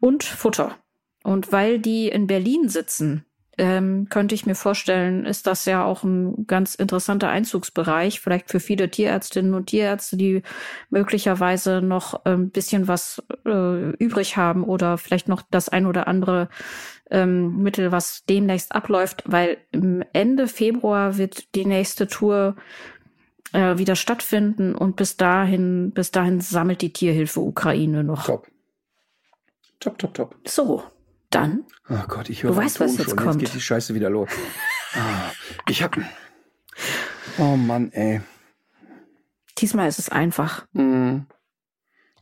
und 0.00 0.24
Futter. 0.24 0.76
Und 1.22 1.52
weil 1.52 1.78
die 1.78 2.08
in 2.08 2.26
Berlin 2.26 2.68
sitzen, 2.68 3.24
ähm, 3.58 4.06
könnte 4.08 4.36
ich 4.36 4.46
mir 4.46 4.54
vorstellen, 4.54 5.26
ist 5.26 5.48
das 5.48 5.64
ja 5.64 5.84
auch 5.84 6.04
ein 6.04 6.46
ganz 6.46 6.76
interessanter 6.76 7.28
Einzugsbereich, 7.28 8.20
vielleicht 8.20 8.50
für 8.50 8.60
viele 8.60 8.88
Tierärztinnen 8.88 9.52
und 9.52 9.66
Tierärzte, 9.66 10.16
die 10.16 10.42
möglicherweise 10.90 11.82
noch 11.82 12.24
ein 12.24 12.32
ähm, 12.32 12.50
bisschen 12.50 12.86
was 12.86 13.20
äh, 13.44 13.90
übrig 13.96 14.36
haben 14.36 14.62
oder 14.62 14.96
vielleicht 14.96 15.26
noch 15.28 15.42
das 15.50 15.68
ein 15.68 15.86
oder 15.86 16.06
andere 16.06 16.48
ähm, 17.10 17.58
Mittel, 17.58 17.90
was 17.90 18.24
demnächst 18.26 18.72
abläuft, 18.72 19.24
weil 19.26 19.58
im 19.72 20.04
Ende 20.12 20.46
Februar 20.46 21.18
wird 21.18 21.54
die 21.56 21.64
nächste 21.64 22.06
Tour 22.06 22.54
äh, 23.52 23.76
wieder 23.76 23.96
stattfinden 23.96 24.76
und 24.76 24.94
bis 24.94 25.16
dahin, 25.16 25.90
bis 25.90 26.12
dahin 26.12 26.40
sammelt 26.40 26.80
die 26.80 26.92
Tierhilfe 26.92 27.40
Ukraine 27.40 28.04
noch. 28.04 28.26
Top. 28.26 28.46
Top, 29.80 29.98
top, 29.98 30.14
top. 30.14 30.36
So, 30.44 30.82
dann 31.30 31.64
Oh 31.88 32.02
Gott, 32.06 32.28
ich 32.28 32.42
höre 32.42 32.52
Du 32.52 32.56
weißt, 32.56 32.80
was 32.80 32.98
jetzt 32.98 33.10
schon. 33.10 33.16
kommt. 33.16 33.40
Jetzt 33.40 33.52
geht 33.52 33.54
die 33.54 33.64
Scheiße 33.64 33.94
wieder 33.94 34.10
los. 34.10 34.30
ah, 34.94 35.30
ich 35.68 35.82
hab. 35.82 35.96
Oh 37.40 37.56
Mann, 37.56 37.92
ey. 37.92 38.20
Diesmal 39.58 39.88
ist 39.88 40.00
es 40.00 40.08
einfach. 40.08 40.66
Mm. 40.72 41.18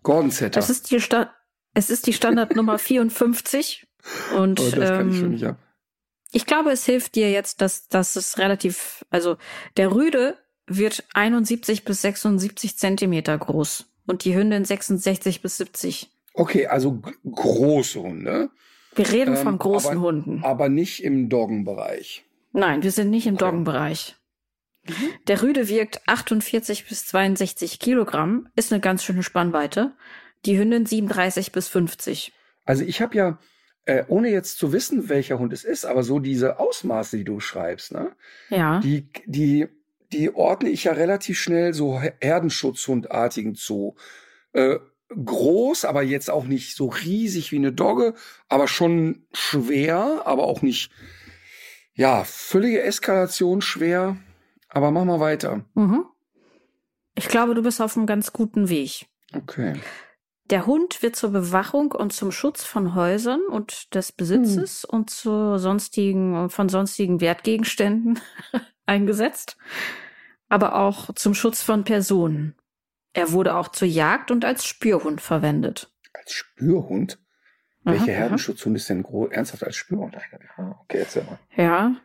Gordon 0.03 0.31
Setter. 0.31 0.59
Es 0.61 0.69
ist 0.69 0.91
die, 0.91 1.01
Sta 1.01 1.35
es 1.73 1.89
ist 1.89 2.07
die 2.07 2.13
Standardnummer 2.13 2.79
54. 2.79 3.87
Und 4.37 4.61
oh, 4.61 4.71
das 4.71 4.89
kann 4.91 5.11
ich 5.11 5.17
schon 5.17 5.25
ähm, 5.27 5.31
nicht 5.33 5.45
ab. 5.47 5.59
ich 6.33 6.45
glaube, 6.45 6.71
es 6.71 6.85
hilft 6.85 7.15
dir 7.15 7.31
jetzt, 7.31 7.61
dass, 7.61 7.89
dass 7.89 8.17
es 8.17 8.39
relativ, 8.39 9.05
also 9.11 9.37
der 9.77 9.93
Rüde 9.93 10.37
wird 10.67 11.05
71 11.15 11.85
bis 11.85 12.03
76 12.03 12.77
Zentimeter 12.77 13.37
groß 13.39 13.87
und 14.07 14.25
die 14.25 14.35
Hündin 14.37 14.65
66 14.65 15.41
bis 15.43 15.57
70. 15.57 16.11
Okay, 16.35 16.67
also 16.67 17.01
große 17.25 18.01
Hunde, 18.01 18.51
Wir 18.97 19.11
reden 19.13 19.37
Ähm, 19.37 19.43
von 19.43 19.59
großen 19.59 19.93
aber- 19.93 20.01
Hunden. 20.01 20.41
aber 20.43 20.69
nicht 20.69 21.05
im 21.05 21.29
Doggenbereich. 21.29 22.25
Nein, 22.53 22.83
wir 22.83 22.91
sind 22.91 23.11
nicht 23.11 23.27
im. 23.27 23.37
Doggenbereich. 23.37 24.17
Der 25.27 25.43
Rüde 25.43 25.69
wiegt 25.69 26.01
48 26.07 26.87
bis 26.89 27.07
62 27.07 27.79
Kilogramm, 27.81 28.49
ist 28.57 28.73
eine 28.73 28.81
ganz 28.81 29.03
schöne 29.05 29.23
Spannweite. 29.23 29.93
Die 30.45 30.57
Hündin 30.59 30.87
37 30.87 31.51
bis 31.53 31.69
50. 31.69 32.33
Also 32.65 32.85
ich 32.85 33.01
habe 33.03 33.17
ja, 33.17 33.39
äh, 33.85 34.05
ohne 34.09 34.31
jetzt 34.31 34.59
zu 34.59 34.73
wissen, 34.73 35.09
welcher 35.09 35.39
Hund 35.39 35.53
es 35.53 35.65
ist, 35.65 35.85
aber 35.87 36.03
so 36.05 36.19
diese 36.21 36.59
Ausmaße, 36.61 37.17
die 37.19 37.25
du 37.25 37.41
schreibst, 37.41 37.93
ne? 37.93 38.13
Ja. 38.49 38.79
Die, 38.81 39.09
die, 39.27 39.67
die 40.13 40.33
ordne 40.35 40.69
ich 40.71 40.85
ja 40.85 40.93
relativ 40.93 41.39
schnell 41.39 41.75
so 41.75 42.01
Her- 42.01 42.15
Herdenschutzhundartigen 42.21 43.55
zu. 43.57 43.97
Äh, 44.53 44.77
groß, 45.09 45.85
aber 45.85 46.03
jetzt 46.03 46.31
auch 46.31 46.45
nicht 46.45 46.77
so 46.77 46.89
riesig 46.89 47.53
wie 47.53 47.57
eine 47.57 47.73
Dogge, 47.73 48.15
aber 48.49 48.69
schon 48.69 49.27
schwer, 49.33 50.23
aber 50.25 50.45
auch 50.45 50.63
nicht, 50.63 50.91
ja, 51.95 52.25
völlige 52.25 52.83
Eskalation 52.83 53.63
schwer. 53.63 54.17
Aber 54.69 54.91
mach 54.91 55.05
mal 55.05 55.21
weiter. 55.21 55.65
Mhm. 55.75 56.05
Ich 57.15 57.29
glaube, 57.29 57.55
du 57.55 57.63
bist 57.63 57.81
auf 57.81 57.97
einem 57.97 58.07
ganz 58.07 58.33
guten 58.33 58.69
Weg. 58.69 59.07
Okay. 59.35 59.75
Der 60.51 60.67
Hund 60.67 61.03
wird 61.03 61.17
zur 61.17 61.31
Bewachung 61.31 61.93
und 61.93 62.13
zum 62.13 62.31
Schutz 62.31 62.63
von 62.63 62.95
Häusern 62.95 63.41
und 63.51 63.95
des 63.95 64.13
Besitzes 64.13 64.85
und 64.85 65.11
zu 65.11 65.59
sonstigen, 65.59 66.51
von 66.51 66.69
sonstigen 66.69 67.21
Wertgegenständen 67.21 68.21
eingesetzt, 68.87 69.57
aber 70.49 70.77
auch 70.77 71.13
zum 71.15 71.35
Schutz 71.35 71.63
von 71.63 71.83
Personen. 71.83 72.55
Er 73.17 73.33
wurde 73.33 73.55
auch 73.57 73.69
zur 73.69 73.89
Jagd 73.89 74.31
und 74.31 74.45
als 74.45 74.65
Spürhund 74.65 75.21
verwendet. 75.21 75.91
Als 76.13 76.33
Spürhund? 76.33 77.19
Welcher 77.85 78.03
aha. 78.05 78.11
Herdenschutzhund 78.13 78.77
ist 78.77 78.89
denn 78.89 79.05
ernsthaft 79.31 79.63
als 79.65 79.77
Spürhund? 79.77 80.17
Ah, 80.57 80.75
Okay, 80.83 80.99
erzähl 80.99 81.23
mal. 81.25 81.39
Ja. 81.57 81.97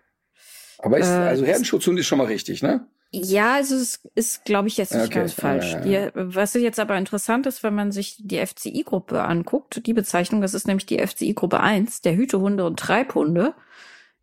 Aber 0.77 0.97
ist, 0.99 1.07
Äh, 1.07 1.11
also 1.11 1.45
Herdenschutzhund 1.45 1.99
ist 1.99 2.05
schon 2.07 2.17
mal 2.19 2.27
richtig, 2.27 2.61
ne? 2.61 2.87
Ja, 3.13 3.55
also 3.55 3.75
es 3.75 4.07
ist, 4.15 4.45
glaube 4.45 4.69
ich, 4.69 4.77
jetzt 4.77 4.93
nicht 4.93 5.05
Okay, 5.07 5.19
ganz 5.19 5.33
falsch. 5.33 5.73
ja, 5.83 6.09
Die, 6.11 6.11
was 6.13 6.53
jetzt 6.53 6.79
aber 6.79 6.95
interessant 6.97 7.45
ist, 7.45 7.61
wenn 7.61 7.75
man 7.75 7.91
sich 7.91 8.15
die 8.19 8.37
FCI-Gruppe 8.45 9.21
anguckt, 9.23 9.85
die 9.85 9.93
Bezeichnung, 9.93 10.41
das 10.41 10.53
ist 10.53 10.65
nämlich 10.65 10.85
die 10.85 11.05
FCI-Gruppe 11.05 11.59
1, 11.59 12.01
der 12.01 12.15
Hütehunde 12.15 12.65
und 12.65 12.79
Treibhunde, 12.79 13.53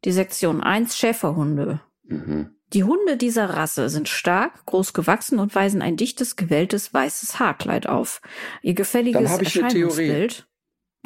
Die 0.04 0.12
Sektion 0.12 0.62
1 0.62 0.96
Schäferhunde. 0.96 1.80
Mhm. 2.04 2.54
Die 2.74 2.84
Hunde 2.84 3.16
dieser 3.16 3.48
Rasse 3.50 3.88
sind 3.88 4.08
stark, 4.08 4.66
groß 4.66 4.92
gewachsen 4.92 5.38
und 5.38 5.54
weisen 5.54 5.80
ein 5.80 5.96
dichtes, 5.96 6.36
gewelltes, 6.36 6.92
weißes 6.92 7.38
Haarkleid 7.38 7.86
auf. 7.86 8.20
Ihr 8.62 8.74
gefälliges 8.74 9.30
Dann 9.30 9.42
ich 9.42 9.58
eine 9.58 9.68
Theorie. 9.68 10.08
Erscheinungsbild. 10.08 10.48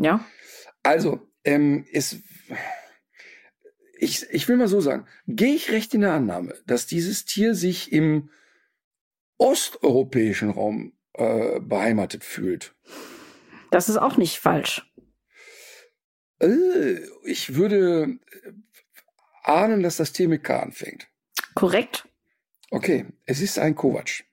Ja. 0.00 0.24
Also, 0.82 1.20
ähm, 1.44 1.86
ist, 1.90 2.16
ich, 3.98 4.26
ich 4.30 4.48
will 4.48 4.56
mal 4.56 4.66
so 4.66 4.80
sagen, 4.80 5.06
gehe 5.28 5.54
ich 5.54 5.70
recht 5.70 5.94
in 5.94 6.00
der 6.00 6.12
Annahme, 6.12 6.54
dass 6.66 6.86
dieses 6.86 7.24
Tier 7.24 7.54
sich 7.54 7.92
im 7.92 8.30
osteuropäischen 9.38 10.50
Raum 10.50 10.94
äh, 11.14 11.60
beheimatet 11.60 12.24
fühlt. 12.24 12.74
Das 13.70 13.88
ist 13.88 13.96
auch 13.96 14.16
nicht 14.16 14.38
falsch. 14.38 14.90
Äh, 16.40 16.98
ich 17.24 17.54
würde 17.54 18.18
äh, 18.44 18.52
ahnen, 19.44 19.82
dass 19.84 19.96
das 19.96 20.12
Tier 20.12 20.28
mit 20.28 20.42
K 20.42 20.60
anfängt. 20.60 21.11
Korrekt. 21.54 22.06
Okay, 22.70 23.06
es 23.26 23.40
ist 23.40 23.58
ein 23.58 23.74
Kovac. 23.74 24.24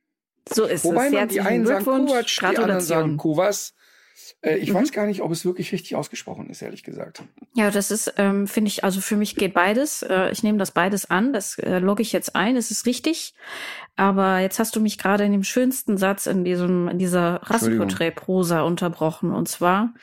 So 0.47 0.65
ist 0.65 0.83
Wobei 0.85 1.07
es. 1.07 1.13
man 1.13 1.27
die 1.27 1.41
einen 1.41 1.65
sagen. 1.65 1.83
Kovac, 1.85 2.25
die 2.25 2.45
anderen 2.45 2.81
sagen. 2.81 3.17
Kovas. 3.17 3.73
Äh, 4.41 4.57
ich 4.57 4.69
Mhm. 4.69 4.75
weiß 4.75 4.91
gar 4.91 5.05
nicht, 5.05 5.21
ob 5.21 5.31
es 5.31 5.43
wirklich 5.45 5.71
richtig 5.71 5.95
ausgesprochen 5.95 6.49
ist, 6.49 6.61
ehrlich 6.61 6.83
gesagt. 6.83 7.23
Ja, 7.55 7.71
das 7.71 7.91
ist, 7.91 8.13
ähm, 8.17 8.47
finde 8.47 8.69
ich, 8.69 8.83
also 8.83 9.01
für 9.01 9.15
mich 9.17 9.35
geht 9.35 9.53
beides. 9.53 10.01
Äh, 10.03 10.31
ich 10.31 10.43
nehme 10.43 10.57
das 10.57 10.71
beides 10.71 11.09
an. 11.09 11.33
Das 11.33 11.57
äh, 11.59 11.79
logge 11.79 12.01
ich 12.01 12.11
jetzt 12.13 12.35
ein. 12.35 12.55
Es 12.55 12.71
ist 12.71 12.85
richtig. 12.85 13.33
Aber 13.95 14.39
jetzt 14.39 14.59
hast 14.59 14.75
du 14.75 14.79
mich 14.81 14.97
gerade 14.97 15.23
in 15.25 15.31
dem 15.31 15.43
schönsten 15.43 15.97
Satz 15.97 16.25
in 16.25 16.43
diesem, 16.43 16.87
in 16.87 16.97
dieser. 16.99 17.41
Rassenporträt-Prosa 17.43 18.61
unterbrochen. 18.61 19.31
Und 19.33 19.47
zwar, 19.49 19.93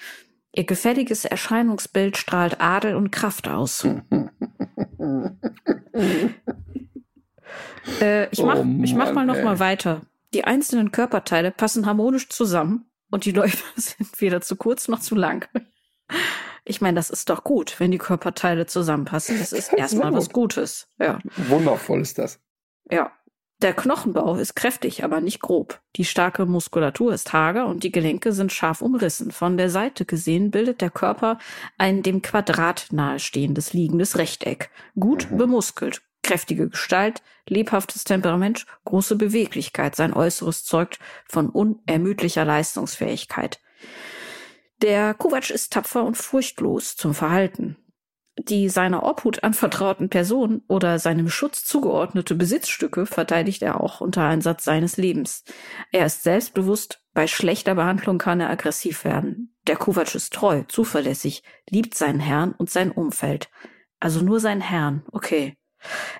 ihr 0.52 0.64
gefälliges 0.64 1.24
Erscheinungsbild 1.24 2.16
strahlt 2.16 2.60
Adel 2.60 2.94
und 2.96 3.10
Kraft 3.10 3.48
aus. 3.48 3.86
Äh, 8.00 8.28
ich 8.30 8.40
Oh 8.40 8.46
mach, 8.46 8.58
ich 8.84 8.94
mach 8.94 9.12
mal 9.12 9.24
Mann, 9.24 9.26
noch 9.26 9.42
mal 9.42 9.54
ey. 9.54 9.60
weiter. 9.60 10.02
Die 10.34 10.44
einzelnen 10.44 10.92
Körperteile 10.92 11.50
passen 11.50 11.86
harmonisch 11.86 12.28
zusammen 12.28 12.86
und 13.10 13.24
die 13.24 13.32
Läufe 13.32 13.64
sind 13.76 14.20
weder 14.20 14.40
zu 14.40 14.56
kurz 14.56 14.88
noch 14.88 15.00
zu 15.00 15.14
lang. 15.14 15.48
Ich 16.64 16.80
meine, 16.80 16.96
das 16.96 17.10
ist 17.10 17.30
doch 17.30 17.44
gut, 17.44 17.78
wenn 17.78 17.90
die 17.92 17.98
Körperteile 17.98 18.66
zusammenpassen. 18.66 19.38
Das 19.38 19.52
ist 19.52 19.68
Das 19.72 19.72
ist 19.72 19.78
erstmal 19.78 20.12
was 20.12 20.26
gut. 20.30 20.54
Gutes. 20.54 20.88
Ja, 20.98 21.18
Wundervoll 21.36 22.00
ist 22.00 22.18
das. 22.18 22.40
ja. 22.90 23.12
Der 23.62 23.72
Knochenbau 23.72 24.36
ist 24.36 24.54
kräftig, 24.54 25.02
aber 25.02 25.22
nicht 25.22 25.40
grob. 25.40 25.80
Die 25.96 26.04
starke 26.04 26.44
Muskulatur 26.44 27.14
ist 27.14 27.32
hager 27.32 27.68
und 27.68 27.84
die 27.84 27.90
Gelenke 27.90 28.32
sind 28.32 28.52
scharf 28.52 28.82
umrissen. 28.82 29.30
Von 29.30 29.56
der 29.56 29.70
Seite 29.70 30.04
gesehen 30.04 30.50
bildet 30.50 30.82
der 30.82 30.90
Körper 30.90 31.38
ein 31.78 32.02
dem 32.02 32.20
Quadrat 32.20 32.88
nahestehendes 32.90 33.72
liegendes 33.72 34.18
Rechteck. 34.18 34.68
Gut 35.00 35.28
Mhm. 35.30 35.38
bemuskelt. 35.38 36.02
Kräftige 36.26 36.68
Gestalt, 36.68 37.22
lebhaftes 37.48 38.02
Temperament, 38.02 38.66
große 38.84 39.14
Beweglichkeit. 39.14 39.94
Sein 39.94 40.12
Äußeres 40.12 40.64
zeugt 40.64 40.98
von 41.28 41.48
unermüdlicher 41.48 42.44
Leistungsfähigkeit. 42.44 43.60
Der 44.82 45.14
Kovac 45.14 45.50
ist 45.50 45.72
tapfer 45.72 46.02
und 46.02 46.16
furchtlos 46.16 46.96
zum 46.96 47.14
Verhalten. 47.14 47.76
Die 48.38 48.68
seiner 48.68 49.04
Obhut 49.04 49.44
anvertrauten 49.44 50.08
Personen 50.08 50.62
oder 50.66 50.98
seinem 50.98 51.28
Schutz 51.28 51.64
zugeordnete 51.64 52.34
Besitzstücke 52.34 53.06
verteidigt 53.06 53.62
er 53.62 53.80
auch 53.80 54.00
unter 54.00 54.24
Einsatz 54.24 54.64
seines 54.64 54.96
Lebens. 54.96 55.44
Er 55.92 56.06
ist 56.06 56.24
selbstbewusst, 56.24 57.00
bei 57.14 57.28
schlechter 57.28 57.76
Behandlung 57.76 58.18
kann 58.18 58.40
er 58.40 58.50
aggressiv 58.50 59.04
werden. 59.04 59.56
Der 59.68 59.76
Kovac 59.76 60.16
ist 60.16 60.32
treu, 60.34 60.64
zuverlässig, 60.66 61.44
liebt 61.70 61.94
seinen 61.94 62.20
Herrn 62.20 62.52
und 62.52 62.68
sein 62.68 62.90
Umfeld. 62.90 63.48
Also 64.00 64.22
nur 64.22 64.40
seinen 64.40 64.60
Herrn, 64.60 65.04
okay. 65.12 65.56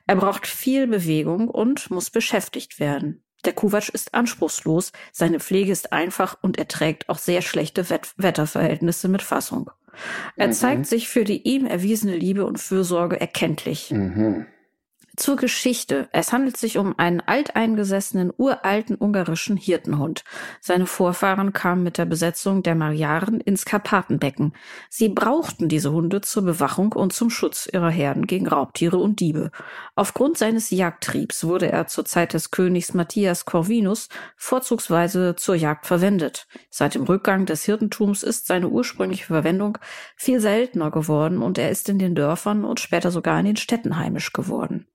Er 0.06 0.16
braucht 0.16 0.46
viel 0.46 0.86
Bewegung 0.86 1.48
und 1.48 1.90
muss 1.90 2.10
beschäftigt 2.10 2.78
werden. 2.78 3.22
Der 3.44 3.52
Kovac 3.52 3.88
ist 3.90 4.14
anspruchslos, 4.14 4.92
seine 5.12 5.40
Pflege 5.40 5.70
ist 5.70 5.92
einfach 5.92 6.36
und 6.42 6.58
er 6.58 6.68
trägt 6.68 7.08
auch 7.08 7.18
sehr 7.18 7.42
schlechte 7.42 7.88
Wett 7.90 8.12
Wetterverhältnisse 8.16 9.08
mit 9.08 9.22
Fassung. 9.22 9.70
Er 10.36 10.48
Mhm. 10.48 10.52
zeigt 10.52 10.86
sich 10.86 11.08
für 11.08 11.24
die 11.24 11.42
ihm 11.42 11.64
erwiesene 11.66 12.16
Liebe 12.16 12.44
und 12.44 12.58
Fürsorge 12.58 13.20
erkenntlich. 13.20 13.90
Mhm. 13.90 14.46
Zur 15.16 15.36
Geschichte. 15.36 16.10
Es 16.12 16.34
handelt 16.34 16.58
sich 16.58 16.76
um 16.76 16.98
einen 16.98 17.22
alteingesessenen, 17.22 18.30
uralten 18.36 18.96
ungarischen 18.96 19.56
Hirtenhund. 19.56 20.24
Seine 20.60 20.84
Vorfahren 20.84 21.54
kamen 21.54 21.82
mit 21.82 21.96
der 21.96 22.04
Besetzung 22.04 22.62
der 22.62 22.74
Magyaren 22.74 23.40
ins 23.40 23.64
Karpatenbecken. 23.64 24.52
Sie 24.90 25.08
brauchten 25.08 25.70
diese 25.70 25.90
Hunde 25.90 26.20
zur 26.20 26.42
Bewachung 26.42 26.92
und 26.92 27.14
zum 27.14 27.30
Schutz 27.30 27.66
ihrer 27.72 27.88
Herden 27.88 28.26
gegen 28.26 28.46
Raubtiere 28.46 28.98
und 28.98 29.20
Diebe. 29.20 29.52
Aufgrund 29.94 30.36
seines 30.36 30.68
Jagdtriebs 30.68 31.44
wurde 31.44 31.72
er 31.72 31.86
zur 31.86 32.04
Zeit 32.04 32.34
des 32.34 32.50
Königs 32.50 32.92
Matthias 32.92 33.46
Corvinus 33.46 34.10
vorzugsweise 34.36 35.34
zur 35.34 35.54
Jagd 35.54 35.86
verwendet. 35.86 36.46
Seit 36.68 36.94
dem 36.94 37.04
Rückgang 37.04 37.46
des 37.46 37.64
Hirtentums 37.64 38.22
ist 38.22 38.46
seine 38.46 38.68
ursprüngliche 38.68 39.24
Verwendung 39.24 39.78
viel 40.14 40.40
seltener 40.40 40.90
geworden 40.90 41.40
und 41.40 41.56
er 41.56 41.70
ist 41.70 41.88
in 41.88 41.98
den 41.98 42.14
Dörfern 42.14 42.66
und 42.66 42.80
später 42.80 43.10
sogar 43.10 43.40
in 43.40 43.46
den 43.46 43.56
Städten 43.56 43.96
heimisch 43.96 44.34
geworden. 44.34 44.86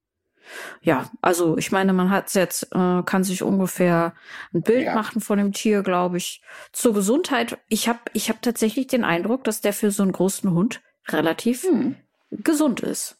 Ja, 0.82 1.10
also 1.22 1.58
ich 1.58 1.72
meine, 1.72 1.94
man 1.94 2.10
hat 2.10 2.34
jetzt, 2.34 2.64
äh, 2.74 3.04
kann 3.06 3.24
sich 3.24 3.44
ungefähr 3.44 4.14
ein 4.54 4.62
Bild 4.62 4.86
Ja. 4.86 4.96
machen 4.96 5.22
von 5.22 5.38
dem 5.38 5.54
Tier, 5.54 5.84
glaube 5.84 6.18
ich. 6.18 6.42
Zur 6.72 6.94
Gesundheit, 6.94 7.58
ich 7.70 7.88
habe 7.88 8.00
ich 8.14 8.30
hab 8.30 8.42
tatsächlich 8.42 8.88
den 8.88 9.04
Eindruck, 9.04 9.44
dass 9.44 9.62
der 9.62 9.74
für 9.74 9.92
so 9.92 10.04
einen 10.04 10.12
großen 10.12 10.52
Hund 10.52 10.82
relativ 11.10 11.64
Hm. 11.64 11.96
gesund 12.32 12.82
ist. 12.82 13.18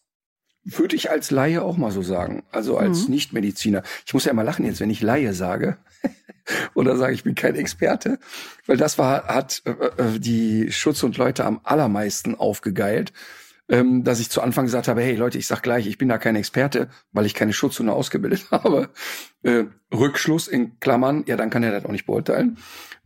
Würde 0.64 0.96
ich 0.96 1.10
als 1.10 1.32
Laie 1.32 1.64
auch 1.64 1.76
mal 1.78 1.92
so 1.92 2.04
sagen. 2.04 2.44
Also 2.52 2.78
als 2.78 3.08
Mhm. 3.08 3.14
Nichtmediziner. 3.16 3.82
Ich 4.06 4.14
muss 4.14 4.26
ja 4.26 4.32
immer 4.32 4.44
lachen 4.44 4.64
jetzt, 4.66 4.80
wenn 4.80 4.92
ich 4.92 5.02
Laie 5.02 5.34
sage. 5.34 5.78
Oder 6.76 6.98
sage, 6.98 7.14
ich 7.14 7.24
bin 7.24 7.34
kein 7.34 7.56
Experte. 7.56 8.20
Weil 8.68 8.78
das 8.78 8.98
war, 9.00 9.26
hat 9.28 9.64
äh, 9.66 9.72
äh, 9.72 10.20
die 10.20 10.72
Schutzhundleute 10.72 11.46
am 11.46 11.62
allermeisten 11.64 12.36
aufgegeilt. 12.36 13.12
Ähm, 13.72 14.04
dass 14.04 14.20
ich 14.20 14.30
zu 14.30 14.42
Anfang 14.42 14.66
gesagt 14.66 14.90
habe, 14.90 15.02
hey 15.02 15.16
Leute, 15.16 15.38
ich 15.38 15.48
sag 15.48 15.64
gleich, 15.64 15.88
ich 15.88 15.98
bin 15.98 16.10
da 16.10 16.18
kein 16.18 16.36
Experte, 16.36 16.90
weil 17.14 17.26
ich 17.26 17.34
keine 17.34 17.54
Schutzhunde 17.54 17.94
ausgebildet 17.94 18.48
habe. 18.52 18.90
Äh, 19.44 19.64
Rückschluss 19.94 20.50
in 20.50 20.78
Klammern, 20.80 21.24
ja, 21.26 21.38
dann 21.38 21.50
kann 21.50 21.64
er 21.64 21.72
das 21.72 21.86
auch 21.86 21.92
nicht 21.92 22.06
beurteilen. 22.06 22.58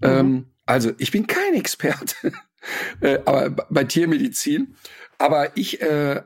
Ähm, 0.01 0.47
also, 0.65 0.91
ich 0.97 1.11
bin 1.11 1.27
kein 1.27 1.53
Experte, 1.53 2.33
äh, 3.01 3.19
aber 3.25 3.51
bei 3.51 3.83
Tiermedizin. 3.83 4.75
Aber 5.19 5.55
ich, 5.55 5.81
äh, 5.81 6.23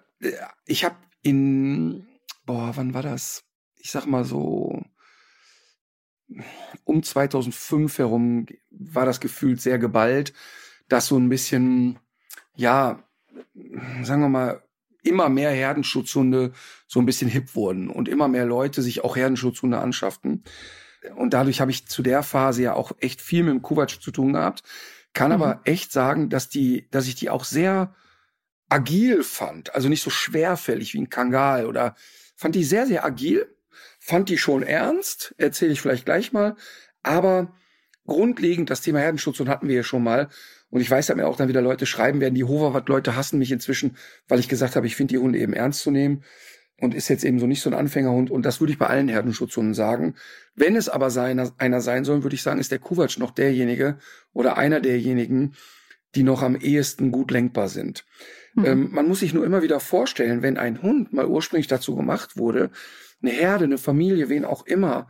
ich 0.66 0.86
habe 0.86 0.96
in, 1.22 2.08
boah, 2.46 2.72
wann 2.76 2.94
war 2.94 3.04
das? 3.04 3.44
Ich 3.76 3.92
sag 3.92 4.06
mal 4.06 4.24
so, 4.24 4.82
um 6.84 7.04
2005 7.04 7.98
herum 7.98 8.46
war 8.72 9.06
das 9.06 9.20
gefühlt 9.20 9.62
sehr 9.62 9.80
geballt, 9.80 10.34
dass 10.88 11.08
so 11.08 11.18
ein 11.18 11.30
bisschen, 11.30 12.00
ja, 12.56 13.04
sagen 14.04 14.22
wir 14.22 14.30
mal, 14.30 14.64
immer 15.04 15.30
mehr 15.30 15.52
Herdenschutzhunde 15.52 16.52
so 16.88 17.00
ein 17.00 17.06
bisschen 17.06 17.30
hip 17.30 17.56
wurden 17.56 17.90
und 17.90 18.10
immer 18.10 18.28
mehr 18.28 18.46
Leute 18.46 18.82
sich 18.82 19.04
auch 19.04 19.16
Herdenschutzhunde 19.16 19.80
anschafften. 19.80 20.44
Und 21.16 21.34
dadurch 21.34 21.62
habe 21.62 21.72
ich 21.72 21.88
zu 21.88 22.02
der 22.02 22.24
Phase 22.24 22.64
ja 22.64 22.74
auch 22.74 22.92
echt 23.00 23.22
viel 23.22 23.44
mit 23.44 23.54
dem 23.54 23.62
Kovac 23.62 24.02
zu 24.02 24.12
tun 24.12 24.34
gehabt. 24.34 24.64
Kann 25.14 25.30
Mhm. 25.30 25.42
aber 25.42 25.62
echt 25.64 25.92
sagen, 25.92 26.30
dass 26.30 26.50
die, 26.50 26.88
dass 26.92 27.08
ich 27.08 27.16
die 27.16 27.30
auch 27.30 27.46
sehr 27.46 27.96
agil 28.68 29.24
fand. 29.24 29.74
Also 29.74 29.90
nicht 29.90 30.04
so 30.04 30.10
schwerfällig 30.10 30.94
wie 30.94 31.02
ein 31.02 31.10
Kangal 31.10 31.66
oder 31.66 31.96
fand 32.36 32.56
die 32.56 32.64
sehr, 32.64 32.86
sehr 32.86 33.06
agil. 33.06 33.48
Fand 34.00 34.30
die 34.30 34.38
schon 34.38 34.64
ernst. 34.64 35.34
Erzähle 35.38 35.72
ich 35.72 35.82
vielleicht 35.82 36.06
gleich 36.06 36.32
mal. 36.34 36.56
Aber 37.04 37.54
grundlegend, 38.06 38.70
das 38.70 38.82
Thema 38.82 39.00
Herdenschutz, 39.00 39.40
und 39.40 39.50
hatten 39.50 39.68
wir 39.68 39.76
ja 39.76 39.84
schon 39.84 40.04
mal. 40.04 40.30
Und 40.70 40.82
ich 40.82 40.90
weiß, 40.90 41.08
dass 41.08 41.16
mir 41.16 41.28
auch 41.28 41.38
dann 41.38 41.48
wieder 41.48 41.62
Leute 41.62 41.86
schreiben 41.86 42.22
werden, 42.22 42.36
die 42.36 42.44
Hoverwart-Leute 42.44 43.16
hassen 43.16 43.40
mich 43.40 43.52
inzwischen, 43.52 43.98
weil 44.28 44.40
ich 44.40 44.50
gesagt 44.50 44.76
habe, 44.76 44.88
ich 44.88 44.96
finde 44.96 45.14
die 45.14 45.18
Hunde 45.18 45.40
eben 45.40 45.54
ernst 45.54 45.82
zu 45.82 45.92
nehmen 45.92 46.24
und 46.80 46.94
ist 46.94 47.10
jetzt 47.10 47.24
eben 47.24 47.40
so 47.40 47.48
nicht 47.48 47.62
so 47.62 47.70
ein 47.70 47.74
Anfängerhund. 47.74 48.32
Und 48.32 48.46
das 48.46 48.60
würde 48.60 48.74
ich 48.74 48.80
bei 48.80 48.88
allen 48.88 49.10
Herdenschutzhunden 49.10 49.74
sagen. 49.74 50.16
Wenn 50.56 50.76
es 50.76 50.90
aber 50.90 51.10
seiner, 51.10 51.52
einer 51.58 51.82
sein 51.82 52.06
soll, 52.06 52.24
würde 52.24 52.36
ich 52.36 52.44
sagen, 52.44 52.60
ist 52.60 52.72
der 52.72 52.80
Kuwatsch 52.80 53.18
noch 53.18 53.32
derjenige 53.32 53.98
oder 54.34 54.58
einer 54.58 54.80
derjenigen, 54.80 55.54
die 56.16 56.24
noch 56.24 56.42
am 56.42 56.56
ehesten 56.56 57.12
gut 57.12 57.32
lenkbar 57.32 57.70
sind. 57.70 58.06
Mhm. 58.56 58.66
Ähm, 58.66 58.90
man 58.92 59.08
muss 59.08 59.20
sich 59.20 59.34
nur 59.34 59.46
immer 59.46 59.62
wieder 59.62 59.80
vorstellen, 59.80 60.42
wenn 60.42 60.58
ein 60.58 60.82
Hund 60.82 61.14
mal 61.14 61.28
ursprünglich 61.28 61.68
dazu 61.68 61.96
gemacht 61.96 62.38
wurde, 62.38 62.72
eine 63.22 63.32
Herde, 63.32 63.66
eine 63.66 63.78
Familie, 63.78 64.30
wen 64.30 64.46
auch 64.46 64.66
immer, 64.66 65.08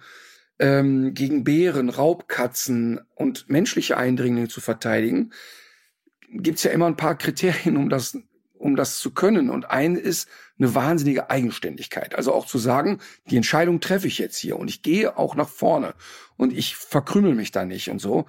ähm, 0.59 1.13
gegen 1.13 1.43
Bären, 1.43 1.89
Raubkatzen 1.89 2.99
und 3.15 3.49
menschliche 3.49 3.97
Eindringlinge 3.97 4.47
zu 4.47 4.61
verteidigen, 4.61 5.31
gibt's 6.31 6.63
ja 6.63 6.71
immer 6.71 6.87
ein 6.87 6.97
paar 6.97 7.17
Kriterien, 7.17 7.77
um 7.77 7.89
das, 7.89 8.17
um 8.57 8.75
das 8.75 8.99
zu 8.99 9.11
können. 9.11 9.49
Und 9.49 9.69
ein 9.69 9.95
ist 9.95 10.27
eine 10.57 10.75
wahnsinnige 10.75 11.29
Eigenständigkeit. 11.29 12.15
Also 12.15 12.33
auch 12.33 12.45
zu 12.45 12.57
sagen, 12.57 12.99
die 13.29 13.37
Entscheidung 13.37 13.79
treffe 13.79 14.07
ich 14.07 14.19
jetzt 14.19 14.37
hier 14.37 14.57
und 14.59 14.69
ich 14.69 14.81
gehe 14.81 15.17
auch 15.17 15.35
nach 15.35 15.49
vorne 15.49 15.93
und 16.37 16.53
ich 16.53 16.75
verkrümel 16.75 17.35
mich 17.35 17.51
da 17.51 17.65
nicht 17.65 17.89
und 17.89 17.99
so. 17.99 18.25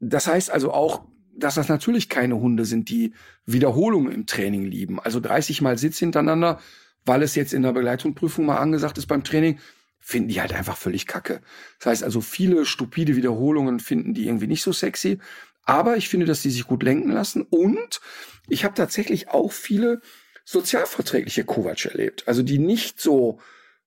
Das 0.00 0.26
heißt 0.26 0.50
also 0.50 0.72
auch, 0.72 1.04
dass 1.36 1.56
das 1.56 1.68
natürlich 1.68 2.08
keine 2.08 2.36
Hunde 2.36 2.64
sind, 2.64 2.88
die 2.88 3.12
Wiederholungen 3.44 4.12
im 4.12 4.26
Training 4.26 4.64
lieben. 4.64 5.00
Also 5.00 5.18
30 5.18 5.60
Mal 5.62 5.76
Sitz 5.76 5.98
hintereinander 5.98 6.60
weil 7.04 7.22
es 7.22 7.34
jetzt 7.34 7.52
in 7.52 7.62
der 7.62 7.72
Begleitungsprüfung 7.72 8.46
mal 8.46 8.58
angesagt 8.58 8.98
ist 8.98 9.06
beim 9.06 9.24
Training, 9.24 9.58
finden 10.04 10.28
die 10.28 10.42
halt 10.42 10.52
einfach 10.52 10.76
völlig 10.76 11.06
kacke. 11.06 11.40
Das 11.78 11.86
heißt 11.86 12.04
also, 12.04 12.20
viele 12.20 12.66
stupide 12.66 13.16
Wiederholungen 13.16 13.80
finden 13.80 14.12
die 14.12 14.26
irgendwie 14.26 14.46
nicht 14.46 14.62
so 14.62 14.70
sexy. 14.70 15.18
Aber 15.62 15.96
ich 15.96 16.10
finde, 16.10 16.26
dass 16.26 16.42
die 16.42 16.50
sich 16.50 16.66
gut 16.66 16.82
lenken 16.82 17.10
lassen. 17.10 17.40
Und 17.40 18.02
ich 18.46 18.64
habe 18.64 18.74
tatsächlich 18.74 19.30
auch 19.30 19.50
viele 19.50 20.02
sozialverträgliche 20.44 21.44
Kovac 21.44 21.86
erlebt. 21.86 22.28
Also 22.28 22.42
die 22.42 22.58
nicht 22.58 23.00
so 23.00 23.40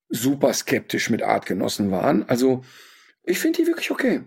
super 0.10 0.54
skeptisch 0.54 1.12
mit 1.12 1.22
Artgenossen 1.22 1.92
waren. 1.92 2.28
Also 2.28 2.64
ich 3.22 3.38
finde 3.38 3.62
die 3.62 3.68
wirklich 3.68 3.92
okay. 3.92 4.22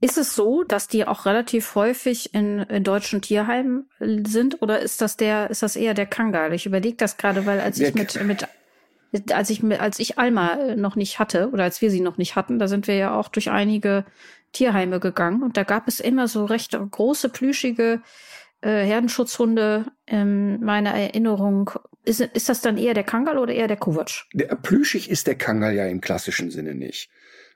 Ist 0.00 0.18
es 0.18 0.34
so, 0.34 0.64
dass 0.64 0.88
die 0.88 1.06
auch 1.06 1.24
relativ 1.24 1.76
häufig 1.76 2.34
in, 2.34 2.58
in 2.58 2.82
deutschen 2.82 3.22
Tierheimen 3.22 3.88
sind 4.00 4.60
oder 4.60 4.80
ist 4.80 5.00
das 5.00 5.16
der, 5.16 5.50
ist 5.50 5.62
das 5.62 5.76
eher 5.76 5.94
der 5.94 6.06
Kangal? 6.06 6.52
Ich 6.52 6.66
überlege 6.66 6.96
das 6.96 7.16
gerade, 7.16 7.46
weil 7.46 7.60
als 7.60 7.76
der 7.76 7.90
ich 7.90 7.94
mit, 7.94 8.20
mit 8.24 8.48
als 9.32 9.50
ich 9.50 9.62
als 9.80 9.98
ich 9.98 10.18
Alma 10.18 10.74
noch 10.76 10.96
nicht 10.96 11.18
hatte 11.18 11.50
oder 11.50 11.64
als 11.64 11.82
wir 11.82 11.90
sie 11.90 12.00
noch 12.00 12.16
nicht 12.16 12.36
hatten, 12.36 12.58
da 12.58 12.68
sind 12.68 12.86
wir 12.86 12.96
ja 12.96 13.14
auch 13.14 13.28
durch 13.28 13.50
einige 13.50 14.04
Tierheime 14.52 15.00
gegangen 15.00 15.42
und 15.42 15.56
da 15.56 15.64
gab 15.64 15.88
es 15.88 16.00
immer 16.00 16.28
so 16.28 16.44
recht 16.44 16.72
große 16.72 17.28
plüschige 17.28 18.00
äh, 18.62 18.84
Herdenschutzhunde 18.84 19.86
in 20.06 20.64
meiner 20.64 20.94
Erinnerung. 20.94 21.70
Ist, 22.04 22.20
ist 22.20 22.48
das 22.48 22.60
dann 22.60 22.76
eher 22.76 22.94
der 22.94 23.04
Kangal 23.04 23.38
oder 23.38 23.52
eher 23.52 23.68
der 23.68 23.76
Kovac? 23.76 24.24
Der, 24.32 24.54
plüschig 24.56 25.10
ist 25.10 25.26
der 25.26 25.36
Kangal 25.36 25.74
ja 25.74 25.86
im 25.86 26.00
klassischen 26.00 26.50
Sinne 26.50 26.74
nicht. 26.74 27.10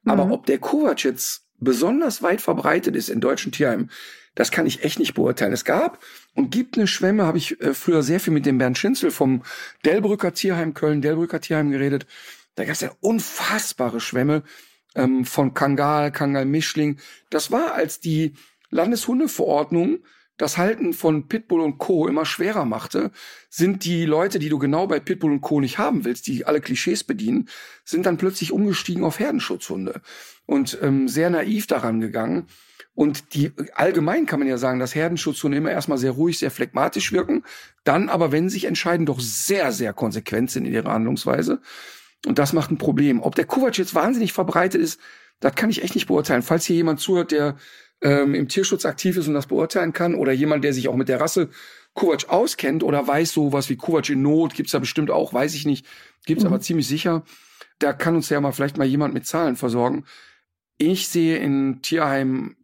Aber 0.05 0.27
mhm. 0.27 0.33
ob 0.33 0.47
der 0.47 0.59
Kovac 0.59 1.05
jetzt 1.05 1.47
besonders 1.59 2.23
weit 2.23 2.41
verbreitet 2.41 2.95
ist 2.97 3.09
in 3.09 3.21
deutschen 3.21 3.53
Tierheimen, 3.53 3.91
das 4.37 4.53
kann 4.53 4.67
ich 4.67 4.85
echt 4.85 5.01
nicht 5.01 5.15
beurteilen. 5.15 5.53
Es 5.53 5.65
gab 5.65 5.99
und 6.35 6.51
gibt 6.51 6.77
eine 6.77 6.87
Schwemme, 6.87 7.25
habe 7.25 7.39
ich 7.39 7.61
äh, 7.61 7.75
früher 7.75 8.05
sehr 8.05 8.21
viel 8.21 8.33
mit 8.33 8.47
dem 8.47 8.59
Bernd 8.59 8.79
Schinzel 8.79 9.11
vom 9.11 9.43
Delbrücker 9.85 10.33
Tierheim 10.33 10.75
Köln, 10.75 11.03
Delbrücker 11.03 11.41
Tierheim 11.41 11.73
geredet. 11.73 12.07
Da 12.55 12.65
gab 12.65 12.75
es 12.75 12.81
ja 12.81 12.93
unfassbare 13.01 13.99
Schwämme 13.99 14.45
ähm, 14.95 15.25
von 15.25 15.55
Kangal, 15.55 16.13
Kangal-Mischling. 16.13 16.99
Das 17.31 17.51
war, 17.51 17.75
als 17.75 17.99
die 17.99 18.35
Landeshundeverordnung 18.71 19.99
das 20.37 20.59
Halten 20.59 20.93
von 20.93 21.29
Pitbull 21.29 21.63
und 21.63 21.79
Co. 21.79 22.07
immer 22.07 22.27
schwerer 22.27 22.67
machte, 22.67 23.11
sind 23.49 23.85
die 23.85 24.05
Leute, 24.05 24.39
die 24.39 24.51
du 24.51 24.59
genau 24.59 24.87
bei 24.87 25.01
Pitbull 25.01 25.33
und 25.33 25.41
Co. 25.41 25.61
nicht 25.61 25.79
haben 25.79 26.05
willst, 26.05 26.27
die 26.27 26.45
alle 26.45 26.61
Klischees 26.61 27.05
bedienen, 27.05 27.49
sind 27.85 28.05
dann 28.05 28.19
plötzlich 28.19 28.53
umgestiegen 28.53 29.03
auf 29.03 29.19
Herdenschutzhunde 29.19 30.03
und 30.45 30.79
ähm, 30.83 31.09
sehr 31.09 31.31
naiv 31.31 31.67
daran 31.67 32.01
gegangen. 32.01 32.49
Und 32.97 33.35
die 33.35 33.53
allgemein 33.75 34.25
kann 34.25 34.39
man 34.39 34.49
ja 34.49 34.57
sagen, 34.57 34.81
dass 34.81 34.95
Herdenschutzhunde 34.95 35.59
immer 35.59 35.71
erstmal 35.71 35.99
sehr 35.99 36.13
ruhig, 36.13 36.39
sehr 36.39 36.51
phlegmatisch 36.51 37.13
wirken, 37.13 37.45
dann 37.85 38.09
aber, 38.09 38.33
wenn 38.33 38.49
sie 38.49 38.55
sich 38.55 38.65
entscheiden, 38.65 39.05
doch 39.05 39.21
sehr, 39.21 39.71
sehr 39.71 39.93
konsequent 39.93 40.51
sind 40.51 40.65
in 40.65 40.73
ihrer 40.73 40.93
Handlungsweise. 40.93 41.61
Und 42.27 42.39
das 42.39 42.55
macht 42.55 42.71
ein 42.71 42.79
Problem. 42.79 43.23
Ob 43.23 43.35
der 43.35 43.45
Kovac 43.45 43.77
jetzt 43.77 43.95
wahnsinnig 43.95 44.33
verbreitet 44.33 44.81
ist, 44.81 44.99
das 45.41 45.55
kann 45.55 45.69
ich 45.69 45.83
echt 45.83 45.95
nicht 45.95 46.07
beurteilen. 46.07 46.41
Falls 46.41 46.65
hier 46.65 46.77
jemand 46.77 46.99
zuhört, 46.99 47.33
der 47.33 47.57
ähm, 48.01 48.35
im 48.35 48.49
Tierschutz 48.49 48.87
aktiv 48.87 49.19
ist 49.19 49.29
und 49.29 49.35
das 49.35 49.47
beurteilen 49.47 49.93
kann, 49.93 50.15
oder 50.15 50.33
jemand, 50.33 50.65
der 50.65 50.73
sich 50.73 50.89
auch 50.89 50.97
mit 50.97 51.11
der 51.11 51.21
Rasse 51.21 51.51
Kovac 51.93 52.31
auskennt 52.31 52.83
oder 52.83 53.07
weiß 53.07 53.31
sowas 53.31 53.69
wie 53.69 53.77
Kovac 53.77 54.09
in 54.09 54.23
Not, 54.23 54.55
gibt's 54.55 54.73
da 54.73 54.79
bestimmt 54.79 55.11
auch, 55.11 55.35
weiß 55.35 55.55
ich 55.55 55.67
nicht, 55.67 55.87
gibt's 56.25 56.45
mhm. 56.45 56.49
aber 56.49 56.61
ziemlich 56.63 56.89
sicher. 56.89 57.25
Da 57.79 57.93
kann 57.93 58.17
uns 58.17 58.31
ja 58.31 58.41
mal 58.41 58.53
vielleicht 58.53 58.79
mal 58.79 58.87
jemand 58.87 59.13
mit 59.13 59.27
Zahlen 59.27 59.57
versorgen. 59.57 60.07
Ich 60.79 61.09
sehe 61.09 61.37
in 61.37 61.83
Tierheimen 61.83 62.57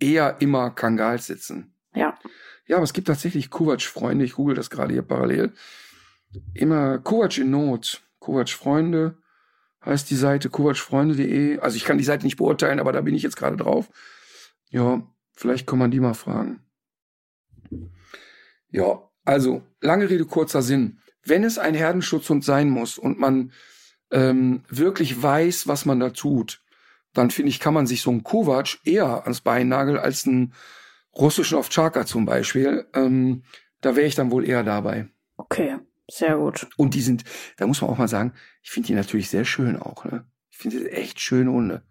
eher 0.00 0.36
immer 0.40 0.70
Kangals 0.70 1.26
sitzen. 1.26 1.74
Ja. 1.94 2.18
Ja, 2.66 2.76
aber 2.76 2.84
es 2.84 2.92
gibt 2.92 3.06
tatsächlich 3.06 3.50
Kovac-Freunde. 3.50 4.24
Ich 4.24 4.34
google 4.34 4.56
das 4.56 4.70
gerade 4.70 4.92
hier 4.92 5.02
parallel. 5.02 5.52
Immer 6.54 6.98
Kovac 6.98 7.38
in 7.38 7.50
Not. 7.50 8.02
Kovac-Freunde 8.18 9.16
heißt 9.86 10.10
die 10.10 10.16
Seite 10.16 10.50
kovacfreunde.de. 10.50 11.60
Also 11.60 11.76
ich 11.76 11.84
kann 11.84 11.96
die 11.96 12.04
Seite 12.04 12.24
nicht 12.24 12.36
beurteilen, 12.36 12.80
aber 12.80 12.92
da 12.92 13.00
bin 13.00 13.14
ich 13.14 13.22
jetzt 13.22 13.36
gerade 13.36 13.56
drauf. 13.56 13.88
Ja, 14.68 15.02
vielleicht 15.32 15.66
kann 15.66 15.78
man 15.78 15.92
die 15.92 16.00
mal 16.00 16.14
fragen. 16.14 16.60
Ja, 18.68 19.08
also 19.24 19.62
lange 19.80 20.10
Rede, 20.10 20.26
kurzer 20.26 20.60
Sinn. 20.60 20.98
Wenn 21.24 21.44
es 21.44 21.58
ein 21.58 21.74
Herdenschutzhund 21.74 22.44
sein 22.44 22.68
muss 22.68 22.98
und 22.98 23.18
man 23.18 23.52
ähm, 24.10 24.62
wirklich 24.68 25.22
weiß, 25.22 25.66
was 25.68 25.86
man 25.86 26.00
da 26.00 26.10
tut, 26.10 26.62
dann 27.16 27.30
finde 27.30 27.50
ich, 27.50 27.60
kann 27.60 27.74
man 27.74 27.86
sich 27.86 28.02
so 28.02 28.10
einen 28.10 28.24
Kovac 28.24 28.78
eher 28.84 29.22
ans 29.24 29.40
Bein 29.40 29.68
nageln 29.68 29.98
als 29.98 30.26
einen 30.26 30.52
russischen 31.16 31.58
Ovtcharka 31.58 32.06
zum 32.06 32.26
Beispiel. 32.26 32.86
Ähm, 32.94 33.42
da 33.80 33.96
wäre 33.96 34.06
ich 34.06 34.14
dann 34.14 34.30
wohl 34.30 34.46
eher 34.46 34.62
dabei. 34.62 35.08
Okay, 35.36 35.78
sehr 36.10 36.36
gut. 36.36 36.66
Und 36.76 36.94
die 36.94 37.00
sind, 37.00 37.24
da 37.56 37.66
muss 37.66 37.80
man 37.80 37.90
auch 37.90 37.98
mal 37.98 38.08
sagen, 38.08 38.32
ich 38.62 38.70
finde 38.70 38.88
die 38.88 38.94
natürlich 38.94 39.30
sehr 39.30 39.44
schön 39.44 39.80
auch. 39.80 40.04
Ne? 40.04 40.24
Ich 40.50 40.58
finde 40.58 40.78
die 40.78 40.90
echt 40.90 41.20
schöne 41.20 41.50
Hunde. 41.50 41.82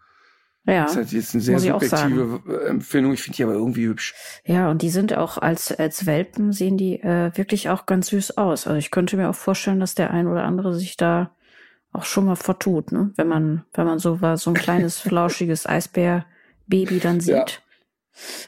Ja. 0.67 0.86
Das 0.86 0.95
ist 0.95 1.11
jetzt 1.11 1.34
eine 1.36 1.43
sehr 1.43 1.59
subjektive 1.59 2.65
Empfindung. 2.67 3.13
Ich 3.13 3.21
finde 3.21 3.38
die 3.38 3.43
aber 3.43 3.53
irgendwie 3.53 3.86
hübsch. 3.86 4.15
Ja, 4.45 4.69
und 4.71 4.82
die 4.82 4.89
sind 4.89 5.15
auch 5.15 5.38
als, 5.38 5.71
als 5.71 6.07
Welpen 6.07 6.53
sehen 6.53 6.76
die 6.78 7.01
äh, 7.01 7.32
wirklich 7.36 7.69
auch 7.69 7.86
ganz 7.86 8.07
süß 8.07 8.38
aus. 8.38 8.65
Also 8.65 8.78
ich 8.78 8.89
könnte 8.89 9.15
mir 9.15 9.30
auch 9.30 9.36
vorstellen, 9.36 9.80
dass 9.80 9.93
der 9.93 10.09
ein 10.09 10.28
oder 10.28 10.43
andere 10.43 10.73
sich 10.73 10.97
da 10.97 11.36
auch 11.95 12.05
schon 12.05 12.25
mal 12.25 12.35
vertut, 12.35 12.91
ne? 12.91 13.11
Wenn 13.15 13.27
man, 13.27 13.65
wenn 13.73 13.85
man 13.85 13.99
so 13.99 14.21
war, 14.21 14.37
so 14.37 14.51
ein 14.51 14.55
kleines, 14.55 14.99
flauschiges 15.01 15.67
Eisbär-Baby 15.67 16.99
dann 16.99 17.19
sieht. 17.19 17.35
Ja. 17.35 17.45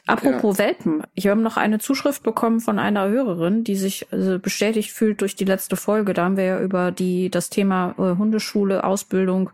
Apropos 0.06 0.56
ja. 0.56 0.64
Welpen, 0.64 1.02
ich 1.14 1.26
habe 1.26 1.40
noch 1.40 1.58
eine 1.58 1.78
Zuschrift 1.78 2.22
bekommen 2.22 2.60
von 2.60 2.78
einer 2.78 3.08
Hörerin, 3.08 3.64
die 3.64 3.76
sich 3.76 4.06
also 4.10 4.38
bestätigt 4.38 4.92
fühlt 4.92 5.20
durch 5.20 5.36
die 5.36 5.44
letzte 5.44 5.76
Folge. 5.76 6.14
Da 6.14 6.24
haben 6.24 6.38
wir 6.38 6.44
ja 6.44 6.60
über 6.60 6.90
die 6.90 7.30
das 7.30 7.50
Thema 7.50 7.94
äh, 7.98 8.16
Hundeschule, 8.16 8.84
Ausbildung 8.84 9.50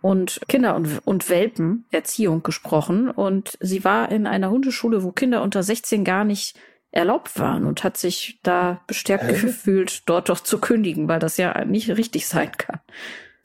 und 0.00 0.40
Kinder 0.48 0.76
und, 0.76 1.00
und 1.04 1.28
Welpen 1.28 1.86
Erziehung 1.90 2.44
gesprochen. 2.44 3.10
Und 3.10 3.58
sie 3.60 3.84
war 3.84 4.12
in 4.12 4.28
einer 4.28 4.50
Hundeschule, 4.50 5.02
wo 5.02 5.10
Kinder 5.10 5.42
unter 5.42 5.64
16 5.64 6.04
gar 6.04 6.24
nicht 6.24 6.56
erlaubt 6.90 7.38
waren 7.38 7.64
und 7.64 7.84
hat 7.84 7.96
sich 7.96 8.38
da 8.42 8.80
bestärkt 8.86 9.24
Hä? 9.24 9.40
gefühlt, 9.40 10.08
dort 10.08 10.28
doch 10.28 10.40
zu 10.40 10.58
kündigen, 10.58 11.08
weil 11.08 11.18
das 11.18 11.36
ja 11.36 11.64
nicht 11.64 11.90
richtig 11.90 12.26
sein 12.26 12.50
kann. 12.52 12.80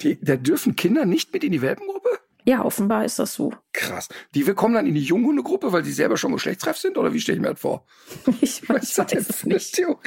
Die, 0.02 0.20
da 0.22 0.36
dürfen 0.36 0.76
Kinder 0.76 1.06
nicht 1.06 1.34
mit 1.34 1.44
in 1.44 1.52
die 1.52 1.62
Welpengruppe? 1.62 2.10
Ja, 2.46 2.66
offenbar 2.66 3.06
ist 3.06 3.20
das 3.20 3.34
so. 3.34 3.54
Krass. 3.72 4.10
Die 4.36 4.46
wir 4.46 4.54
kommen 4.54 4.74
dann 4.74 4.86
in 4.86 4.96
die 4.96 5.02
Junghundegruppe, 5.02 5.72
weil 5.72 5.86
sie 5.86 5.94
selber 5.94 6.18
schon 6.18 6.34
geschlechtsreif 6.34 6.78
sind? 6.78 6.98
Oder 6.98 7.14
wie 7.14 7.22
stelle 7.22 7.38
ich 7.38 7.42
mir 7.42 7.52
das 7.52 7.62
vor? 7.62 7.86
Ich 8.42 8.68
weiß, 8.68 8.98
was 8.98 9.14
ist 9.14 9.30
das 9.30 9.46
nicht. 9.46 9.76
Theorie? 9.76 9.98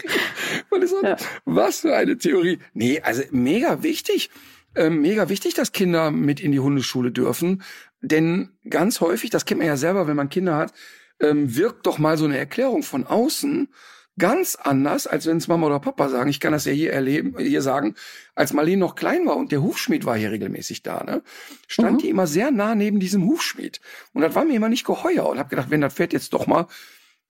Was, 0.70 0.94
ja. 1.02 1.16
was 1.44 1.80
für 1.80 1.96
eine 1.96 2.18
Theorie? 2.18 2.58
Nee, 2.74 3.00
also 3.00 3.22
mega 3.30 3.82
wichtig. 3.82 4.30
Ähm, 4.74 5.00
mega 5.00 5.30
wichtig, 5.30 5.54
dass 5.54 5.72
Kinder 5.72 6.10
mit 6.10 6.40
in 6.40 6.52
die 6.52 6.60
Hundeschule 6.60 7.10
dürfen. 7.10 7.62
Denn 8.02 8.50
ganz 8.68 9.00
häufig, 9.00 9.30
das 9.30 9.46
kennt 9.46 9.60
man 9.60 9.68
ja 9.68 9.78
selber, 9.78 10.06
wenn 10.06 10.16
man 10.16 10.28
Kinder 10.28 10.56
hat, 10.56 10.74
ähm, 11.20 11.56
wirkt 11.56 11.86
doch 11.86 11.96
mal 11.98 12.18
so 12.18 12.26
eine 12.26 12.36
Erklärung 12.36 12.82
von 12.82 13.06
außen 13.06 13.68
ganz 14.18 14.56
anders, 14.56 15.06
als 15.06 15.26
wenn 15.26 15.36
es 15.36 15.48
Mama 15.48 15.66
oder 15.66 15.80
Papa 15.80 16.08
sagen. 16.08 16.30
Ich 16.30 16.40
kann 16.40 16.52
das 16.52 16.64
ja 16.64 16.72
hier 16.72 16.92
erleben, 16.92 17.36
hier 17.38 17.62
sagen, 17.62 17.94
als 18.34 18.52
Marlene 18.52 18.78
noch 18.78 18.94
klein 18.94 19.26
war 19.26 19.36
und 19.36 19.52
der 19.52 19.62
Hufschmied 19.62 20.04
war 20.04 20.16
hier 20.16 20.30
regelmäßig 20.30 20.82
da, 20.82 21.04
ne, 21.04 21.22
stand 21.68 21.94
mhm. 21.94 21.98
die 21.98 22.08
immer 22.08 22.26
sehr 22.26 22.50
nah 22.50 22.74
neben 22.74 23.00
diesem 23.00 23.24
Hufschmied. 23.24 23.80
Und 24.12 24.22
das 24.22 24.34
war 24.34 24.44
mir 24.44 24.54
immer 24.54 24.68
nicht 24.68 24.86
geheuer 24.86 25.26
und 25.26 25.38
habe 25.38 25.50
gedacht, 25.50 25.70
wenn 25.70 25.80
das 25.80 25.94
Pferd 25.94 26.12
jetzt 26.12 26.32
doch 26.32 26.46
mal 26.46 26.66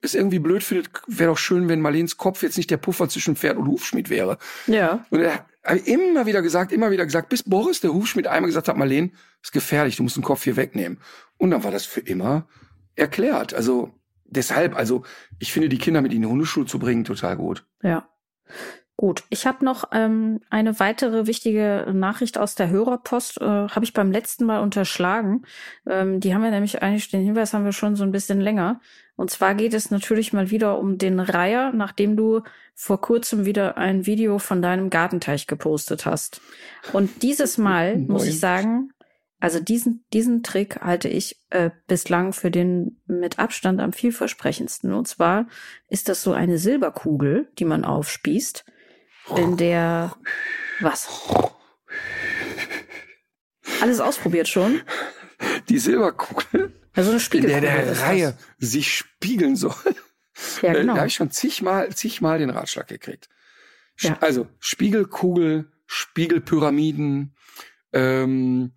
es 0.02 0.14
irgendwie 0.14 0.38
blöd 0.38 0.62
findet, 0.62 0.90
wäre 1.06 1.30
doch 1.30 1.38
schön, 1.38 1.68
wenn 1.68 1.80
Marlens 1.80 2.16
Kopf 2.16 2.42
jetzt 2.42 2.56
nicht 2.56 2.70
der 2.70 2.76
Puffer 2.76 3.08
zwischen 3.08 3.34
Pferd 3.34 3.56
und 3.56 3.66
Hufschmied 3.66 4.10
wäre. 4.10 4.38
Ja. 4.66 5.06
Und 5.10 5.20
er 5.20 5.46
hat 5.64 5.86
immer 5.86 6.26
wieder 6.26 6.42
gesagt, 6.42 6.70
immer 6.70 6.90
wieder 6.90 7.04
gesagt, 7.04 7.28
bis 7.30 7.42
Boris, 7.42 7.80
der 7.80 7.92
Hufschmied, 7.92 8.26
einmal 8.26 8.48
gesagt 8.48 8.68
hat, 8.68 8.76
Marlene, 8.76 9.10
ist 9.42 9.52
gefährlich, 9.52 9.96
du 9.96 10.02
musst 10.02 10.16
den 10.16 10.22
Kopf 10.22 10.44
hier 10.44 10.56
wegnehmen. 10.56 11.00
Und 11.38 11.50
dann 11.50 11.64
war 11.64 11.70
das 11.70 11.86
für 11.86 12.00
immer 12.00 12.46
erklärt. 12.94 13.54
Also 13.54 13.92
deshalb, 14.28 14.76
also 14.76 15.04
ich 15.38 15.52
finde, 15.52 15.68
die 15.68 15.78
Kinder 15.78 16.02
mit 16.02 16.12
in 16.12 16.22
die 16.22 16.28
Hundeschule 16.28 16.66
zu 16.66 16.78
bringen, 16.78 17.04
total 17.04 17.36
gut. 17.36 17.66
Ja. 17.82 18.08
Gut, 18.98 19.24
ich 19.28 19.46
habe 19.46 19.62
noch 19.62 19.90
ähm, 19.92 20.40
eine 20.48 20.80
weitere 20.80 21.26
wichtige 21.26 21.86
Nachricht 21.92 22.38
aus 22.38 22.54
der 22.54 22.70
Hörerpost, 22.70 23.38
äh, 23.42 23.44
habe 23.44 23.84
ich 23.84 23.92
beim 23.92 24.10
letzten 24.10 24.46
Mal 24.46 24.60
unterschlagen. 24.60 25.44
Ähm, 25.86 26.18
die 26.18 26.34
haben 26.34 26.42
wir 26.42 26.50
nämlich 26.50 26.82
eigentlich, 26.82 27.10
den 27.10 27.22
Hinweis 27.22 27.52
haben 27.52 27.66
wir 27.66 27.72
schon 27.72 27.94
so 27.94 28.04
ein 28.04 28.12
bisschen 28.12 28.40
länger. 28.40 28.80
Und 29.14 29.30
zwar 29.30 29.54
geht 29.54 29.74
es 29.74 29.90
natürlich 29.90 30.32
mal 30.32 30.50
wieder 30.50 30.78
um 30.78 30.96
den 30.96 31.20
Reiher, 31.20 31.72
nachdem 31.74 32.16
du 32.16 32.40
vor 32.74 32.98
kurzem 33.02 33.44
wieder 33.44 33.76
ein 33.76 34.06
Video 34.06 34.38
von 34.38 34.62
deinem 34.62 34.88
Gartenteich 34.88 35.46
gepostet 35.46 36.06
hast. 36.06 36.40
Und 36.94 37.22
dieses 37.22 37.58
Mal, 37.58 37.98
muss 38.08 38.26
ich 38.26 38.40
sagen, 38.40 38.92
also 39.38 39.60
diesen, 39.60 40.04
diesen 40.12 40.42
Trick 40.42 40.80
halte 40.80 41.08
ich 41.08 41.42
äh, 41.50 41.70
bislang 41.86 42.32
für 42.32 42.50
den 42.50 43.00
mit 43.06 43.38
Abstand 43.38 43.80
am 43.80 43.92
vielversprechendsten. 43.92 44.92
Und 44.92 45.06
zwar 45.06 45.46
ist 45.88 46.08
das 46.08 46.22
so 46.22 46.32
eine 46.32 46.58
Silberkugel, 46.58 47.48
die 47.58 47.64
man 47.64 47.84
aufspießt, 47.84 48.64
in 49.36 49.56
der 49.56 50.16
was? 50.80 51.08
Alles 53.80 54.00
ausprobiert 54.00 54.48
schon? 54.48 54.80
Die 55.68 55.78
Silberkugel? 55.78 56.72
Also 56.94 57.10
eine 57.10 57.20
Spiegelkugel. 57.20 57.56
In 57.56 57.74
der 57.74 57.84
der 57.84 58.00
Reihe 58.02 58.38
das. 58.58 58.70
sich 58.70 58.94
spiegeln 58.94 59.56
soll. 59.56 59.74
Ja, 60.62 60.72
genau. 60.72 60.94
Da 60.94 60.98
habe 61.00 61.08
ich 61.08 61.14
schon 61.14 61.30
zigmal, 61.30 61.94
zigmal 61.94 62.38
den 62.38 62.50
Ratschlag 62.50 62.88
gekriegt. 62.88 63.28
Ja. 64.00 64.18
Also 64.20 64.46
Spiegelkugel 64.60 65.70
Spiegelpyramiden, 65.86 67.34
ähm, 67.92 68.72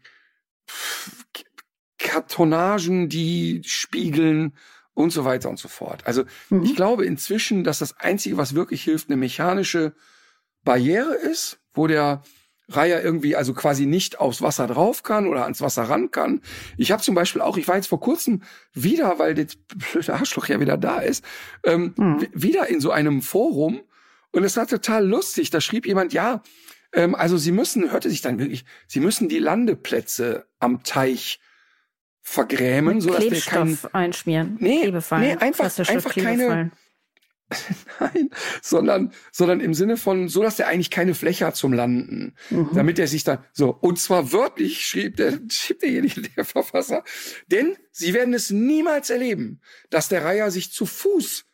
Kartonagen, 1.97 3.09
die 3.09 3.61
spiegeln 3.65 4.55
und 4.93 5.11
so 5.11 5.25
weiter 5.25 5.49
und 5.49 5.59
so 5.59 5.67
fort. 5.67 6.05
Also 6.05 6.23
mhm. 6.49 6.63
ich 6.63 6.75
glaube 6.75 7.05
inzwischen, 7.05 7.63
dass 7.63 7.79
das 7.79 7.97
Einzige, 7.99 8.37
was 8.37 8.55
wirklich 8.55 8.83
hilft, 8.83 9.09
eine 9.09 9.17
mechanische 9.17 9.93
Barriere 10.63 11.13
ist, 11.15 11.59
wo 11.73 11.87
der 11.87 12.23
Reiher 12.69 13.03
irgendwie 13.03 13.35
also 13.35 13.53
quasi 13.53 13.85
nicht 13.85 14.19
aufs 14.19 14.41
Wasser 14.41 14.67
drauf 14.67 15.01
kann 15.03 15.27
oder 15.27 15.43
ans 15.43 15.61
Wasser 15.61 15.83
ran 15.83 16.11
kann. 16.11 16.41
Ich 16.77 16.91
habe 16.91 17.01
zum 17.01 17.15
Beispiel 17.15 17.41
auch, 17.41 17.57
ich 17.57 17.67
war 17.67 17.75
jetzt 17.75 17.87
vor 17.87 17.99
kurzem 17.99 18.43
wieder, 18.73 19.17
weil 19.17 19.33
das 19.33 19.55
blöde 19.75 20.13
Arschloch 20.13 20.47
ja 20.47 20.59
wieder 20.59 20.77
da 20.77 20.99
ist, 20.99 21.23
ähm, 21.63 21.93
mhm. 21.97 22.27
wieder 22.31 22.67
in 22.69 22.79
so 22.79 22.91
einem 22.91 23.21
Forum 23.21 23.81
und 24.31 24.43
es 24.43 24.55
war 24.57 24.67
total 24.67 25.05
lustig. 25.07 25.49
Da 25.49 25.61
schrieb 25.61 25.87
jemand, 25.87 26.13
ja, 26.13 26.43
ähm, 26.93 27.15
also 27.15 27.37
sie 27.37 27.51
müssen, 27.51 27.91
hörte 27.91 28.09
sich 28.09 28.21
dann 28.21 28.39
wirklich, 28.39 28.65
sie 28.87 28.99
müssen 28.99 29.29
die 29.29 29.39
Landeplätze 29.39 30.47
am 30.59 30.83
Teich 30.83 31.39
vergrämen, 32.21 32.95
Mit 32.95 33.03
so 33.03 33.09
dass 33.11 33.27
der 33.27 33.39
kein 33.41 33.77
einschmieren, 33.91 34.57
nee, 34.59 34.91
nee 34.91 35.35
einfach 35.35 35.79
einfach 35.87 36.13
keine 36.13 36.71
Nein, 37.99 38.29
sondern, 38.61 39.11
sondern 39.31 39.59
im 39.59 39.73
Sinne 39.73 39.97
von, 39.97 40.27
so 40.29 40.43
dass 40.43 40.59
er 40.59 40.67
eigentlich 40.67 40.91
keine 40.91 41.15
Fläche 41.15 41.47
hat 41.47 41.55
zum 41.55 41.73
Landen. 41.73 42.35
Mhm. 42.49 42.69
Damit 42.73 42.99
er 42.99 43.07
sich 43.07 43.23
dann, 43.23 43.39
so, 43.53 43.75
und 43.81 43.99
zwar 43.99 44.31
wörtlich 44.31 44.85
schrieb 44.85 45.17
der, 45.17 45.39
schrieb 45.49 45.79
derjenige, 45.79 46.21
der 46.21 46.45
Verfasser, 46.45 47.03
denn 47.47 47.75
sie 47.91 48.13
werden 48.13 48.33
es 48.33 48.51
niemals 48.51 49.09
erleben, 49.09 49.61
dass 49.89 50.09
der 50.09 50.23
Reiher 50.23 50.51
sich 50.51 50.71
zu 50.71 50.85
Fuß 50.85 51.45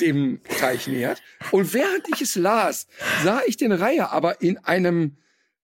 dem 0.00 0.40
Teich 0.58 0.86
nähert. 0.86 1.22
Und 1.50 1.72
während 1.74 2.08
ich 2.08 2.20
es 2.20 2.36
las, 2.36 2.86
sah 3.22 3.42
ich 3.46 3.56
den 3.56 3.72
Reiher 3.72 4.12
aber 4.12 4.40
in 4.42 4.58
einem, 4.58 5.16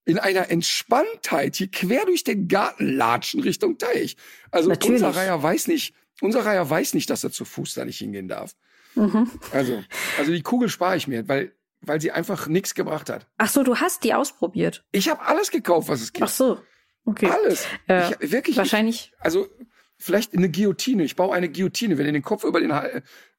in 0.05 0.19
einer 0.19 0.51
Entspanntheit 0.51 1.57
hier 1.57 1.71
quer 1.71 2.05
durch 2.05 2.25
den 2.25 2.49
Garten 2.49 2.87
latschen 2.97 3.41
Richtung 3.41 3.79
Teich. 3.79 4.17
Also 4.51 4.69
Natürlich. 4.69 5.03
unser 5.03 5.19
Reiher 5.19 5.43
weiß 5.43 5.69
nicht, 5.69 5.95
unser 6.21 6.45
Reiher 6.45 6.69
weiß 6.69 6.95
nicht, 6.95 7.11
dass 7.11 7.25
er 7.25 7.31
zu 7.31 7.45
Fuß 7.45 7.75
da 7.75 7.85
nicht 7.85 7.99
hingehen 7.99 8.29
darf. 8.29 8.55
Mhm. 8.95 9.31
Also, 9.53 9.83
also 10.19 10.33
die 10.33 10.43
Kugel 10.43 10.69
spare 10.69 10.97
ich 10.97 11.07
mir, 11.07 11.29
weil 11.29 11.53
weil 11.83 12.01
sie 12.01 12.11
einfach 12.11 12.47
nichts 12.49 12.75
gebracht 12.75 13.11
hat. 13.11 13.27
Ach 13.39 13.49
so, 13.49 13.63
du 13.63 13.77
hast 13.77 14.05
die 14.05 14.15
ausprobiert. 14.15 14.85
Ich 14.93 15.09
habe 15.09 15.23
alles 15.23 15.51
gekauft, 15.51 15.89
was 15.89 16.01
es 16.01 16.13
gibt. 16.13 16.25
Ach 16.25 16.29
so. 16.29 16.59
Okay. 17.05 17.31
Alles. 17.31 17.67
Äh, 17.89 18.13
ich, 18.21 18.33
wirklich. 18.33 18.57
Wahrscheinlich. 18.57 19.13
Ich, 19.15 19.25
also 19.25 19.49
vielleicht 19.97 20.35
eine 20.35 20.51
Guillotine. 20.51 21.05
Ich 21.05 21.17
baue 21.17 21.35
eine 21.35 21.49
Guillotine, 21.49 21.97
wenn 21.99 22.07
ihr 22.07 22.13
den 22.13 22.23
Kopf 22.23 22.45
über 22.45 22.61
den 22.61 22.73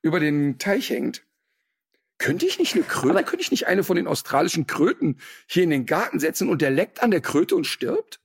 über 0.02 0.20
den 0.20 0.58
Teich 0.58 0.90
hängt. 0.90 1.24
Könnte 2.18 2.46
ich 2.46 2.58
nicht 2.58 2.76
eine 2.76 2.84
Kröte, 2.84 3.14
Aber 3.14 3.24
könnte 3.24 3.44
ich 3.44 3.52
nicht 3.52 3.68
eine 3.68 3.84
von 3.84 3.96
den 3.96 4.08
australischen 4.08 4.66
Kröten 4.66 5.18
hier 5.46 5.64
in 5.64 5.70
den 5.70 5.86
Garten 5.86 6.20
setzen 6.20 6.50
und 6.50 6.62
der 6.62 6.72
leckt 6.72 7.04
an 7.04 7.12
der 7.12 7.22
Kröte 7.22 7.56
und 7.56 7.66
stirbt? 7.66 8.20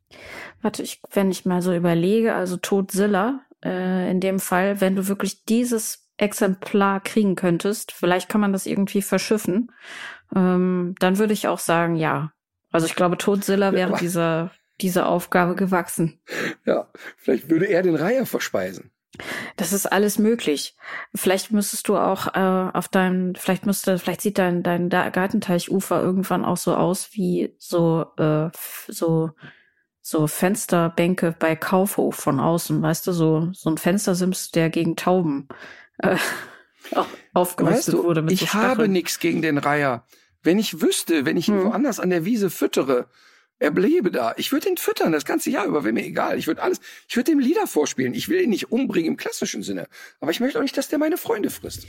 Warte, 0.63 0.83
ich, 0.83 1.01
wenn 1.13 1.31
ich 1.31 1.45
mal 1.45 1.61
so 1.61 1.75
überlege, 1.75 2.35
also 2.35 2.57
Todzilla, 2.57 3.45
äh, 3.65 4.11
in 4.11 4.21
dem 4.21 4.41
Fall, 4.41 4.81
wenn 4.81 4.97
du 4.97 5.09
wirklich 5.09 5.45
dieses 5.45 6.09
Exemplar 6.17 7.01
kriegen 7.01 7.35
könntest, 7.35 7.93
vielleicht 7.93 8.29
kann 8.29 8.41
man 8.41 8.53
das 8.53 8.67
irgendwie 8.67 9.03
verschiffen, 9.03 9.73
ähm, 10.35 10.95
dann 10.99 11.19
würde 11.19 11.33
ich 11.33 11.49
auch 11.49 11.59
sagen, 11.59 11.97
ja. 11.97 12.33
Also 12.71 12.87
ich 12.87 12.95
glaube, 12.95 13.19
Todzilla 13.19 13.73
wäre 13.73 13.91
ja, 13.91 13.99
dieser, 13.99 14.53
dieser 14.81 15.09
Aufgabe 15.09 15.55
gewachsen. 15.55 16.21
Ja, 16.65 16.89
vielleicht 17.17 17.51
würde 17.51 17.67
er 17.67 17.83
den 17.83 17.97
Reiher 17.97 18.25
verspeisen. 18.25 18.92
Das 19.57 19.73
ist 19.73 19.87
alles 19.87 20.19
möglich. 20.19 20.75
Vielleicht 21.15 21.53
müsstest 21.53 21.89
du 21.89 21.97
auch 21.97 22.35
äh, 22.35 22.71
auf 22.73 22.89
deinem, 22.89 23.35
vielleicht 23.35 23.67
müsste, 23.67 23.99
vielleicht 23.99 24.23
sieht 24.23 24.39
dein 24.39 24.63
dein 24.63 24.89
Gartenteichufer 24.89 26.01
irgendwann 26.03 26.45
auch 26.45 26.57
so 26.57 26.75
aus 26.75 27.11
wie 27.13 27.55
so 27.59 28.07
äh, 28.17 28.51
so 28.89 29.31
so 30.01 30.27
Fensterbänke 30.27 31.35
bei 31.39 31.55
Kaufhof 31.55 32.17
von 32.17 32.41
außen, 32.41 32.81
weißt 32.83 33.07
du, 33.07 33.13
so 33.13 33.51
so 33.53 33.71
ein 33.71 33.79
Fenstersims, 33.79 34.51
der 34.51 34.71
gegen 34.71 34.97
Tauben 34.97 35.49
äh, 35.99 36.17
aufgerüstet 37.35 37.95
weißt 37.95 38.05
wurde. 38.05 38.23
Mit 38.23 38.33
ich 38.33 38.51
so 38.51 38.55
habe 38.55 38.89
nichts 38.89 39.21
gegen 39.21 39.43
den 39.43 39.59
Reiher. 39.59 40.07
Wenn 40.43 40.59
ich 40.59 40.81
wüsste, 40.81 41.25
wenn 41.27 41.37
ich 41.37 41.49
ihn 41.49 41.61
hm. 41.61 41.65
woanders 41.67 42.01
an 42.01 42.11
der 42.11 42.25
Wiese 42.25 42.51
füttere, 42.51 43.09
er 43.63 43.71
bliebe 43.71 44.11
da. 44.11 44.35
Ich 44.37 44.51
würde 44.51 44.69
ihn 44.69 44.77
füttern 44.77 45.13
das 45.13 45.25
ganze 45.25 45.51
Jahr 45.51 45.67
über, 45.67 45.85
wäre 45.85 45.93
mir 45.93 46.05
egal. 46.05 46.39
Ich 46.39 46.47
würde 46.47 46.63
alles, 46.63 46.81
ich 47.09 47.17
würde 47.17 47.31
ihm 47.31 47.39
Lieder 47.39 47.67
vorspielen. 47.67 48.13
Ich 48.13 48.29
will 48.29 48.41
ihn 48.41 48.51
nicht 48.51 48.73
umbringen 48.73 49.13
im 49.13 49.17
klassischen 49.17 49.63
Sinne. 49.63 49.87
Aber 50.21 50.33
ich 50.33 50.41
möchte 50.41 50.59
auch 50.59 50.63
nicht, 50.63 50.77
dass 50.77 50.89
der 50.89 50.99
meine 50.99 51.17
Freunde 51.17 51.49
frisst. 51.49 51.87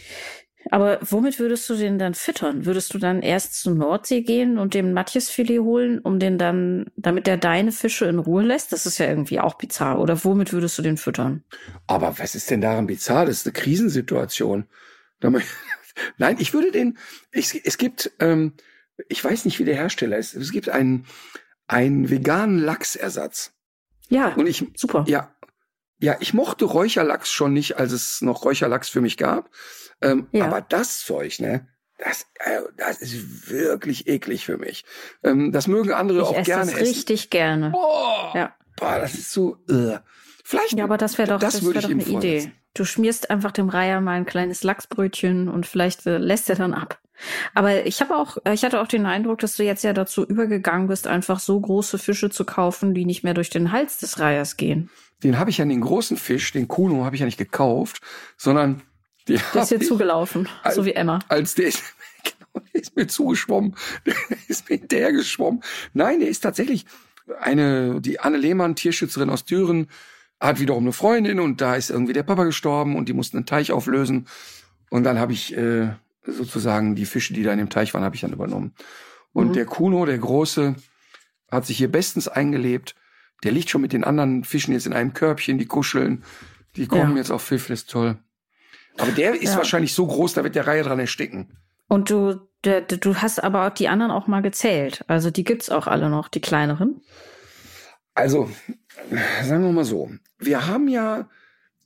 Aber 0.69 0.99
womit 1.01 1.39
würdest 1.39 1.69
du 1.69 1.75
den 1.75 1.97
dann 1.97 2.13
füttern? 2.13 2.65
Würdest 2.65 2.93
du 2.93 2.99
dann 2.99 3.21
erst 3.21 3.55
zur 3.55 3.73
Nordsee 3.73 4.21
gehen 4.21 4.57
und 4.57 4.75
dem 4.75 4.93
Matjesfilet 4.93 5.59
holen, 5.59 5.99
um 5.99 6.19
den 6.19 6.37
dann, 6.37 6.85
damit 6.95 7.27
der 7.27 7.37
deine 7.37 7.71
Fische 7.71 8.05
in 8.05 8.19
Ruhe 8.19 8.43
lässt? 8.43 8.71
Das 8.71 8.85
ist 8.85 8.99
ja 8.99 9.07
irgendwie 9.07 9.39
auch 9.39 9.55
bizarr. 9.55 9.99
Oder 9.99 10.23
womit 10.23 10.53
würdest 10.53 10.77
du 10.77 10.83
den 10.83 10.97
füttern? 10.97 11.43
Aber 11.87 12.17
was 12.19 12.35
ist 12.35 12.49
denn 12.51 12.61
daran 12.61 12.87
bizarr? 12.87 13.25
Das 13.25 13.37
ist 13.37 13.47
eine 13.47 13.53
Krisensituation. 13.53 14.65
Nein, 16.17 16.37
ich 16.39 16.53
würde 16.53 16.71
den, 16.71 16.97
ich, 17.31 17.65
es 17.65 17.77
gibt, 17.77 18.11
ähm, 18.19 18.53
ich 19.09 19.23
weiß 19.23 19.45
nicht, 19.45 19.59
wie 19.59 19.65
der 19.65 19.75
Hersteller 19.75 20.17
ist. 20.17 20.35
Es 20.35 20.51
gibt 20.51 20.69
einen, 20.69 21.05
einen 21.67 22.09
veganen 22.09 22.59
Lachsersatz. 22.59 23.53
Ja, 24.09 24.33
und 24.35 24.47
ich, 24.47 24.65
super. 24.75 25.05
Ja, 25.07 25.33
ja, 26.03 26.17
ich 26.19 26.33
mochte 26.33 26.65
Räucherlachs 26.65 27.31
schon 27.31 27.53
nicht, 27.53 27.77
als 27.77 27.93
es 27.93 28.21
noch 28.21 28.43
Räucherlachs 28.43 28.89
für 28.89 28.99
mich 28.99 29.15
gab. 29.15 29.49
Ähm, 30.01 30.27
ja. 30.33 30.47
Aber 30.47 30.59
das 30.59 30.99
Zeug, 30.99 31.39
ne? 31.39 31.67
Das, 31.97 32.25
äh, 32.39 32.59
das 32.75 33.01
ist 33.01 33.49
wirklich 33.49 34.07
eklig 34.07 34.45
für 34.45 34.57
mich. 34.57 34.83
Ähm, 35.23 35.53
das 35.53 35.67
mögen 35.67 35.93
andere 35.93 36.19
ich 36.19 36.25
auch 36.25 36.35
esse 36.35 36.51
gerne 36.51 36.71
das 36.71 36.81
richtig 36.81 37.29
gerne. 37.29 37.69
Boah, 37.69 38.33
ja. 38.35 38.55
boah, 38.75 38.99
das 38.99 39.13
ist 39.13 39.31
so. 39.31 39.55
Äh. 39.69 39.99
Vielleicht. 40.43 40.73
Ja, 40.73 40.83
aber 40.83 40.97
das 40.97 41.17
wäre 41.17 41.29
doch, 41.29 41.39
das, 41.39 41.53
das 41.53 41.65
wär 41.65 41.81
doch 41.81 41.89
eine 41.89 42.03
Idee. 42.03 42.51
Du 42.73 42.83
schmierst 42.83 43.29
einfach 43.29 43.51
dem 43.51 43.69
Reiher 43.69 44.01
mal 44.01 44.17
ein 44.17 44.25
kleines 44.25 44.63
Lachsbrötchen 44.63 45.47
und 45.47 45.65
vielleicht 45.65 46.05
äh, 46.05 46.17
lässt 46.17 46.49
er 46.49 46.57
dann 46.57 46.73
ab. 46.73 46.99
Aber 47.53 47.85
ich 47.85 48.01
habe 48.01 48.15
auch, 48.15 48.37
ich 48.51 48.63
hatte 48.63 48.81
auch 48.81 48.87
den 48.87 49.05
Eindruck, 49.05 49.39
dass 49.39 49.55
du 49.55 49.63
jetzt 49.63 49.83
ja 49.83 49.93
dazu 49.93 50.25
übergegangen 50.25 50.87
bist, 50.87 51.07
einfach 51.07 51.39
so 51.39 51.59
große 51.59 51.97
Fische 51.97 52.29
zu 52.29 52.45
kaufen, 52.45 52.93
die 52.93 53.05
nicht 53.05 53.23
mehr 53.23 53.33
durch 53.33 53.49
den 53.49 53.71
Hals 53.71 53.99
des 53.99 54.19
Reihers 54.19 54.57
gehen. 54.57 54.89
Den 55.23 55.39
habe 55.39 55.49
ich 55.49 55.59
ja 55.59 55.65
den 55.65 55.81
großen 55.81 56.17
Fisch, 56.17 56.51
den 56.51 56.67
Kuno, 56.67 57.05
habe 57.05 57.15
ich 57.15 57.21
ja 57.21 57.25
nicht 57.25 57.37
gekauft, 57.37 58.01
sondern 58.37 58.81
der 59.27 59.39
ist 59.53 59.71
dir 59.71 59.79
zugelaufen, 59.79 60.49
als, 60.63 60.75
so 60.75 60.85
wie 60.85 60.93
Emma. 60.93 61.19
Als 61.29 61.55
der 61.55 61.67
ist, 61.67 61.81
genau, 62.23 62.65
der 62.73 62.81
ist 62.81 62.95
mir 62.95 63.07
zugeschwommen, 63.07 63.75
der 64.05 64.15
ist 64.47 64.69
mir 64.69 64.77
hinterhergeschwommen. 64.77 65.63
Nein, 65.93 66.19
der 66.19 66.29
ist 66.29 66.41
tatsächlich 66.41 66.85
eine, 67.39 68.01
die 68.01 68.19
Anne 68.19 68.37
Lehmann, 68.37 68.75
Tierschützerin 68.75 69.29
aus 69.29 69.45
Düren, 69.45 69.87
hat 70.41 70.59
wiederum 70.59 70.83
eine 70.83 70.91
Freundin 70.91 71.39
und 71.39 71.61
da 71.61 71.75
ist 71.75 71.89
irgendwie 71.89 72.11
der 72.11 72.23
Papa 72.23 72.43
gestorben 72.43 72.97
und 72.97 73.07
die 73.07 73.13
mussten 73.13 73.37
einen 73.37 73.45
Teich 73.45 73.71
auflösen. 73.71 74.27
Und 74.89 75.05
dann 75.05 75.17
habe 75.17 75.31
ich 75.31 75.55
äh, 75.55 75.93
sozusagen 76.25 76.95
die 76.95 77.05
Fische, 77.05 77.33
die 77.33 77.43
da 77.43 77.51
in 77.51 77.59
dem 77.59 77.69
Teich 77.69 77.93
waren, 77.93 78.03
habe 78.03 78.15
ich 78.15 78.21
dann 78.21 78.33
übernommen. 78.33 78.73
Und 79.33 79.49
mhm. 79.49 79.53
der 79.53 79.65
Kuno, 79.65 80.05
der 80.05 80.17
Große, 80.17 80.75
hat 81.49 81.65
sich 81.65 81.77
hier 81.77 81.91
bestens 81.91 82.27
eingelebt. 82.27 82.95
Der 83.43 83.51
liegt 83.51 83.69
schon 83.69 83.81
mit 83.81 83.93
den 83.93 84.03
anderen 84.03 84.43
Fischen 84.43 84.73
jetzt 84.73 84.85
in 84.85 84.93
einem 84.93 85.13
Körbchen, 85.13 85.57
die 85.57 85.65
kuscheln. 85.65 86.23
Die 86.75 86.87
kommen 86.87 87.11
ja. 87.11 87.17
jetzt 87.17 87.31
auf 87.31 87.43
Pfiff, 87.43 87.67
das 87.67 87.81
ist 87.81 87.89
toll. 87.89 88.17
Aber 88.97 89.11
der 89.11 89.33
ist 89.35 89.51
ja. 89.51 89.57
wahrscheinlich 89.57 89.93
so 89.93 90.05
groß, 90.05 90.33
da 90.33 90.43
wird 90.43 90.55
der 90.55 90.67
Reihe 90.67 90.83
dran 90.83 90.99
ersticken. 90.99 91.57
Und 91.87 92.09
du, 92.09 92.47
der, 92.63 92.81
du 92.81 93.15
hast 93.15 93.43
aber 93.43 93.67
auch 93.67 93.73
die 93.73 93.87
anderen 93.87 94.11
auch 94.11 94.27
mal 94.27 94.41
gezählt. 94.41 95.03
Also 95.07 95.29
die 95.31 95.43
gibt's 95.43 95.69
auch 95.69 95.87
alle 95.87 96.09
noch, 96.09 96.27
die 96.27 96.41
kleineren. 96.41 97.01
Also, 98.15 98.49
sagen 99.43 99.63
wir 99.63 99.71
mal 99.71 99.83
so. 99.83 100.11
Wir 100.37 100.67
haben 100.67 100.87
ja, 100.87 101.29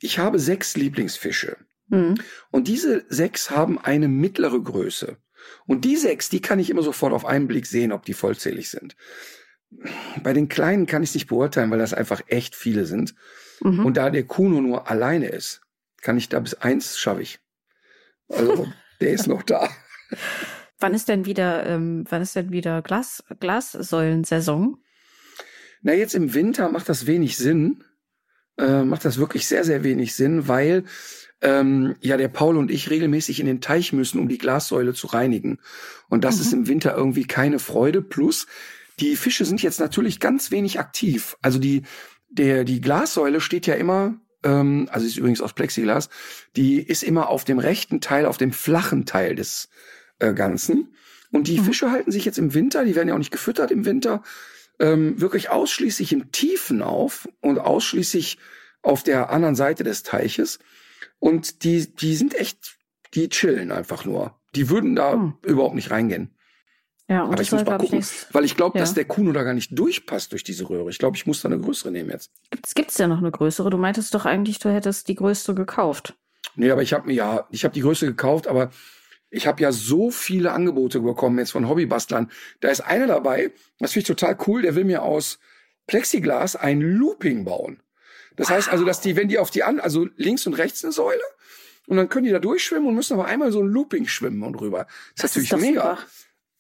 ich 0.02 0.20
habe 0.20 0.40
sechs 0.40 0.76
Lieblingsfische. 0.76 1.58
Mhm. 1.88 2.16
Und 2.52 2.68
diese 2.68 3.06
sechs 3.10 3.52
haben 3.52 3.80
eine 3.80 4.08
mittlere 4.08 4.60
Größe. 4.62 5.18
Und 5.66 5.86
die 5.86 5.96
sechs, 5.96 6.30
die 6.30 6.42
kann 6.42 6.60
ich 6.60 6.70
immer 6.70 6.84
sofort 6.84 7.14
auf 7.14 7.26
einen 7.26 7.48
Blick 7.48 7.66
sehen, 7.66 7.92
ob 7.92 8.06
die 8.06 8.14
vollzählig 8.14 8.70
sind. 8.70 8.96
Bei 10.24 10.34
den 10.34 10.48
kleinen 10.48 10.86
kann 10.86 11.04
ich 11.04 11.10
es 11.10 11.16
nicht 11.16 11.28
beurteilen, 11.28 11.72
weil 11.72 11.80
das 11.80 11.94
einfach 11.94 12.22
echt 12.28 12.56
viele 12.56 12.86
sind. 12.86 13.16
Mhm. 13.62 13.86
Und 13.86 13.98
da 13.98 14.10
der 14.10 14.24
Kuno 14.24 14.62
nur 14.62 14.90
alleine 14.90 15.28
ist, 15.28 15.62
kann 16.02 16.18
ich 16.18 16.30
da 16.30 16.40
bis 16.40 16.54
eins 16.56 16.98
schaffe 16.98 17.22
ich. 17.22 17.40
Also 18.30 18.68
der 19.02 19.12
ist 19.12 19.28
noch 19.28 19.44
da. 19.44 19.70
Wann 20.80 20.94
ist 20.94 21.10
denn 21.10 21.26
wieder, 21.26 21.66
ähm, 21.66 22.06
wann 22.10 22.22
ist 22.22 22.36
denn 22.36 22.52
wieder 22.52 22.82
Glas, 22.82 23.24
Glassäulensaison? 23.40 24.78
Na, 25.82 25.94
jetzt 25.94 26.16
im 26.16 26.34
Winter 26.34 26.70
macht 26.70 26.88
das 26.90 27.08
wenig 27.08 27.38
Sinn. 27.38 27.84
Äh, 28.58 28.84
macht 28.84 29.06
das 29.06 29.18
wirklich 29.18 29.48
sehr, 29.48 29.64
sehr 29.64 29.84
wenig 29.84 30.16
Sinn, 30.16 30.48
weil 30.48 30.84
ähm, 31.42 31.96
ja 32.02 32.18
der 32.18 32.28
Paul 32.28 32.58
und 32.58 32.72
ich 32.72 32.90
regelmäßig 32.90 33.40
in 33.40 33.46
den 33.46 33.62
Teich 33.62 33.94
müssen, 33.94 34.20
um 34.20 34.28
die 34.28 34.38
Glassäule 34.38 34.94
zu 34.94 35.08
reinigen. 35.08 35.60
Und 36.10 36.24
das 36.24 36.38
mhm. 36.38 36.42
ist 36.42 36.54
im 36.54 36.68
Winter 36.68 36.96
irgendwie 36.96 37.26
keine 37.26 37.60
Freude. 37.60 38.02
Plus, 38.02 38.48
die 39.00 39.16
Fische 39.16 39.46
sind 39.46 39.62
jetzt 39.62 39.80
natürlich 39.80 40.20
ganz 40.20 40.52
wenig 40.52 40.80
aktiv. 40.80 41.38
Also 41.42 41.60
die, 41.60 41.84
der, 42.30 42.64
die 42.64 42.82
Glassäule 42.82 43.42
steht 43.42 43.68
ja 43.68 43.76
immer, 43.76 44.20
ähm, 44.44 44.90
also 44.92 45.06
ist 45.06 45.18
übrigens 45.18 45.42
aus 45.42 45.54
Plexiglas, 45.54 46.10
die 46.56 46.82
ist 46.82 47.04
immer 47.04 47.30
auf 47.30 47.44
dem 47.44 47.60
rechten 47.60 48.02
Teil, 48.02 48.26
auf 48.26 48.38
dem 48.38 48.52
flachen 48.52 49.06
Teil 49.06 49.36
des 49.36 49.70
äh, 50.20 50.34
Ganzen. 50.34 50.96
Und 51.32 51.48
die 51.48 51.60
mhm. 51.60 51.66
Fische 51.66 51.92
halten 51.92 52.12
sich 52.12 52.26
jetzt 52.26 52.40
im 52.40 52.54
Winter, 52.54 52.86
die 52.86 52.96
werden 52.96 53.10
ja 53.10 53.14
auch 53.14 53.20
nicht 53.20 53.32
gefüttert 53.32 53.70
im 53.70 53.86
Winter, 53.86 54.24
ähm, 54.80 55.20
wirklich 55.20 55.50
ausschließlich 55.50 56.14
im 56.14 56.32
Tiefen 56.32 56.82
auf 56.82 57.28
und 57.42 57.60
ausschließlich 57.60 58.38
auf 58.82 59.04
der 59.04 59.30
anderen 59.30 59.56
Seite 59.56 59.84
des 59.84 60.04
Teiches. 60.04 60.60
Und 61.20 61.64
die, 61.64 61.94
die 61.96 62.16
sind 62.16 62.36
echt, 62.36 62.78
die 63.14 63.30
chillen 63.30 63.72
einfach 63.72 64.06
nur. 64.06 64.40
Die 64.56 64.70
würden 64.70 64.96
da 64.96 65.14
hm. 65.14 65.34
überhaupt 65.44 65.76
nicht 65.76 65.92
reingehen. 65.92 66.34
Ja, 67.10 67.24
und 67.24 67.34
Aber 67.34 67.42
ich 67.42 67.52
muss 67.52 67.64
mal 67.64 67.78
gucken, 67.78 68.00
ich 68.00 68.34
weil 68.34 68.44
ich 68.44 68.58
glaube, 68.58 68.78
ja. 68.78 68.84
dass 68.84 68.94
der 68.94 69.06
Kuno 69.06 69.32
da 69.32 69.44
gar 69.44 69.54
nicht 69.54 69.78
durchpasst 69.78 70.34
durch 70.34 70.44
diese 70.44 70.70
Röhre. 70.70 70.90
Ich 70.90 70.98
glaube, 70.98 71.16
ich 71.16 71.26
muss 71.26 71.42
da 71.42 71.48
eine 71.48 71.60
größere 71.60 71.90
nehmen 71.90 72.10
jetzt. 72.10 72.32
Gibt's, 72.52 72.76
gibt's 72.76 72.98
ja 72.98 73.08
noch 73.08 73.20
eine 73.20 73.32
größere? 73.32 73.70
Du 73.70 73.78
meintest 73.78 74.14
doch 74.14 74.26
eigentlich, 74.26 74.60
du 74.60 74.70
hättest 74.70 75.08
die 75.08 75.16
größte 75.16 75.56
gekauft. 75.56 76.18
Nee, 76.56 76.70
aber 76.70 76.82
ich 76.82 76.92
habe 76.94 77.08
mir 77.08 77.14
ja, 77.14 77.48
ich 77.50 77.64
habe 77.64 77.74
die 77.74 77.82
größte 77.82 78.08
gekauft, 78.08 78.48
aber 78.48 78.72
ich 79.30 79.48
habe 79.48 79.62
ja 79.62 79.72
so 79.72 80.12
viele 80.12 80.52
Angebote 80.52 81.00
bekommen 81.00 81.38
jetzt 81.40 81.52
von 81.52 81.70
Hobbybastlern. 81.70 82.30
Da 82.60 82.70
ist 82.70 82.82
einer 82.82 83.08
dabei, 83.08 83.52
das 83.80 83.94
finde 83.94 84.02
ich 84.02 84.08
total 84.08 84.38
cool, 84.48 84.62
der 84.62 84.76
will 84.76 84.84
mir 84.84 85.04
aus 85.04 85.40
Plexiglas 85.86 86.58
ein 86.58 86.82
Looping 86.82 87.46
bauen. 87.46 87.82
Das 88.38 88.48
wow. 88.48 88.56
heißt 88.56 88.70
also, 88.70 88.86
dass 88.86 89.02
die, 89.02 89.18
wenn 89.18 89.28
die 89.28 89.40
auf 89.40 89.52
die 89.52 89.64
an, 89.64 89.82
also 89.82 90.08
links 90.16 90.48
und 90.48 90.54
rechts 90.54 90.84
eine 90.86 90.94
Säule, 90.94 91.22
und 91.88 91.98
dann 91.98 92.10
können 92.10 92.26
die 92.26 92.32
da 92.32 92.40
durchschwimmen 92.40 92.88
und 92.88 92.96
müssen 92.96 93.14
aber 93.14 93.26
einmal 93.26 93.52
so 93.52 93.62
ein 93.62 93.68
Looping 93.68 94.08
schwimmen 94.08 94.44
und 94.44 94.56
rüber. 94.56 94.88
Das, 95.16 95.32
das 95.34 95.38
ist 95.38 95.52
natürlich 95.52 95.72
mega. 95.72 95.98
Super. 95.98 96.08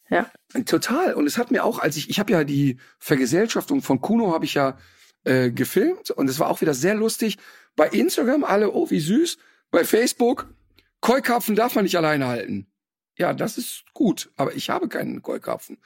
Ja. 0.09 0.63
Total. 0.63 1.13
Und 1.13 1.27
es 1.27 1.37
hat 1.37 1.51
mir 1.51 1.65
auch, 1.65 1.79
als 1.79 1.97
ich, 1.97 2.09
ich 2.09 2.19
habe 2.19 2.31
ja 2.31 2.43
die 2.45 2.77
Vergesellschaftung 2.97 3.81
von 3.81 3.99
Kuno 3.99 4.33
habe 4.33 4.45
ich 4.45 4.53
ja 4.53 4.77
äh, 5.25 5.51
gefilmt 5.51 6.11
und 6.11 6.29
es 6.29 6.39
war 6.39 6.49
auch 6.49 6.61
wieder 6.61 6.73
sehr 6.73 6.95
lustig. 6.95 7.37
Bei 7.75 7.89
Instagram 7.89 8.45
alle, 8.45 8.71
oh, 8.71 8.89
wie 8.89 9.01
süß. 9.01 9.37
Bei 9.69 9.83
Facebook, 9.83 10.47
Keukarpfen 11.01 11.55
darf 11.55 11.75
man 11.75 11.83
nicht 11.83 11.97
alleine 11.97 12.27
halten. 12.27 12.71
Ja, 13.17 13.33
das 13.33 13.57
ist 13.57 13.83
gut, 13.93 14.31
aber 14.37 14.55
ich 14.55 14.69
habe 14.69 14.87
keinen 14.87 15.21
Keukarpfen. 15.21 15.77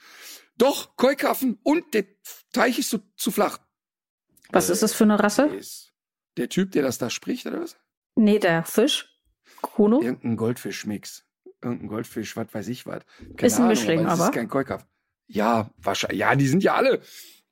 Doch, 0.56 0.96
Keukarpfen 0.96 1.58
und 1.64 1.94
der 1.94 2.04
Teich 2.52 2.78
ist 2.78 2.90
zu, 2.90 3.00
zu 3.16 3.32
flach. 3.32 3.58
Was 4.52 4.70
ist 4.70 4.82
das 4.82 4.92
für 4.92 5.04
eine 5.04 5.18
Rasse? 5.18 5.50
Der 6.36 6.48
Typ, 6.48 6.72
der 6.72 6.82
das 6.82 6.98
da 6.98 7.10
spricht, 7.10 7.46
oder 7.46 7.60
was? 7.60 7.76
Nee, 8.14 8.38
der 8.38 8.64
Fisch. 8.64 9.08
Kuno? 9.60 10.00
Irgendein 10.00 10.36
Goldfischmix 10.36 11.24
irgendein 11.62 11.88
Goldfisch, 11.88 12.36
was 12.36 12.52
weiß 12.52 12.68
ich 12.68 12.86
was. 12.86 13.02
Ist 13.40 13.60
ein 13.60 13.68
Mischling, 13.68 14.00
aber. 14.00 14.16
Das 14.16 14.26
ist 14.26 14.32
kein 14.32 14.48
Keukauf. 14.48 14.84
Ja, 15.26 15.70
wahrscheinlich. 15.78 16.20
Ja, 16.20 16.34
die 16.34 16.48
sind 16.48 16.62
ja 16.62 16.74
alle, 16.74 17.00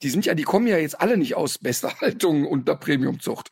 die 0.03 0.11
sind 0.11 0.27
ja, 0.27 0.35
die 0.35 0.43
kommen 0.43 0.67
ja 0.67 0.77
jetzt 0.77 1.01
alle 1.01 1.17
nicht 1.17 1.37
aus 1.37 1.59
bester 1.59 1.93
Haltung 2.01 2.47
und 2.47 2.69
der 2.69 2.75
Premiumzucht. 2.75 3.51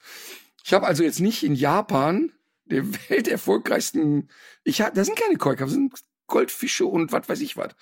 Ich 0.64 0.72
habe 0.74 0.86
also 0.86 1.02
jetzt 1.02 1.20
nicht 1.20 1.44
in 1.44 1.54
Japan, 1.54 2.32
der 2.66 2.84
welterfolgreichsten, 3.08 4.28
ich 4.64 4.82
hab, 4.82 4.94
da 4.94 5.04
sind 5.04 5.18
keine 5.18 5.36
Keukauf, 5.36 5.66
das 5.66 5.74
sind 5.74 5.94
Goldfische 6.26 6.84
und 6.84 7.12
was 7.12 7.28
weiß 7.28 7.40
ich 7.40 7.56
was. 7.56 7.74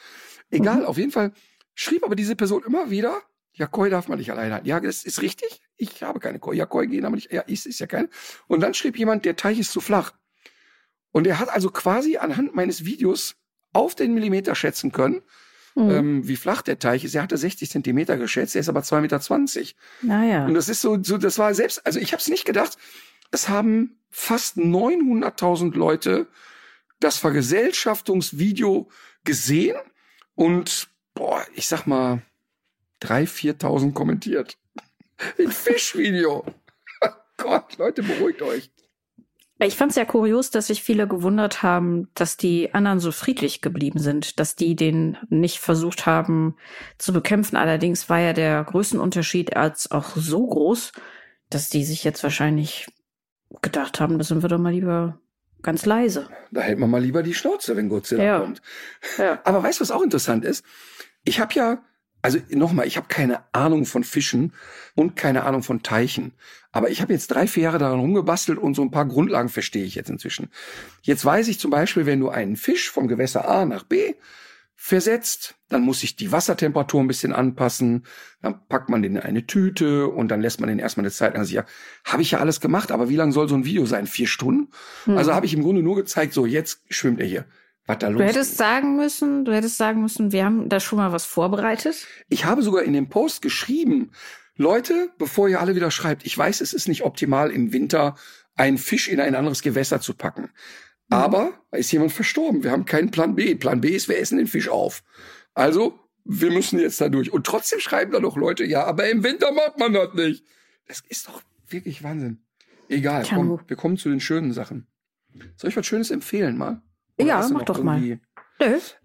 Egal, 0.51 0.81
mhm. 0.81 0.85
auf 0.85 0.99
jeden 0.99 1.11
Fall 1.11 1.33
schrieb 1.75 2.05
aber 2.05 2.15
diese 2.15 2.37
Person 2.37 2.63
immer 2.65 2.91
wieder, 2.91 3.21
ja, 3.57 3.67
Koi 3.67 3.89
darf 3.89 4.09
man 4.09 4.19
nicht 4.19 4.31
alleine 4.31 4.55
halten. 4.55 4.67
Ja, 4.67 4.81
das 4.81 5.03
ist 5.03 5.23
richtig. 5.23 5.63
Ich 5.77 6.03
habe 6.03 6.21
keine 6.21 6.39
Koi. 6.39 6.55
Ja, 6.55 6.67
Koi 6.67 6.87
gehen 6.87 7.05
aber 7.07 7.17
nicht. 7.17 7.33
Ja, 7.33 7.41
ist, 7.43 7.67
ist 7.67 7.79
ja 7.79 7.87
kein. 7.87 8.09
Und 8.47 8.61
dann 8.61 8.75
schrieb 8.75 8.99
jemand, 8.99 9.25
der 9.25 9.37
Teich 9.37 9.59
ist 9.59 9.73
zu 9.73 9.81
flach. 9.81 10.13
Und 11.11 11.27
er 11.27 11.39
hat 11.39 11.49
also 11.49 11.71
quasi 11.71 12.19
anhand 12.19 12.55
meines 12.55 12.85
Videos 12.85 13.37
auf 13.73 13.95
den 13.95 14.13
Millimeter 14.13 14.55
schätzen 14.55 14.93
können, 14.93 15.23
mhm. 15.75 15.91
ähm, 15.91 16.29
wie 16.29 16.37
flach 16.37 16.61
der 16.61 16.79
Teich 16.79 17.05
ist. 17.05 17.15
Er 17.15 17.23
hatte 17.23 17.39
60 17.39 17.71
Zentimeter 17.71 18.19
geschätzt, 18.19 18.55
er 18.55 18.61
ist 18.61 18.69
aber 18.69 18.81
2,20 18.81 19.01
Meter. 19.01 19.75
Naja. 20.03 20.45
Und 20.45 20.53
das 20.53 20.69
ist 20.69 20.83
so, 20.83 21.03
so 21.03 21.17
das 21.17 21.39
war 21.39 21.55
selbst, 21.55 21.85
also 21.87 21.99
ich 21.99 22.13
habe 22.13 22.21
es 22.21 22.29
nicht 22.29 22.45
gedacht, 22.45 22.77
es 23.31 23.49
haben 23.49 23.99
fast 24.11 24.59
900.000 24.59 25.75
Leute 25.75 26.27
das 27.01 27.17
Vergesellschaftungsvideo 27.17 28.91
gesehen 29.25 29.77
und, 30.35 30.89
boah, 31.15 31.43
ich 31.55 31.67
sag 31.67 31.87
mal, 31.87 32.23
3.000, 33.03 33.59
4.000 33.59 33.93
kommentiert. 33.93 34.59
Ein 35.39 35.51
Fischvideo. 35.51 36.45
Gott, 37.37 37.77
Leute, 37.79 38.03
beruhigt 38.03 38.43
euch. 38.43 38.71
Ich 39.59 39.77
fand 39.77 39.91
es 39.91 39.97
ja 39.97 40.05
kurios, 40.05 40.51
dass 40.51 40.67
sich 40.67 40.83
viele 40.83 41.09
gewundert 41.09 41.63
haben, 41.63 42.11
dass 42.15 42.37
die 42.37 42.75
anderen 42.75 43.01
so 43.01 43.11
friedlich 43.11 43.63
geblieben 43.63 43.99
sind, 43.99 44.39
dass 44.39 44.55
die 44.55 44.77
den 44.77 45.17
nicht 45.31 45.61
versucht 45.61 46.05
haben 46.05 46.57
zu 46.99 47.15
bekämpfen. 47.15 47.57
Allerdings 47.57 48.11
war 48.11 48.21
ja 48.21 48.35
der 48.35 48.63
Größenunterschied 48.65 49.57
als 49.57 49.91
auch 49.91 50.15
so 50.15 50.47
groß, 50.47 50.93
dass 51.49 51.71
die 51.71 51.85
sich 51.85 52.05
jetzt 52.05 52.23
wahrscheinlich 52.23 52.87
gedacht 53.63 53.99
haben, 53.99 54.19
das 54.19 54.29
sind 54.29 54.43
wir 54.43 54.51
doch 54.51 54.59
mal 54.59 54.73
lieber 54.73 55.19
ganz 55.63 55.87
leise. 55.87 56.29
Da 56.51 56.61
hält 56.61 56.79
man 56.79 56.91
mal 56.91 57.03
lieber 57.03 57.23
die 57.23 57.35
Schnauze, 57.35 57.77
wenn 57.77 57.89
Godzilla 57.89 58.23
ja. 58.23 58.41
kommt. 58.41 58.61
Ja. 59.17 59.41
Aber 59.45 59.63
weißt 59.63 59.81
du, 59.81 59.83
was 59.83 59.91
auch 59.91 60.03
interessant 60.03 60.45
ist? 60.45 60.65
Ich 61.25 61.41
habe 61.41 61.55
ja 61.55 61.83
also 62.23 62.39
nochmal, 62.51 62.87
ich 62.87 62.97
habe 62.97 63.07
keine 63.09 63.43
Ahnung 63.53 63.87
von 63.87 64.05
Fischen 64.05 64.53
und 64.95 65.17
keine 65.17 65.45
Ahnung 65.45 65.63
von 65.63 65.83
Teichen. 65.83 66.33
Aber 66.73 66.91
ich 66.91 67.01
habe 67.01 67.13
jetzt 67.13 67.29
drei, 67.29 67.47
vier 67.47 67.65
Jahre 67.65 67.79
daran 67.79 68.01
rumgebastelt 68.01 68.59
und 68.59 68.75
so 68.75 68.83
ein 68.83 68.91
paar 68.91 69.07
Grundlagen 69.07 69.49
verstehe 69.49 69.85
ich 69.85 69.95
jetzt 69.95 70.11
inzwischen. 70.11 70.51
Jetzt 71.03 71.25
weiß 71.25 71.49
ich 71.49 71.61
zum 71.61 71.71
Beispiel, 71.71 72.05
wenn 72.05 72.21
du 72.21 72.29
einen 72.29 72.57
Fisch 72.57 72.91
vom 72.91 73.09
Gewässer 73.09 73.49
A 73.49 73.65
nach 73.65 73.85
B 73.85 74.15
versetzt, 74.75 75.55
dann 75.69 75.83
muss 75.83 76.01
sich 76.01 76.17
die 76.17 76.33
Wassertemperatur 76.33 77.01
ein 77.01 77.09
bisschen 77.09 77.33
anpassen, 77.33 78.05
dann 78.43 78.67
packt 78.69 78.91
man 78.91 79.03
den 79.03 79.17
in 79.17 79.23
eine 79.23 79.47
Tüte 79.47 80.09
und 80.09 80.29
dann 80.29 80.43
lässt 80.43 80.61
man 80.61 80.69
den 80.69 80.79
erstmal 80.79 81.05
eine 81.05 81.13
Zeit 81.13 81.35
lang 81.35 81.45
sicher. 81.45 81.65
Habe 82.05 82.23
ich 82.23 82.33
ja 82.33 82.41
alles 82.41 82.61
gemacht, 82.61 82.93
aber 82.93 83.09
wie 83.09 83.17
lang 83.17 83.33
soll 83.33 83.49
so 83.49 83.55
ein 83.55 83.65
Video 83.65 83.87
sein? 83.87 84.07
Vier 84.07 84.27
Stunden? 84.27 84.69
Hm. 85.05 85.17
Also 85.17 85.33
habe 85.33 85.47
ich 85.47 85.55
im 85.55 85.63
Grunde 85.63 85.83
nur 85.83 85.97
gezeigt, 85.97 86.35
so 86.35 86.45
jetzt 86.45 86.83
schwimmt 86.91 87.21
er 87.21 87.27
hier 87.27 87.47
was 87.87 87.99
da 87.99 88.09
los 88.09 88.19
Du 88.19 88.25
hättest 88.25 88.53
ist. 88.53 88.59
sagen 88.59 88.97
müssen, 88.97 89.45
du 89.45 89.53
hättest 89.55 89.77
sagen 89.77 90.03
müssen, 90.03 90.33
wir 90.33 90.45
haben 90.45 90.69
da 90.69 90.81
schon 90.81 90.99
mal 90.99 91.13
was 91.13 91.25
vorbereitet. 91.25 92.07
Ich 92.29 92.45
habe 92.45 92.63
sogar 92.63 92.83
in 92.83 92.93
dem 92.93 93.09
Post 93.09 93.43
geschrieben, 93.43 94.11
Leute, 94.57 95.11
bevor 95.19 95.49
ihr 95.49 95.61
alle 95.61 95.75
wieder 95.75 95.91
schreibt, 95.91 96.25
ich 96.25 96.37
weiß, 96.37 96.61
es 96.61 96.73
ist 96.73 96.89
nicht 96.89 97.03
optimal 97.03 97.51
im 97.51 97.73
Winter 97.73 98.17
einen 98.55 98.79
Fisch 98.79 99.09
in 99.09 99.21
ein 99.21 99.35
anderes 99.35 99.63
Gewässer 99.63 100.01
zu 100.01 100.15
packen. 100.15 100.43
Mhm. 100.43 100.49
Aber 101.11 101.53
ist 101.73 101.93
jemand 101.93 102.13
verstorben. 102.13 102.65
Wir 102.65 102.71
haben 102.71 102.87
keinen 102.87 103.11
Plan 103.11 103.35
B. 103.35 103.55
Plan 103.55 103.81
B 103.81 103.91
ist, 103.91 104.09
wir 104.09 104.19
essen 104.19 104.39
den 104.39 104.47
Fisch 104.47 104.69
auf. 104.69 105.03
Also, 105.55 105.99
wir 106.25 106.51
müssen 106.51 106.79
jetzt 106.81 107.01
da 107.01 107.09
durch. 107.09 107.33
Und 107.33 107.47
trotzdem 107.47 107.81
schreiben 107.81 108.13
da 108.13 108.19
noch 108.19 108.37
Leute, 108.37 108.65
ja, 108.65 108.85
aber 108.85 109.09
im 109.09 109.23
Winter 109.23 109.53
macht 109.53 109.79
man 109.79 109.93
das 109.93 110.15
nicht. 110.15 110.45
Das 110.89 111.03
ist 111.09 111.29
doch 111.29 111.43
wirklich 111.69 112.03
Wahnsinn. 112.03 112.43
Egal, 112.89 113.25
komm, 113.29 113.61
wir 113.67 113.77
kommen 113.77 113.97
zu 113.97 114.09
den 114.09 114.21
schönen 114.21 114.53
Sachen. 114.53 114.87
Soll 115.57 115.71
ich 115.71 115.77
was 115.77 115.87
Schönes 115.87 116.11
empfehlen 116.11 116.57
mal? 116.57 116.81
Oder 117.19 117.29
ja, 117.29 117.49
mach 117.49 117.63
doch 117.63 117.83
mal. 117.83 118.01
Nö. 118.01 118.19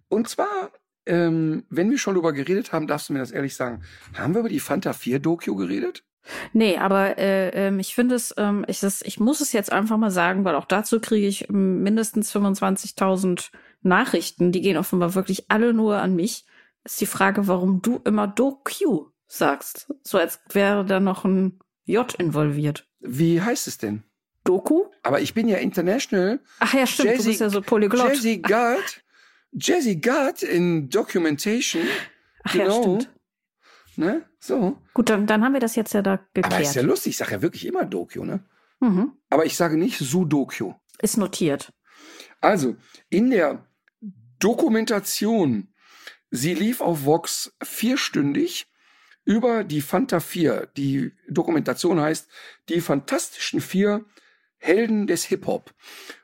Und 0.09 0.27
zwar, 0.27 0.71
ähm, 1.05 1.65
wenn 1.69 1.89
wir 1.89 1.97
schon 1.97 2.15
darüber 2.15 2.33
geredet 2.33 2.73
haben, 2.73 2.87
darfst 2.87 3.09
du 3.09 3.13
mir 3.13 3.19
das 3.19 3.31
ehrlich 3.31 3.55
sagen. 3.55 3.83
Haben 4.17 4.33
wir 4.33 4.41
über 4.41 4.49
die 4.49 4.59
Fanta 4.59 4.93
4 4.93 5.19
Doku 5.19 5.55
geredet? 5.55 6.03
Nee, 6.53 6.77
aber 6.77 7.17
äh, 7.17 7.49
ähm, 7.49 7.79
ich 7.79 7.95
finde 7.95 8.15
es, 8.15 8.33
ähm, 8.37 8.63
ich, 8.67 8.79
das, 8.79 9.01
ich 9.01 9.19
muss 9.19 9.41
es 9.41 9.53
jetzt 9.53 9.71
einfach 9.71 9.97
mal 9.97 10.11
sagen, 10.11 10.45
weil 10.45 10.55
auch 10.55 10.65
dazu 10.65 10.99
kriege 10.99 11.27
ich 11.27 11.49
mindestens 11.49 12.33
25.000 12.35 13.49
Nachrichten. 13.81 14.51
Die 14.51 14.61
gehen 14.61 14.77
offenbar 14.77 15.15
wirklich 15.15 15.49
alle 15.49 15.73
nur 15.73 15.97
an 15.97 16.15
mich. 16.15 16.45
Ist 16.83 17.01
die 17.01 17.05
Frage, 17.07 17.47
warum 17.47 17.81
du 17.81 18.01
immer 18.03 18.27
Doku 18.27 19.07
sagst. 19.27 19.91
So 20.03 20.17
als 20.17 20.41
wäre 20.49 20.85
da 20.85 20.99
noch 20.99 21.25
ein 21.25 21.59
J 21.85 22.13
involviert. 22.15 22.87
Wie 22.99 23.41
heißt 23.41 23.67
es 23.67 23.77
denn? 23.77 24.03
Doku? 24.43 24.85
Aber 25.03 25.21
ich 25.21 25.33
bin 25.33 25.47
ja 25.47 25.57
international. 25.57 26.39
Ach 26.59 26.73
ja, 26.73 26.87
stimmt, 26.87 27.09
Jazzy, 27.09 27.23
du 27.23 27.29
bist 27.29 27.41
ja 27.41 27.49
so 27.49 27.61
polyglott. 27.61 28.15
Jazzy 28.15 28.37
God, 28.37 29.03
Jazzy 29.53 29.95
God 29.97 30.43
in 30.43 30.89
Documentation. 30.89 31.83
Ach 32.43 32.53
genau. 32.53 32.65
ja, 32.65 32.81
stimmt. 32.81 33.09
Ne? 33.97 34.25
So. 34.39 34.77
Gut, 34.93 35.09
dann, 35.09 35.27
dann 35.27 35.43
haben 35.43 35.53
wir 35.53 35.59
das 35.59 35.75
jetzt 35.75 35.93
ja 35.93 36.01
da 36.01 36.17
geklärt. 36.33 36.53
Aber 36.53 36.61
ist 36.61 36.75
ja 36.75 36.81
lustig, 36.81 37.11
ich 37.11 37.17
sage 37.17 37.33
ja 37.33 37.41
wirklich 37.41 37.65
immer 37.65 37.85
Doku, 37.85 38.23
ne? 38.23 38.43
Mhm. 38.79 39.13
Aber 39.29 39.45
ich 39.45 39.55
sage 39.55 39.77
nicht 39.77 39.99
Sudoku. 39.99 40.73
Ist 41.01 41.17
notiert. 41.17 41.71
Also, 42.39 42.75
in 43.09 43.29
der 43.29 43.67
Dokumentation, 44.39 45.73
sie 46.31 46.55
lief 46.55 46.81
auf 46.81 47.05
Vox 47.05 47.55
vierstündig 47.61 48.67
über 49.23 49.63
die 49.63 49.81
Fanta 49.81 50.19
4. 50.19 50.69
Die 50.75 51.13
Dokumentation 51.29 51.99
heißt 52.01 52.27
Die 52.69 52.81
fantastischen 52.81 53.61
vier 53.61 54.05
Helden 54.61 55.07
des 55.07 55.25
Hip-Hop. 55.25 55.73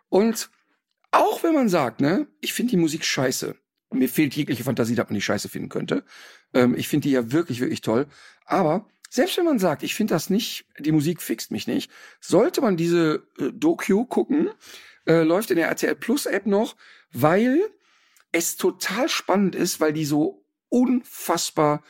Und 0.09 0.49
auch 1.11 1.43
wenn 1.43 1.53
man 1.53 1.69
sagt, 1.69 2.01
ne, 2.01 2.27
ich 2.39 2.53
finde 2.53 2.71
die 2.71 2.77
Musik 2.77 3.03
scheiße. 3.03 3.55
Mir 3.91 4.09
fehlt 4.09 4.35
jegliche 4.35 4.63
Fantasie, 4.63 4.95
dass 4.95 5.07
man 5.07 5.15
die 5.15 5.21
scheiße 5.21 5.49
finden 5.49 5.69
könnte. 5.69 6.03
Ähm, 6.53 6.75
ich 6.77 6.87
finde 6.87 7.07
die 7.07 7.13
ja 7.13 7.31
wirklich, 7.31 7.59
wirklich 7.59 7.81
toll. 7.81 8.07
Aber 8.45 8.87
selbst 9.09 9.37
wenn 9.37 9.45
man 9.45 9.59
sagt, 9.59 9.83
ich 9.83 9.95
finde 9.95 10.13
das 10.13 10.29
nicht, 10.29 10.65
die 10.77 10.91
Musik 10.91 11.21
fixt 11.21 11.51
mich 11.51 11.67
nicht, 11.67 11.89
sollte 12.19 12.61
man 12.61 12.77
diese 12.77 13.27
äh, 13.39 13.51
Doku 13.53 14.05
gucken. 14.05 14.49
Äh, 15.05 15.23
läuft 15.23 15.49
in 15.51 15.57
der 15.57 15.69
RTL 15.69 15.95
Plus 15.95 16.25
App 16.25 16.45
noch, 16.45 16.75
weil 17.11 17.61
es 18.31 18.57
total 18.57 19.09
spannend 19.09 19.55
ist, 19.55 19.79
weil 19.79 19.93
die 19.93 20.05
so 20.05 20.45
unfassbar 20.69 21.81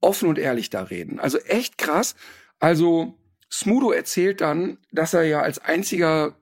offen 0.00 0.28
und 0.28 0.38
ehrlich 0.38 0.68
da 0.68 0.82
reden. 0.82 1.20
Also 1.20 1.38
echt 1.38 1.78
krass. 1.78 2.16
Also 2.58 3.16
Smudo 3.52 3.92
erzählt 3.92 4.40
dann, 4.40 4.78
dass 4.90 5.14
er 5.14 5.24
ja 5.24 5.42
als 5.42 5.58
einziger 5.58 6.34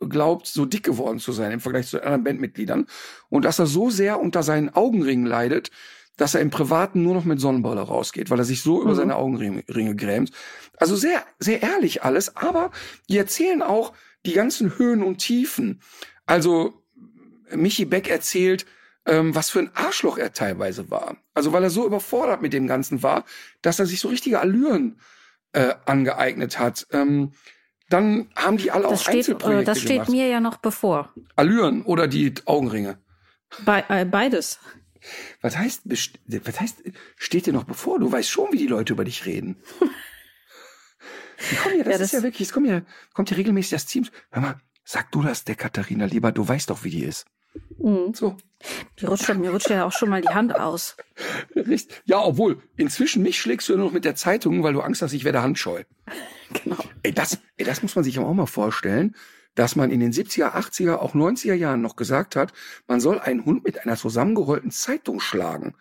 glaubt, 0.00 0.46
so 0.46 0.66
dick 0.66 0.82
geworden 0.82 1.18
zu 1.18 1.32
sein 1.32 1.52
im 1.52 1.60
Vergleich 1.60 1.88
zu 1.88 1.96
den 1.96 2.04
anderen 2.04 2.24
Bandmitgliedern 2.24 2.86
und 3.28 3.44
dass 3.44 3.58
er 3.58 3.66
so 3.66 3.90
sehr 3.90 4.20
unter 4.20 4.42
seinen 4.42 4.70
Augenringen 4.70 5.26
leidet, 5.26 5.70
dass 6.16 6.34
er 6.34 6.40
im 6.40 6.50
Privaten 6.50 7.02
nur 7.02 7.14
noch 7.14 7.24
mit 7.24 7.40
Sonnenbrille 7.40 7.80
rausgeht, 7.80 8.30
weil 8.30 8.38
er 8.38 8.44
sich 8.44 8.62
so 8.62 8.76
mhm. 8.76 8.82
über 8.82 8.94
seine 8.94 9.16
Augenringe 9.16 9.96
grämt. 9.96 10.32
Also 10.76 10.96
sehr, 10.96 11.24
sehr 11.38 11.62
ehrlich 11.62 12.02
alles, 12.02 12.36
aber 12.36 12.70
die 13.08 13.18
erzählen 13.18 13.62
auch 13.62 13.92
die 14.26 14.32
ganzen 14.32 14.78
Höhen 14.78 15.02
und 15.02 15.18
Tiefen. 15.18 15.80
Also 16.26 16.82
Michi 17.54 17.86
Beck 17.86 18.08
erzählt, 18.08 18.66
ähm, 19.06 19.34
was 19.34 19.50
für 19.50 19.60
ein 19.60 19.70
Arschloch 19.74 20.18
er 20.18 20.32
teilweise 20.32 20.90
war. 20.90 21.16
Also 21.32 21.52
weil 21.52 21.62
er 21.62 21.70
so 21.70 21.86
überfordert 21.86 22.42
mit 22.42 22.52
dem 22.52 22.66
Ganzen 22.66 23.02
war, 23.02 23.24
dass 23.62 23.78
er 23.78 23.86
sich 23.86 24.00
so 24.00 24.08
richtige 24.08 24.40
Allüren 24.40 25.00
äh, 25.52 25.74
angeeignet 25.86 26.58
hat. 26.58 26.86
Ähm, 26.92 27.32
dann 27.88 28.30
haben 28.36 28.56
die 28.56 28.70
alle 28.70 28.84
das 28.84 28.92
auch 28.92 29.02
steht, 29.02 29.14
Einzelprojekte 29.16 29.64
Das 29.64 29.80
steht 29.80 29.90
gemacht. 29.92 30.10
mir 30.10 30.28
ja 30.28 30.40
noch 30.40 30.58
bevor. 30.58 31.12
Allüren 31.36 31.82
oder 31.82 32.06
die 32.06 32.34
Augenringe? 32.44 32.98
Be 33.64 33.84
äh, 33.88 34.04
beides. 34.04 34.60
Was 35.40 35.56
heißt, 35.56 35.82
was 35.86 36.60
heißt, 36.60 36.82
steht 37.16 37.46
dir 37.46 37.52
noch 37.52 37.64
bevor? 37.64 37.98
Du 37.98 38.10
weißt 38.12 38.30
schon, 38.30 38.52
wie 38.52 38.58
die 38.58 38.66
Leute 38.66 38.92
über 38.92 39.04
dich 39.04 39.26
reden. 39.26 39.56
Komm 41.62 41.72
ja, 41.78 41.84
das, 41.84 41.86
ja, 41.86 41.92
das 41.92 42.00
ist 42.00 42.12
ja 42.12 42.22
wirklich, 42.22 42.48
es 42.48 42.52
kommt 42.52 42.66
ja, 42.66 42.82
kommt 43.14 43.30
ja 43.30 43.36
regelmäßig 43.36 43.70
das 43.70 43.86
Team. 43.86 44.06
Hör 44.30 44.42
mal, 44.42 44.60
sag 44.84 45.10
du 45.10 45.22
das 45.22 45.44
der 45.44 45.54
Katharina 45.54 46.04
lieber, 46.04 46.32
du 46.32 46.46
weißt 46.46 46.70
doch, 46.70 46.84
wie 46.84 46.90
die 46.90 47.04
ist. 47.04 47.26
Mhm. 47.78 48.14
So. 48.14 48.36
Die 48.98 49.06
rutscht, 49.06 49.32
mir 49.34 49.50
rutscht 49.50 49.70
ja 49.70 49.86
auch 49.86 49.92
schon 49.92 50.10
mal 50.10 50.20
die 50.20 50.28
Hand 50.28 50.54
aus. 50.54 50.96
Ja, 52.04 52.22
obwohl, 52.22 52.62
inzwischen 52.76 53.22
mich 53.22 53.40
schlägst 53.40 53.68
du 53.68 53.76
nur 53.76 53.86
noch 53.86 53.92
mit 53.92 54.04
der 54.04 54.14
Zeitung, 54.14 54.62
weil 54.62 54.74
du 54.74 54.80
Angst 54.80 55.00
hast, 55.02 55.12
ich 55.12 55.24
werde 55.24 55.42
handscheu. 55.42 55.84
Genau. 56.64 56.78
Ey, 57.04 57.12
das, 57.12 57.38
ey, 57.58 57.64
das 57.64 57.80
muss 57.80 57.94
man 57.94 58.02
sich 58.02 58.18
auch 58.18 58.34
mal 58.34 58.44
vorstellen, 58.44 59.14
dass 59.54 59.76
man 59.76 59.92
in 59.92 60.00
den 60.00 60.12
70er, 60.12 60.52
80er, 60.52 60.96
auch 60.96 61.14
90er 61.14 61.54
Jahren 61.54 61.80
noch 61.80 61.94
gesagt 61.94 62.34
hat, 62.34 62.52
man 62.88 63.00
soll 63.00 63.20
einen 63.20 63.44
Hund 63.44 63.62
mit 63.62 63.84
einer 63.84 63.96
zusammengerollten 63.96 64.72
Zeitung 64.72 65.20
schlagen. 65.20 65.76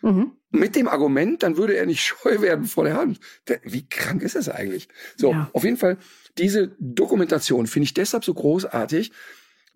Mhm. 0.00 0.32
Mit 0.50 0.76
dem 0.76 0.86
Argument, 0.86 1.42
dann 1.42 1.56
würde 1.56 1.74
er 1.74 1.86
nicht 1.86 2.02
scheu 2.04 2.40
werden 2.40 2.66
vor 2.66 2.84
der 2.84 2.96
Hand. 2.96 3.18
Wie 3.64 3.88
krank 3.88 4.22
ist 4.22 4.36
das 4.36 4.48
eigentlich? 4.48 4.88
So, 5.16 5.32
ja. 5.32 5.50
auf 5.52 5.64
jeden 5.64 5.76
Fall, 5.76 5.98
diese 6.38 6.68
Dokumentation 6.78 7.66
finde 7.66 7.84
ich 7.84 7.94
deshalb 7.94 8.24
so 8.24 8.34
großartig, 8.34 9.10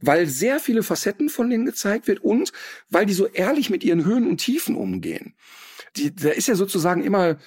weil 0.01 0.27
sehr 0.27 0.61
viele 0.61 0.83
Facetten 0.83 1.29
von 1.29 1.51
denen 1.51 1.65
gezeigt 1.65 2.07
wird 2.07 2.21
und 2.21 2.53
weil 2.89 3.07
die 3.07 3.15
so 3.15 3.27
ehrlich 3.27 3.71
mit 3.71 3.85
ihren 3.85 4.05
Höhen 4.05 4.29
und 4.29 4.39
Tiefen 4.39 4.77
umgehen. 4.77 5.35
Die, 5.97 6.15
da 6.15 6.31
ist 6.31 6.49
ja 6.49 6.55
sozusagen 6.55 7.03
immer 7.03 7.39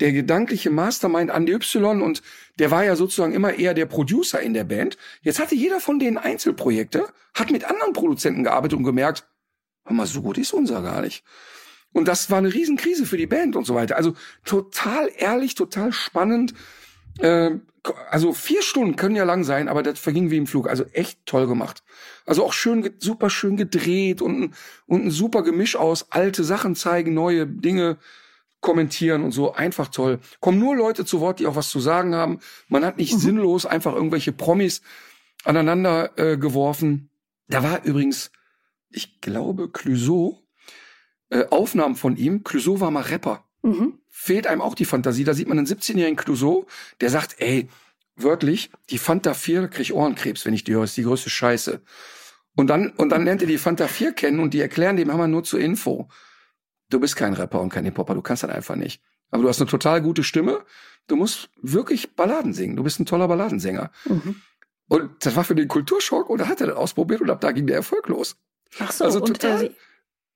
der 0.00 0.12
gedankliche 0.12 0.70
Mastermind 0.70 1.30
Andy 1.30 1.54
Y 1.54 2.02
und 2.02 2.22
der 2.58 2.70
war 2.70 2.84
ja 2.84 2.96
sozusagen 2.96 3.32
immer 3.32 3.54
eher 3.54 3.74
der 3.74 3.86
Producer 3.86 4.40
in 4.40 4.54
der 4.54 4.64
Band. 4.64 4.98
Jetzt 5.22 5.38
hatte 5.38 5.54
jeder 5.54 5.80
von 5.80 5.98
denen 5.98 6.18
Einzelprojekte, 6.18 7.06
hat 7.34 7.50
mit 7.50 7.64
anderen 7.64 7.92
Produzenten 7.92 8.44
gearbeitet 8.44 8.78
und 8.78 8.84
gemerkt, 8.84 9.26
hör 9.84 9.94
mal, 9.94 10.06
so 10.06 10.22
gut 10.22 10.38
ist 10.38 10.52
unser 10.52 10.82
gar 10.82 11.00
nicht. 11.00 11.24
Und 11.92 12.08
das 12.08 12.30
war 12.30 12.38
eine 12.38 12.52
Riesenkrise 12.52 13.06
für 13.06 13.16
die 13.16 13.26
Band 13.26 13.56
und 13.56 13.64
so 13.64 13.74
weiter. 13.74 13.96
Also 13.96 14.14
total 14.44 15.10
ehrlich, 15.16 15.54
total 15.54 15.92
spannend. 15.92 16.52
Äh, 17.20 17.52
also 18.10 18.32
vier 18.32 18.62
Stunden 18.62 18.96
können 18.96 19.16
ja 19.16 19.24
lang 19.24 19.44
sein, 19.44 19.68
aber 19.68 19.82
das 19.82 19.98
verging 19.98 20.30
wie 20.30 20.36
im 20.36 20.46
Flug. 20.46 20.68
Also 20.68 20.84
echt 20.92 21.24
toll 21.26 21.46
gemacht. 21.46 21.82
Also 22.24 22.44
auch 22.44 22.52
schön, 22.52 22.90
super 22.98 23.30
schön 23.30 23.56
gedreht 23.56 24.22
und, 24.22 24.54
und 24.86 25.06
ein 25.06 25.10
super 25.10 25.42
Gemisch 25.42 25.76
aus 25.76 26.10
alte 26.10 26.44
Sachen 26.44 26.74
zeigen, 26.74 27.14
neue 27.14 27.46
Dinge 27.46 27.98
kommentieren 28.60 29.22
und 29.22 29.32
so. 29.32 29.52
Einfach 29.52 29.88
toll. 29.88 30.18
Kommen 30.40 30.58
nur 30.58 30.76
Leute 30.76 31.04
zu 31.04 31.20
Wort, 31.20 31.40
die 31.40 31.46
auch 31.46 31.56
was 31.56 31.70
zu 31.70 31.80
sagen 31.80 32.14
haben. 32.14 32.40
Man 32.68 32.84
hat 32.84 32.96
nicht 32.96 33.14
mhm. 33.14 33.18
sinnlos 33.18 33.66
einfach 33.66 33.94
irgendwelche 33.94 34.32
Promis 34.32 34.82
aneinander 35.44 36.18
äh, 36.18 36.36
geworfen. 36.36 37.10
Da 37.48 37.62
war 37.62 37.84
übrigens, 37.84 38.32
ich 38.90 39.20
glaube, 39.20 39.70
Clouseau, 39.70 40.42
äh, 41.30 41.44
Aufnahmen 41.50 41.96
von 41.96 42.16
ihm. 42.16 42.42
Clouseau 42.42 42.80
war 42.80 42.90
mal 42.90 43.02
Rapper. 43.02 43.44
Mhm 43.62 43.98
fehlt 44.18 44.46
einem 44.46 44.62
auch 44.62 44.74
die 44.74 44.86
Fantasie. 44.86 45.24
Da 45.24 45.34
sieht 45.34 45.46
man 45.46 45.58
einen 45.58 45.66
17-jährigen 45.66 46.16
Clouseau, 46.16 46.66
der 47.02 47.10
sagt, 47.10 47.36
ey, 47.38 47.68
wörtlich, 48.16 48.70
die 48.88 48.96
Fanta 48.96 49.34
4 49.34 49.68
krieg 49.68 49.92
Ohrenkrebs, 49.92 50.46
wenn 50.46 50.54
ich 50.54 50.64
die 50.64 50.72
höre, 50.72 50.84
ist 50.84 50.96
die 50.96 51.02
größte 51.02 51.28
Scheiße. 51.28 51.82
Und 52.56 52.68
dann, 52.68 52.90
und 52.92 53.10
dann 53.10 53.26
lernt 53.26 53.42
er 53.42 53.46
die 53.46 53.58
Fanta 53.58 53.86
4 53.86 54.14
kennen 54.14 54.40
und 54.40 54.54
die 54.54 54.60
erklären 54.60 54.96
dem 54.96 55.12
Hammer 55.12 55.28
nur 55.28 55.44
zur 55.44 55.60
Info. 55.60 56.08
Du 56.88 56.98
bist 56.98 57.14
kein 57.14 57.34
Rapper 57.34 57.60
und 57.60 57.68
kein 57.68 57.84
Hip-Hopper, 57.84 58.14
du 58.14 58.22
kannst 58.22 58.42
das 58.42 58.50
einfach 58.50 58.74
nicht. 58.74 59.02
Aber 59.30 59.42
du 59.42 59.48
hast 59.50 59.60
eine 59.60 59.68
total 59.68 60.00
gute 60.00 60.24
Stimme. 60.24 60.64
Du 61.08 61.16
musst 61.16 61.50
wirklich 61.60 62.14
Balladen 62.14 62.54
singen. 62.54 62.74
Du 62.74 62.84
bist 62.84 62.98
ein 62.98 63.06
toller 63.06 63.28
Balladensänger. 63.28 63.90
Mhm. 64.06 64.40
Und 64.88 65.26
das 65.26 65.36
war 65.36 65.44
für 65.44 65.54
den 65.54 65.68
Kulturschock 65.68 66.30
und 66.30 66.38
da 66.38 66.48
hat 66.48 66.62
er 66.62 66.68
das 66.68 66.76
ausprobiert 66.76 67.20
und 67.20 67.28
ab 67.28 67.42
da 67.42 67.52
ging 67.52 67.66
der 67.66 67.76
Erfolg 67.76 68.08
los. 68.08 68.36
Ach 68.78 68.92
so, 68.92 69.04
also 69.04 69.20
total, 69.20 69.66
äh, 69.66 69.74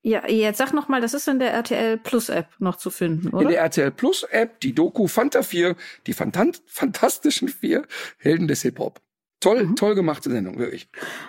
ja, 0.02 0.26
jetzt 0.28 0.58
sag 0.58 0.72
noch 0.72 0.88
mal, 0.88 1.00
das 1.00 1.14
ist 1.14 1.28
in 1.28 1.38
der 1.38 1.52
RTL 1.52 1.98
Plus 1.98 2.28
App 2.30 2.48
noch 2.58 2.76
zu 2.76 2.90
finden, 2.90 3.28
oder? 3.28 3.42
In 3.42 3.48
der 3.48 3.60
RTL 3.60 3.90
Plus 3.90 4.22
App 4.22 4.60
die 4.60 4.74
Doku 4.74 5.08
Fanta 5.08 5.42
4, 5.42 5.76
die 6.06 6.12
Fantant 6.12 6.62
fantastischen 6.66 7.48
vier 7.48 7.86
Helden 8.18 8.48
des 8.48 8.62
Hip 8.62 8.78
Hop. 8.78 9.00
Toll, 9.40 9.64
mhm. 9.64 9.76
toll 9.76 9.94
gemachte 9.94 10.30
Sendung, 10.30 10.58
wirklich. 10.58 10.88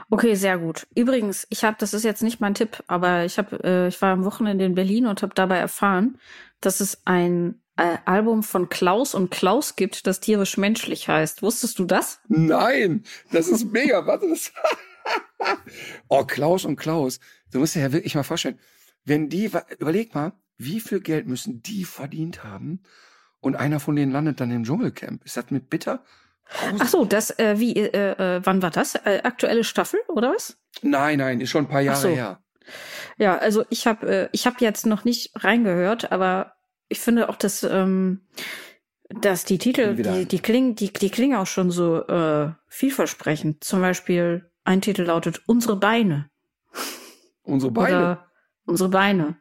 Okay, 0.10 0.36
sehr 0.36 0.58
gut. 0.58 0.86
Übrigens, 0.96 1.48
ich 1.50 1.64
habe, 1.64 1.78
das 1.80 1.94
ist 1.94 2.04
jetzt 2.04 2.24
nicht 2.24 2.42
mein 2.42 2.54
Tipp, 2.54 2.84
aber 2.88 3.24
ich 3.24 3.38
habe, 3.38 3.64
äh, 3.64 3.88
ich 3.88 4.02
war 4.02 4.12
am 4.12 4.26
Wochenende 4.26 4.66
in 4.66 4.76
Berlin 4.76 5.06
und 5.06 5.22
habe 5.22 5.34
dabei 5.34 5.58
erfahren, 5.58 6.18
dass 6.60 6.82
es 6.82 7.02
ein 7.06 7.62
äh, 7.78 7.98
Album 8.06 8.44
von 8.44 8.68
Klaus 8.68 9.16
und 9.16 9.32
Klaus 9.32 9.78
gibt, 9.78 10.08
das 10.08 10.20
tierisch 10.20 10.58
menschlich 10.58 11.08
heißt. 11.08 11.42
Wusstest 11.42 11.80
du 11.80 11.86
das? 11.86 12.20
Nein, 12.28 13.04
das 13.32 13.48
ist 13.48 13.72
mega. 13.72 14.06
Warte, 14.06 14.28
das. 14.28 14.52
oh, 16.10 16.26
Klaus 16.26 16.66
und 16.66 16.76
Klaus. 16.76 17.20
Du 17.52 17.60
musst 17.60 17.76
dir 17.76 17.82
ja 17.82 17.92
wirklich 17.92 18.16
mal 18.16 18.24
vorstellen, 18.24 18.60
wenn 19.04 19.30
die, 19.30 19.50
überleg 19.80 20.14
mal, 20.16 20.34
wie 20.58 20.80
viel 20.80 21.02
Geld 21.02 21.28
müssen 21.28 21.62
die 21.62 21.86
verdient 21.86 22.44
haben 22.44 22.84
und 23.40 23.56
einer 23.56 23.80
von 23.80 23.96
denen 23.96 24.12
landet 24.12 24.40
dann 24.40 24.52
im 24.52 24.64
Dschungelcamp. 24.64 25.26
Ist 25.26 25.38
das 25.38 25.50
mit 25.50 25.70
bitter? 25.70 26.04
Ach 26.80 26.88
so, 26.88 27.06
das, 27.06 27.38
äh, 27.40 27.60
wie, 27.60 27.76
äh, 27.76 27.88
äh, 27.88 28.42
wann 28.44 28.62
war 28.62 28.72
das? 28.72 28.96
Äh, 28.96 29.22
aktuelle 29.24 29.64
Staffel 29.64 30.00
oder 30.08 30.34
was? 30.34 30.58
Nein, 30.82 31.20
nein, 31.20 31.40
ist 31.42 31.50
schon 31.50 31.66
ein 31.66 31.70
paar 31.70 31.82
Jahre 31.82 32.02
so. 32.02 32.10
her. 32.10 32.44
Ja, 33.18 33.38
also 33.38 33.66
ich 33.70 33.88
habe 33.88 34.08
äh, 34.08 34.30
ich 34.32 34.46
habe 34.46 34.58
jetzt 34.60 34.86
noch 34.86 35.04
nicht 35.04 35.32
reingehört, 35.36 36.12
aber 36.12 36.56
ich 36.90 37.00
finde 37.00 37.30
auch, 37.30 37.36
dass 37.36 37.64
ähm, 37.64 38.22
dass 39.10 39.46
die 39.46 39.58
Titel, 39.58 39.96
die, 39.96 40.26
die 40.26 40.40
klingen, 40.40 40.76
die, 40.76 40.92
die 40.92 41.10
klingen 41.10 41.38
auch 41.38 41.48
schon 41.48 41.72
so 41.72 42.06
äh, 42.08 42.52
vielversprechend. 42.68 43.64
Zum 43.64 43.82
Beispiel 43.82 44.50
ein 44.64 44.82
Titel 44.82 45.04
lautet 45.04 45.42
Unsere 45.48 45.76
Beine. 45.76 46.31
Unsere 47.44 47.72
Beine. 47.72 47.98
Oder 47.98 48.32
unsere 48.66 48.90
Beine. 48.90 49.38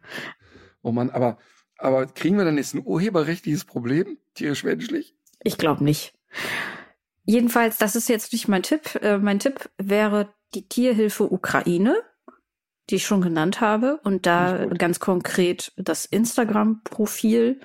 Oh 0.83 0.93
Mann, 0.93 1.11
aber, 1.11 1.39
aber 1.77 2.07
kriegen 2.07 2.37
wir 2.37 2.45
dann 2.45 2.57
jetzt 2.57 2.75
ein 2.75 2.83
urheberrechtliches 2.85 3.65
Problem, 3.65 4.19
tierisch 4.35 4.65
menschlich? 4.65 5.15
Ich 5.43 5.59
glaube 5.59 5.85
nicht. 5.85 6.15
Jedenfalls, 7.25 7.79
das 7.79 7.97
ist 7.97 8.09
jetzt 8.09 8.33
nicht 8.33 8.49
mein 8.49 8.63
Tipp. 8.63 8.97
Äh, 9.03 9.19
mein 9.19 9.39
Tipp 9.39 9.71
wäre 9.79 10.35
die 10.55 10.69
Tierhilfe 10.69 11.31
Ukraine 11.31 12.03
die 12.91 12.97
ich 12.97 13.07
schon 13.07 13.21
genannt 13.21 13.61
habe. 13.61 14.01
Und 14.05 14.27
da 14.27 14.67
ganz 14.67 15.01
konkret 15.01 15.73
das 15.77 16.05
Instagram-Profil 16.05 17.61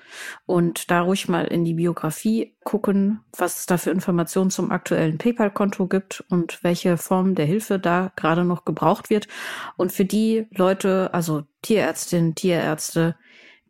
und 0.46 0.90
da 0.90 1.00
ruhig 1.02 1.28
mal 1.28 1.46
in 1.46 1.64
die 1.64 1.74
Biografie 1.74 2.56
gucken, 2.64 3.20
was 3.36 3.60
es 3.60 3.66
da 3.66 3.76
für 3.76 3.90
Informationen 3.90 4.50
zum 4.50 4.70
aktuellen 4.70 5.18
PayPal-Konto 5.18 5.86
gibt 5.86 6.24
und 6.28 6.62
welche 6.62 6.96
Form 6.96 7.34
der 7.34 7.46
Hilfe 7.46 7.78
da 7.78 8.12
gerade 8.16 8.44
noch 8.44 8.64
gebraucht 8.64 9.10
wird. 9.10 9.28
Und 9.76 9.92
für 9.92 10.04
die 10.04 10.46
Leute, 10.50 11.10
also 11.12 11.42
Tierärztinnen, 11.62 12.34
Tierärzte, 12.34 13.16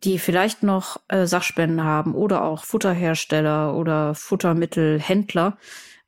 die 0.03 0.19
vielleicht 0.19 0.61
noch 0.61 1.01
äh, 1.07 1.25
Sachspenden 1.25 1.83
haben 1.83 2.13
oder 2.13 2.43
auch 2.43 2.63
Futterhersteller 2.63 3.75
oder 3.75 4.13
Futtermittelhändler, 4.13 5.57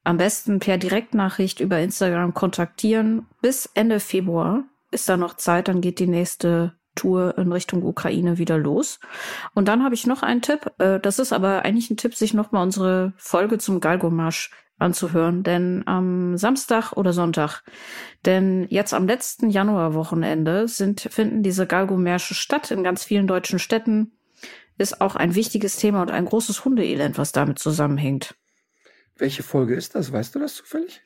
am 0.04 0.18
besten 0.18 0.60
per 0.60 0.78
Direktnachricht 0.78 1.60
über 1.60 1.80
Instagram 1.80 2.34
kontaktieren 2.34 3.28
bis 3.42 3.70
Ende 3.74 4.00
Februar 4.00 4.64
ist 4.92 5.10
da 5.10 5.18
noch 5.18 5.36
Zeit, 5.36 5.68
dann 5.68 5.82
geht 5.82 6.00
die 6.00 6.08
nächste 6.08 6.74
Tour 6.96 7.38
in 7.38 7.52
Richtung 7.52 7.84
Ukraine 7.84 8.38
wieder 8.38 8.58
los. 8.58 9.00
Und 9.54 9.68
dann 9.68 9.84
habe 9.84 9.96
ich 9.96 10.08
noch 10.08 10.24
einen 10.24 10.42
Tipp. 10.42 10.72
Äh, 10.80 11.00
das 11.00 11.20
ist 11.20 11.34
aber 11.34 11.64
eigentlich 11.64 11.90
ein 11.90 11.98
Tipp, 11.98 12.16
sich 12.16 12.34
nochmal 12.34 12.64
unsere 12.64 13.14
Folge 13.18 13.58
zum 13.58 13.80
Galgomarsch 13.80 14.52
anzuhören, 14.80 15.44
denn 15.44 15.84
am 15.88 16.38
Samstag 16.38 16.94
oder 16.94 17.12
Sonntag, 17.12 17.64
denn 18.26 18.66
jetzt 18.70 18.94
am 18.94 19.08
letzten 19.08 19.50
Januarwochenende 19.50 20.68
sind, 20.68 21.02
finden 21.02 21.44
diese 21.44 21.68
Galgomärsche 21.68 22.34
statt 22.34 22.72
in 22.72 22.84
ganz 22.84 23.04
vielen 23.04 23.28
deutschen 23.28 23.60
Städten. 23.60 24.14
Ist 24.78 25.02
auch 25.02 25.18
ein 25.18 25.36
wichtiges 25.36 25.76
Thema 25.76 26.02
und 26.02 26.12
ein 26.12 26.24
großes 26.24 26.64
Hundeelend, 26.64 27.18
was 27.18 27.34
damit 27.34 27.60
zusammenhängt. 27.60 28.36
Welche 29.18 29.44
Folge 29.44 29.76
ist 29.76 29.96
das? 29.96 30.14
Weißt 30.14 30.34
du 30.34 30.40
das 30.40 30.56
zufällig? 30.56 31.02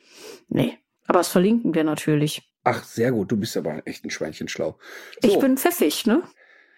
Nee, 0.47 0.77
aber 1.07 1.17
das 1.19 1.29
verlinken 1.29 1.73
wir 1.73 1.83
natürlich. 1.83 2.52
Ach, 2.63 2.83
sehr 2.83 3.11
gut. 3.11 3.31
Du 3.31 3.37
bist 3.37 3.57
aber 3.57 3.85
echt 3.85 4.05
ein 4.05 4.09
Schweinchen 4.09 4.47
schlau. 4.47 4.77
So. 5.21 5.29
Ich 5.29 5.39
bin 5.39 5.57
pfiffig, 5.57 6.05
ne? 6.05 6.23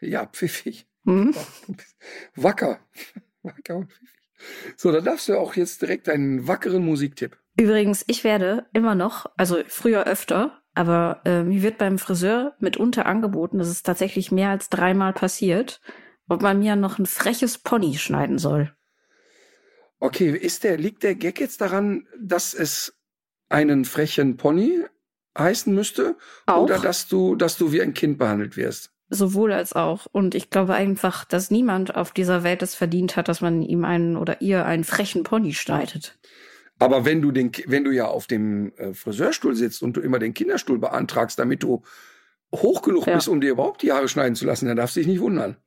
Ja, 0.01 0.25
pfiffig. 0.25 0.87
Mhm. 1.03 1.35
Wacker. 2.35 2.79
Wacker 3.43 3.77
und 3.77 3.91
pfiffig. 3.91 4.09
So, 4.75 4.91
dann 4.91 5.05
darfst 5.05 5.29
du 5.29 5.37
auch 5.37 5.55
jetzt 5.55 5.81
direkt 5.81 6.09
einen 6.09 6.47
wackeren 6.47 6.83
Musiktipp. 6.83 7.37
Übrigens, 7.57 8.03
ich 8.07 8.23
werde 8.23 8.65
immer 8.73 8.95
noch, 8.95 9.27
also 9.37 9.59
früher 9.67 10.05
öfter, 10.05 10.61
aber 10.73 11.21
äh, 11.23 11.43
mir 11.43 11.61
wird 11.61 11.77
beim 11.77 11.97
Friseur 11.97 12.55
mitunter 12.59 13.05
angeboten, 13.05 13.59
das 13.59 13.69
ist 13.69 13.85
tatsächlich 13.85 14.31
mehr 14.31 14.49
als 14.49 14.69
dreimal 14.69 15.13
passiert, 15.13 15.79
ob 16.27 16.41
man 16.41 16.59
mir 16.59 16.75
noch 16.75 16.99
ein 16.99 17.05
freches 17.05 17.57
Pony 17.57 17.97
schneiden 17.97 18.37
soll. 18.37 18.75
Okay, 19.99 20.31
ist 20.31 20.65
der, 20.65 20.77
liegt 20.77 21.03
der 21.03 21.15
Gag 21.15 21.39
jetzt 21.39 21.61
daran, 21.61 22.07
dass 22.19 22.53
es 22.53 22.99
einen 23.47 23.85
frechen 23.85 24.35
Pony 24.35 24.83
heißen 25.37 25.73
müsste? 25.73 26.15
Auch. 26.45 26.63
Oder 26.63 26.79
dass 26.79 27.07
du, 27.07 27.35
dass 27.35 27.57
du 27.57 27.71
wie 27.71 27.81
ein 27.81 27.93
Kind 27.93 28.17
behandelt 28.17 28.57
wirst? 28.57 28.91
Sowohl 29.09 29.51
als 29.51 29.73
auch. 29.73 30.07
Und 30.11 30.33
ich 30.33 30.49
glaube 30.49 30.73
einfach, 30.73 31.25
dass 31.25 31.51
niemand 31.51 31.95
auf 31.95 32.11
dieser 32.11 32.43
Welt 32.43 32.63
es 32.63 32.73
verdient 32.73 33.15
hat, 33.15 33.27
dass 33.27 33.41
man 33.41 33.61
ihm 33.61 33.85
einen 33.85 34.17
oder 34.17 34.41
ihr 34.41 34.65
einen 34.65 34.83
frechen 34.83 35.23
Pony 35.23 35.53
schneidet. 35.53 36.17
Aber 36.79 37.05
wenn 37.05 37.21
du 37.21 37.31
den, 37.31 37.51
wenn 37.67 37.83
du 37.83 37.91
ja 37.91 38.07
auf 38.07 38.27
dem 38.27 38.73
äh, 38.77 38.93
Friseurstuhl 38.93 39.55
sitzt 39.55 39.81
und 39.81 39.95
du 39.95 40.01
immer 40.01 40.19
den 40.19 40.33
Kinderstuhl 40.33 40.79
beantragst, 40.79 41.39
damit 41.39 41.63
du 41.63 41.83
hoch 42.53 42.81
genug 42.81 43.05
Ja. 43.07 43.15
bist, 43.15 43.27
um 43.27 43.41
dir 43.41 43.51
überhaupt 43.51 43.81
die 43.81 43.91
Haare 43.91 44.07
schneiden 44.07 44.35
zu 44.35 44.45
lassen, 44.45 44.67
dann 44.67 44.77
darfst 44.77 44.95
du 44.95 44.99
dich 45.01 45.07
nicht 45.07 45.19
wundern. 45.21 45.57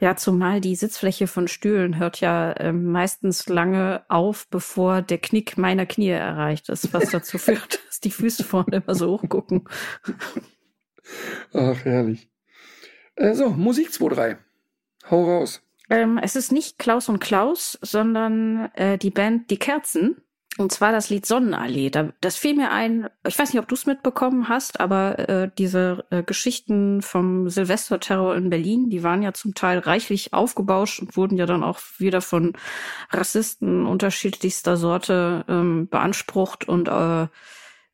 Ja, 0.00 0.16
zumal 0.16 0.60
die 0.60 0.76
Sitzfläche 0.76 1.26
von 1.26 1.48
Stühlen 1.48 1.98
hört 1.98 2.20
ja 2.20 2.54
ähm, 2.60 2.90
meistens 2.90 3.48
lange 3.48 4.04
auf, 4.08 4.46
bevor 4.48 5.02
der 5.02 5.18
Knick 5.18 5.56
meiner 5.58 5.86
Knie 5.86 6.08
erreicht 6.10 6.68
ist, 6.68 6.92
was 6.92 7.10
dazu 7.10 7.38
führt, 7.38 7.80
dass 7.86 8.00
die 8.00 8.10
Füße 8.10 8.44
vorne 8.44 8.82
immer 8.84 8.94
so 8.94 9.12
hochgucken. 9.12 9.68
Ach, 11.52 11.84
herrlich. 11.84 12.30
Äh, 13.16 13.34
so, 13.34 13.50
Musik 13.50 13.88
2-3. 13.88 14.36
Hau 15.10 15.24
raus. 15.24 15.62
Ähm, 15.90 16.18
es 16.22 16.36
ist 16.36 16.52
nicht 16.52 16.78
Klaus 16.78 17.08
und 17.08 17.18
Klaus, 17.18 17.78
sondern 17.80 18.70
äh, 18.74 18.98
die 18.98 19.10
Band 19.10 19.50
Die 19.50 19.58
Kerzen. 19.58 20.20
Und 20.58 20.72
zwar 20.72 20.90
das 20.90 21.08
Lied 21.08 21.24
Sonnenallee. 21.24 21.88
Da, 21.88 22.12
das 22.20 22.36
fiel 22.36 22.56
mir 22.56 22.72
ein, 22.72 23.08
ich 23.24 23.38
weiß 23.38 23.52
nicht, 23.52 23.62
ob 23.62 23.68
du 23.68 23.76
es 23.76 23.86
mitbekommen 23.86 24.48
hast, 24.48 24.80
aber 24.80 25.16
äh, 25.28 25.50
diese 25.56 26.04
äh, 26.10 26.24
Geschichten 26.24 27.00
vom 27.00 27.48
Silvesterterror 27.48 28.34
in 28.34 28.50
Berlin, 28.50 28.90
die 28.90 29.04
waren 29.04 29.22
ja 29.22 29.32
zum 29.32 29.54
Teil 29.54 29.78
reichlich 29.78 30.32
aufgebauscht 30.32 31.00
und 31.00 31.16
wurden 31.16 31.38
ja 31.38 31.46
dann 31.46 31.62
auch 31.62 31.78
wieder 31.98 32.20
von 32.20 32.54
Rassisten 33.10 33.86
unterschiedlichster 33.86 34.76
Sorte 34.76 35.44
ähm, 35.48 35.86
beansprucht 35.88 36.68
und 36.68 36.88
äh, 36.88 37.28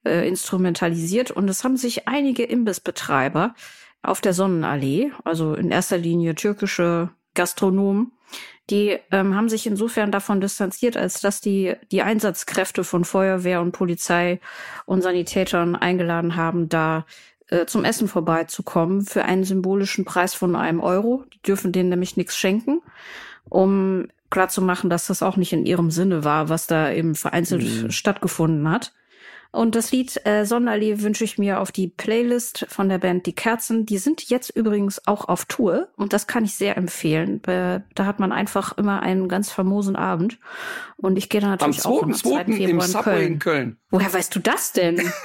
äh, 0.06 0.26
instrumentalisiert. 0.26 1.30
Und 1.30 1.50
es 1.50 1.64
haben 1.64 1.76
sich 1.76 2.08
einige 2.08 2.44
Imbissbetreiber 2.44 3.54
auf 4.02 4.22
der 4.22 4.32
Sonnenallee, 4.32 5.12
also 5.24 5.54
in 5.54 5.70
erster 5.70 5.98
Linie 5.98 6.34
türkische 6.34 7.10
Gastronomen, 7.34 8.12
die 8.70 8.98
ähm, 9.10 9.36
haben 9.36 9.48
sich 9.48 9.66
insofern 9.66 10.10
davon 10.10 10.40
distanziert, 10.40 10.96
als 10.96 11.20
dass 11.20 11.40
die 11.40 11.74
die 11.92 12.02
Einsatzkräfte 12.02 12.82
von 12.82 13.04
Feuerwehr 13.04 13.60
und 13.60 13.72
Polizei 13.72 14.40
und 14.86 15.02
Sanitätern 15.02 15.76
eingeladen 15.76 16.36
haben, 16.36 16.68
da 16.68 17.04
äh, 17.48 17.66
zum 17.66 17.84
Essen 17.84 18.08
vorbeizukommen 18.08 19.02
für 19.02 19.24
einen 19.24 19.44
symbolischen 19.44 20.04
Preis 20.04 20.34
von 20.34 20.56
einem 20.56 20.80
Euro. 20.80 21.24
Die 21.34 21.42
dürfen 21.42 21.72
denen 21.72 21.90
nämlich 21.90 22.16
nichts 22.16 22.36
schenken, 22.36 22.80
um 23.50 24.08
klarzumachen, 24.30 24.88
dass 24.88 25.06
das 25.06 25.22
auch 25.22 25.36
nicht 25.36 25.52
in 25.52 25.66
ihrem 25.66 25.90
Sinne 25.90 26.24
war, 26.24 26.48
was 26.48 26.66
da 26.66 26.90
eben 26.90 27.14
vereinzelt 27.14 27.92
stattgefunden 27.92 28.68
hat. 28.70 28.92
Und 29.54 29.76
das 29.76 29.92
Lied 29.92 30.20
äh, 30.26 30.44
Sonderlee 30.44 31.00
wünsche 31.00 31.22
ich 31.22 31.38
mir 31.38 31.60
auf 31.60 31.70
die 31.70 31.86
Playlist 31.88 32.66
von 32.68 32.88
der 32.88 32.98
Band 32.98 33.26
Die 33.26 33.34
Kerzen. 33.34 33.86
Die 33.86 33.98
sind 33.98 34.28
jetzt 34.28 34.50
übrigens 34.50 35.06
auch 35.06 35.28
auf 35.28 35.44
Tour 35.44 35.88
und 35.96 36.12
das 36.12 36.26
kann 36.26 36.44
ich 36.44 36.54
sehr 36.56 36.76
empfehlen. 36.76 37.42
Äh, 37.44 37.80
Da 37.94 38.06
hat 38.06 38.18
man 38.18 38.32
einfach 38.32 38.76
immer 38.76 39.00
einen 39.02 39.28
ganz 39.28 39.50
famosen 39.50 39.94
Abend. 39.96 40.38
Und 40.96 41.16
ich 41.16 41.28
gehe 41.28 41.40
da 41.40 41.46
Am 41.46 41.52
natürlich 41.52 41.84
auch 41.84 42.02
am 42.02 42.12
2. 42.12 42.30
2.2. 42.30 42.44
im 42.46 42.52
Februar 42.56 42.84
in 42.84 42.90
Subway 42.90 43.02
Köln. 43.04 43.32
in 43.32 43.38
Köln. 43.38 43.76
Woher 43.90 44.12
weißt 44.12 44.34
du 44.34 44.40
das 44.40 44.72
denn? 44.72 45.00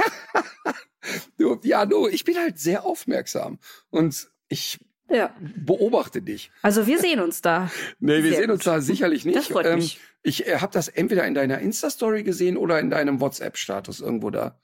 Ja, 1.63 1.86
du, 1.86 2.07
ich 2.07 2.23
bin 2.23 2.38
halt 2.38 2.59
sehr 2.59 2.86
aufmerksam. 2.86 3.57
Und 3.89 4.30
ich 4.47 4.80
ja. 5.10 5.34
beobachte 5.55 6.22
dich. 6.22 6.51
Also 6.62 6.88
wir 6.88 6.99
sehen 6.99 7.20
uns 7.20 7.41
da. 7.41 7.70
Nee, 7.99 8.24
wir 8.24 8.32
Sehr 8.32 8.41
sehen 8.41 8.51
uns 8.51 8.64
gut. 8.64 8.68
da 8.68 8.82
sicherlich 8.82 9.26
nicht. 9.26 9.36
Ähm, 9.36 9.41
Das 9.41 9.51
freut 9.51 9.76
mich. 9.76 9.99
Ich 10.24 10.47
äh, 10.47 10.57
habe 10.57 10.74
das 10.74 10.88
entweder 10.88 11.26
in 11.26 11.34
deiner 11.34 11.60
Insta-Story 11.60 12.24
gesehen 12.24 12.57
oder 12.57 12.80
in 12.80 12.89
deinem 12.89 13.22
WhatsApp-Status 13.22 14.01
irgendwo 14.01 14.30
da. 14.30 14.60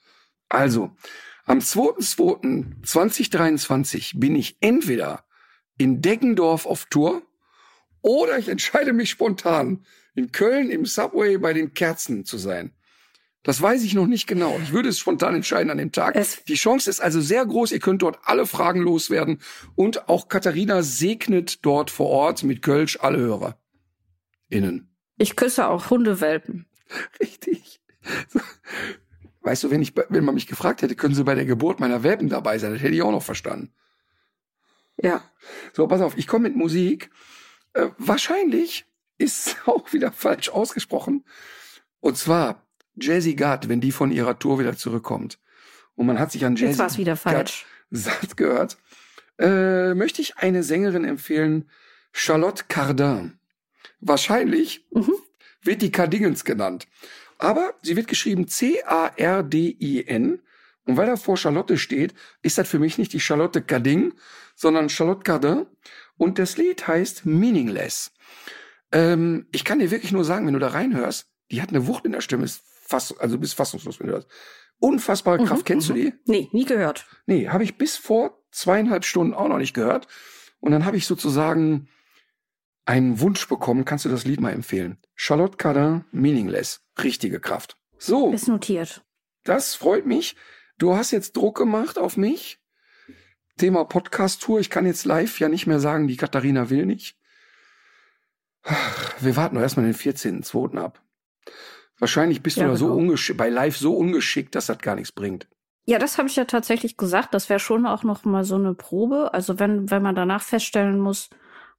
Also, 0.49 0.91
am 1.45 1.59
2.2.2023 1.59 4.19
bin 4.19 4.35
ich 4.35 4.57
entweder 4.61 5.23
in 5.77 6.01
Deggendorf 6.01 6.65
auf 6.65 6.85
Tour 6.85 7.21
oder 8.01 8.37
ich 8.37 8.49
entscheide 8.49 8.93
mich 8.93 9.09
spontan, 9.09 9.85
in 10.13 10.31
Köln 10.31 10.69
im 10.69 10.85
Subway 10.85 11.37
bei 11.37 11.53
den 11.53 11.73
Kerzen 11.73 12.25
zu 12.25 12.37
sein. 12.37 12.74
Das 13.45 13.61
weiß 13.61 13.83
ich 13.83 13.93
noch 13.93 14.07
nicht 14.07 14.25
genau. 14.25 14.59
Ich 14.63 14.73
würde 14.73 14.89
es 14.89 14.97
spontan 14.97 15.35
entscheiden 15.35 15.69
an 15.69 15.77
dem 15.77 15.91
Tag. 15.91 16.15
Es- 16.15 16.43
Die 16.45 16.55
Chance 16.55 16.89
ist 16.89 16.99
also 16.99 17.21
sehr 17.21 17.45
groß. 17.45 17.71
Ihr 17.71 17.79
könnt 17.79 18.01
dort 18.01 18.17
alle 18.23 18.47
Fragen 18.47 18.81
loswerden. 18.81 19.39
Und 19.75 20.09
auch 20.09 20.27
Katharina 20.29 20.81
segnet 20.81 21.63
dort 21.63 21.91
vor 21.91 22.09
Ort 22.09 22.43
mit 22.43 22.63
Kölsch 22.63 22.97
alle 22.99 23.19
Hörer. 23.19 23.59
Innen. 24.49 24.89
Ich 25.17 25.35
küsse 25.35 25.67
auch 25.67 25.91
Hundewelpen. 25.91 26.65
Richtig. 27.19 27.79
Weißt 29.41 29.63
du, 29.63 29.69
wenn, 29.69 29.83
ich, 29.83 29.93
wenn 30.09 30.25
man 30.25 30.33
mich 30.33 30.47
gefragt 30.47 30.81
hätte, 30.81 30.95
können 30.95 31.13
Sie 31.13 31.23
bei 31.23 31.35
der 31.35 31.45
Geburt 31.45 31.79
meiner 31.79 32.01
Welpen 32.01 32.29
dabei 32.29 32.57
sein, 32.57 32.73
das 32.73 32.81
hätte 32.81 32.95
ich 32.95 33.03
auch 33.03 33.11
noch 33.11 33.23
verstanden. 33.23 33.71
Ja. 34.99 35.21
So, 35.73 35.87
pass 35.87 36.01
auf, 36.01 36.17
ich 36.17 36.25
komme 36.25 36.47
mit 36.49 36.57
Musik. 36.57 37.11
Äh, 37.73 37.89
wahrscheinlich 37.99 38.85
ist 39.19 39.57
auch 39.67 39.93
wieder 39.93 40.11
falsch 40.11 40.49
ausgesprochen. 40.49 41.25
Und 41.99 42.17
zwar 42.17 42.64
Jazzy 42.99 43.35
Gard, 43.35 43.69
wenn 43.69 43.81
die 43.81 43.91
von 43.91 44.11
ihrer 44.11 44.37
Tour 44.39 44.59
wieder 44.59 44.75
zurückkommt. 44.77 45.39
Und 45.95 46.05
man 46.07 46.19
hat 46.19 46.31
sich 46.31 46.45
an 46.45 46.55
Jazzy 46.55 46.77
falsch. 47.15 47.65
satt 47.91 48.37
gehört, 48.37 48.77
äh, 49.39 49.93
möchte 49.93 50.21
ich 50.21 50.37
eine 50.37 50.63
Sängerin 50.63 51.03
empfehlen, 51.05 51.69
Charlotte 52.11 52.63
Cardin. 52.67 53.37
Wahrscheinlich 53.99 54.85
Mhm. 54.91 55.13
wird 55.61 55.81
die 55.81 55.91
Cardingens 55.91 56.43
genannt. 56.45 56.87
Aber 57.37 57.73
sie 57.81 57.95
wird 57.95 58.07
geschrieben 58.07 58.47
C-A-R-D-I-N. 58.47 60.39
Und 60.87 60.97
weil 60.97 61.07
da 61.07 61.15
vor 61.17 61.35
Charlotte 61.37 61.77
steht, 61.77 62.13
ist 62.43 62.57
das 62.57 62.67
für 62.67 62.79
mich 62.79 62.97
nicht 62.97 63.11
die 63.13 63.19
Charlotte 63.19 63.61
Cardin, 63.61 64.13
sondern 64.55 64.89
Charlotte 64.89 65.23
Cardin. 65.23 65.65
Und 66.17 66.37
das 66.39 66.57
Lied 66.57 66.87
heißt 66.87 67.25
Meaningless. 67.25 68.11
Ähm, 68.91 69.47
ich 69.51 69.65
kann 69.65 69.79
dir 69.79 69.89
wirklich 69.91 70.11
nur 70.11 70.23
sagen, 70.23 70.45
wenn 70.45 70.53
du 70.53 70.59
da 70.59 70.67
reinhörst, 70.69 71.27
die 71.51 71.61
hat 71.61 71.69
eine 71.69 71.87
Wucht 71.87 72.05
in 72.05 72.11
der 72.11 72.21
Stimme, 72.21 72.45
ist 72.45 72.61
fast, 72.87 73.19
also 73.19 73.37
bist 73.37 73.55
fassungslos, 73.55 73.99
wenn 73.99 74.07
du 74.07 74.13
das. 74.13 74.27
Unfassbare 74.79 75.39
Mhm, 75.41 75.45
Kraft, 75.45 75.65
kennst 75.65 75.89
du 75.89 75.93
die? 75.93 76.13
Nee, 76.25 76.49
nie 76.51 76.65
gehört. 76.65 77.05
Nee, 77.25 77.47
habe 77.49 77.63
ich 77.63 77.77
bis 77.77 77.97
vor 77.97 78.43
zweieinhalb 78.51 79.05
Stunden 79.05 79.33
auch 79.33 79.47
noch 79.47 79.57
nicht 79.57 79.73
gehört. 79.73 80.07
Und 80.59 80.71
dann 80.71 80.85
habe 80.85 80.97
ich 80.97 81.05
sozusagen 81.05 81.87
einen 82.85 83.19
Wunsch 83.19 83.47
bekommen. 83.47 83.85
Kannst 83.85 84.05
du 84.05 84.09
das 84.09 84.25
Lied 84.25 84.41
mal 84.41 84.51
empfehlen? 84.53 84.97
Charlotte 85.15 85.57
Cardin, 85.57 86.05
Meaningless. 86.11 86.81
Richtige 87.01 87.39
Kraft. 87.39 87.77
So, 87.97 88.31
Ist 88.33 88.47
notiert. 88.47 89.03
das 89.43 89.75
freut 89.75 90.05
mich. 90.05 90.35
Du 90.77 90.95
hast 90.95 91.11
jetzt 91.11 91.37
Druck 91.37 91.57
gemacht 91.57 91.97
auf 91.97 92.17
mich. 92.17 92.59
Thema 93.57 93.85
Podcast-Tour. 93.85 94.59
Ich 94.59 94.69
kann 94.69 94.85
jetzt 94.85 95.05
live 95.05 95.39
ja 95.39 95.47
nicht 95.47 95.65
mehr 95.67 95.79
sagen, 95.79 96.07
die 96.07 96.17
Katharina 96.17 96.69
will 96.69 96.85
nicht. 96.85 97.17
Wir 99.21 99.35
warten 99.35 99.55
doch 99.55 99.61
erstmal 99.61 99.85
den 99.85 99.95
14.2. 99.95 100.77
ab. 100.77 101.01
Wahrscheinlich 101.99 102.41
bist 102.43 102.57
du 102.57 102.61
Ja, 102.61 102.67
da 102.67 102.75
so 102.75 102.87
genau. 102.87 102.97
ungeschickt, 102.97 103.37
bei 103.37 103.49
live 103.49 103.77
so 103.77 103.95
ungeschickt, 103.95 104.55
dass 104.55 104.65
das 104.67 104.77
gar 104.79 104.95
nichts 104.95 105.11
bringt. 105.11 105.47
Ja, 105.85 105.99
das 105.99 106.17
habe 106.17 106.27
ich 106.27 106.35
ja 106.35 106.45
tatsächlich 106.45 106.97
gesagt. 106.97 107.33
Das 107.33 107.47
wäre 107.49 107.59
schon 107.59 107.85
auch 107.85 108.03
noch 108.03 108.25
mal 108.25 108.43
so 108.43 108.55
eine 108.55 108.73
Probe. 108.73 109.33
Also 109.33 109.59
wenn, 109.59 109.89
wenn 109.91 110.01
man 110.01 110.15
danach 110.15 110.41
feststellen 110.41 110.99
muss, 110.99 111.29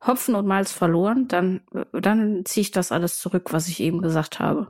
Hopfen 0.06 0.34
und 0.34 0.46
Malz 0.46 0.72
verloren, 0.72 1.26
dann, 1.28 1.60
dann 1.92 2.44
ziehe 2.44 2.62
ich 2.62 2.70
das 2.70 2.92
alles 2.92 3.18
zurück, 3.18 3.52
was 3.52 3.66
ich 3.68 3.80
eben 3.80 4.00
gesagt 4.02 4.38
habe. 4.38 4.68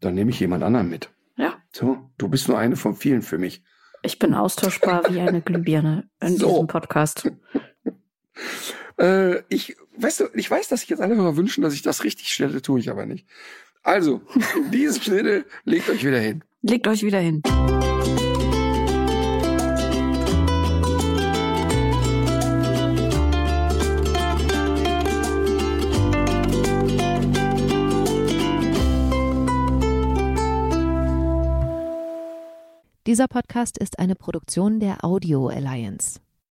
Dann 0.00 0.14
nehme 0.14 0.30
ich 0.30 0.40
jemand 0.40 0.62
anderen 0.62 0.88
mit. 0.88 1.10
Ja, 1.36 1.54
So, 1.72 2.10
du 2.18 2.28
bist 2.28 2.48
nur 2.48 2.58
eine 2.58 2.76
von 2.76 2.94
vielen 2.94 3.22
für 3.22 3.38
mich. 3.38 3.62
ich 4.02 4.18
bin 4.18 4.34
austauschbar 4.34 5.02
wie 5.10 5.20
eine 5.20 5.40
Glühbirne 5.42 6.08
in 6.22 6.36
So. 6.36 6.48
diesem 6.50 6.66
Podcast. 6.68 7.30
Äh, 8.98 9.42
ich, 9.48 9.76
weißt 9.96 10.20
du, 10.20 10.24
ich 10.34 10.50
weiß, 10.50 10.68
dass 10.68 10.80
sich 10.80 10.88
jetzt 10.90 11.00
alle 11.00 11.16
Hörer 11.16 11.36
wünschen, 11.36 11.62
dass 11.62 11.74
ich 11.74 11.82
das 11.82 12.04
richtig 12.04 12.28
stelle, 12.32 12.62
tue 12.62 12.80
ich 12.80 12.90
aber 12.90 13.06
nicht. 13.06 13.26
Also, 13.82 14.20
in 14.56 14.70
diesem 14.70 15.02
Sinne, 15.02 15.44
legt 15.64 15.88
euch 15.88 16.04
wieder 16.04 16.18
hin. 16.18 16.44
Legt 16.62 16.86
euch 16.86 17.02
wieder 17.02 17.18
hin. 17.18 17.42
Dieser 33.06 33.26
Podcast 33.26 33.78
ist 33.78 33.98
eine 33.98 34.14
Produktion 34.14 34.78
der 34.78 35.04
Audio 35.04 35.48
Alliance. 35.48 36.20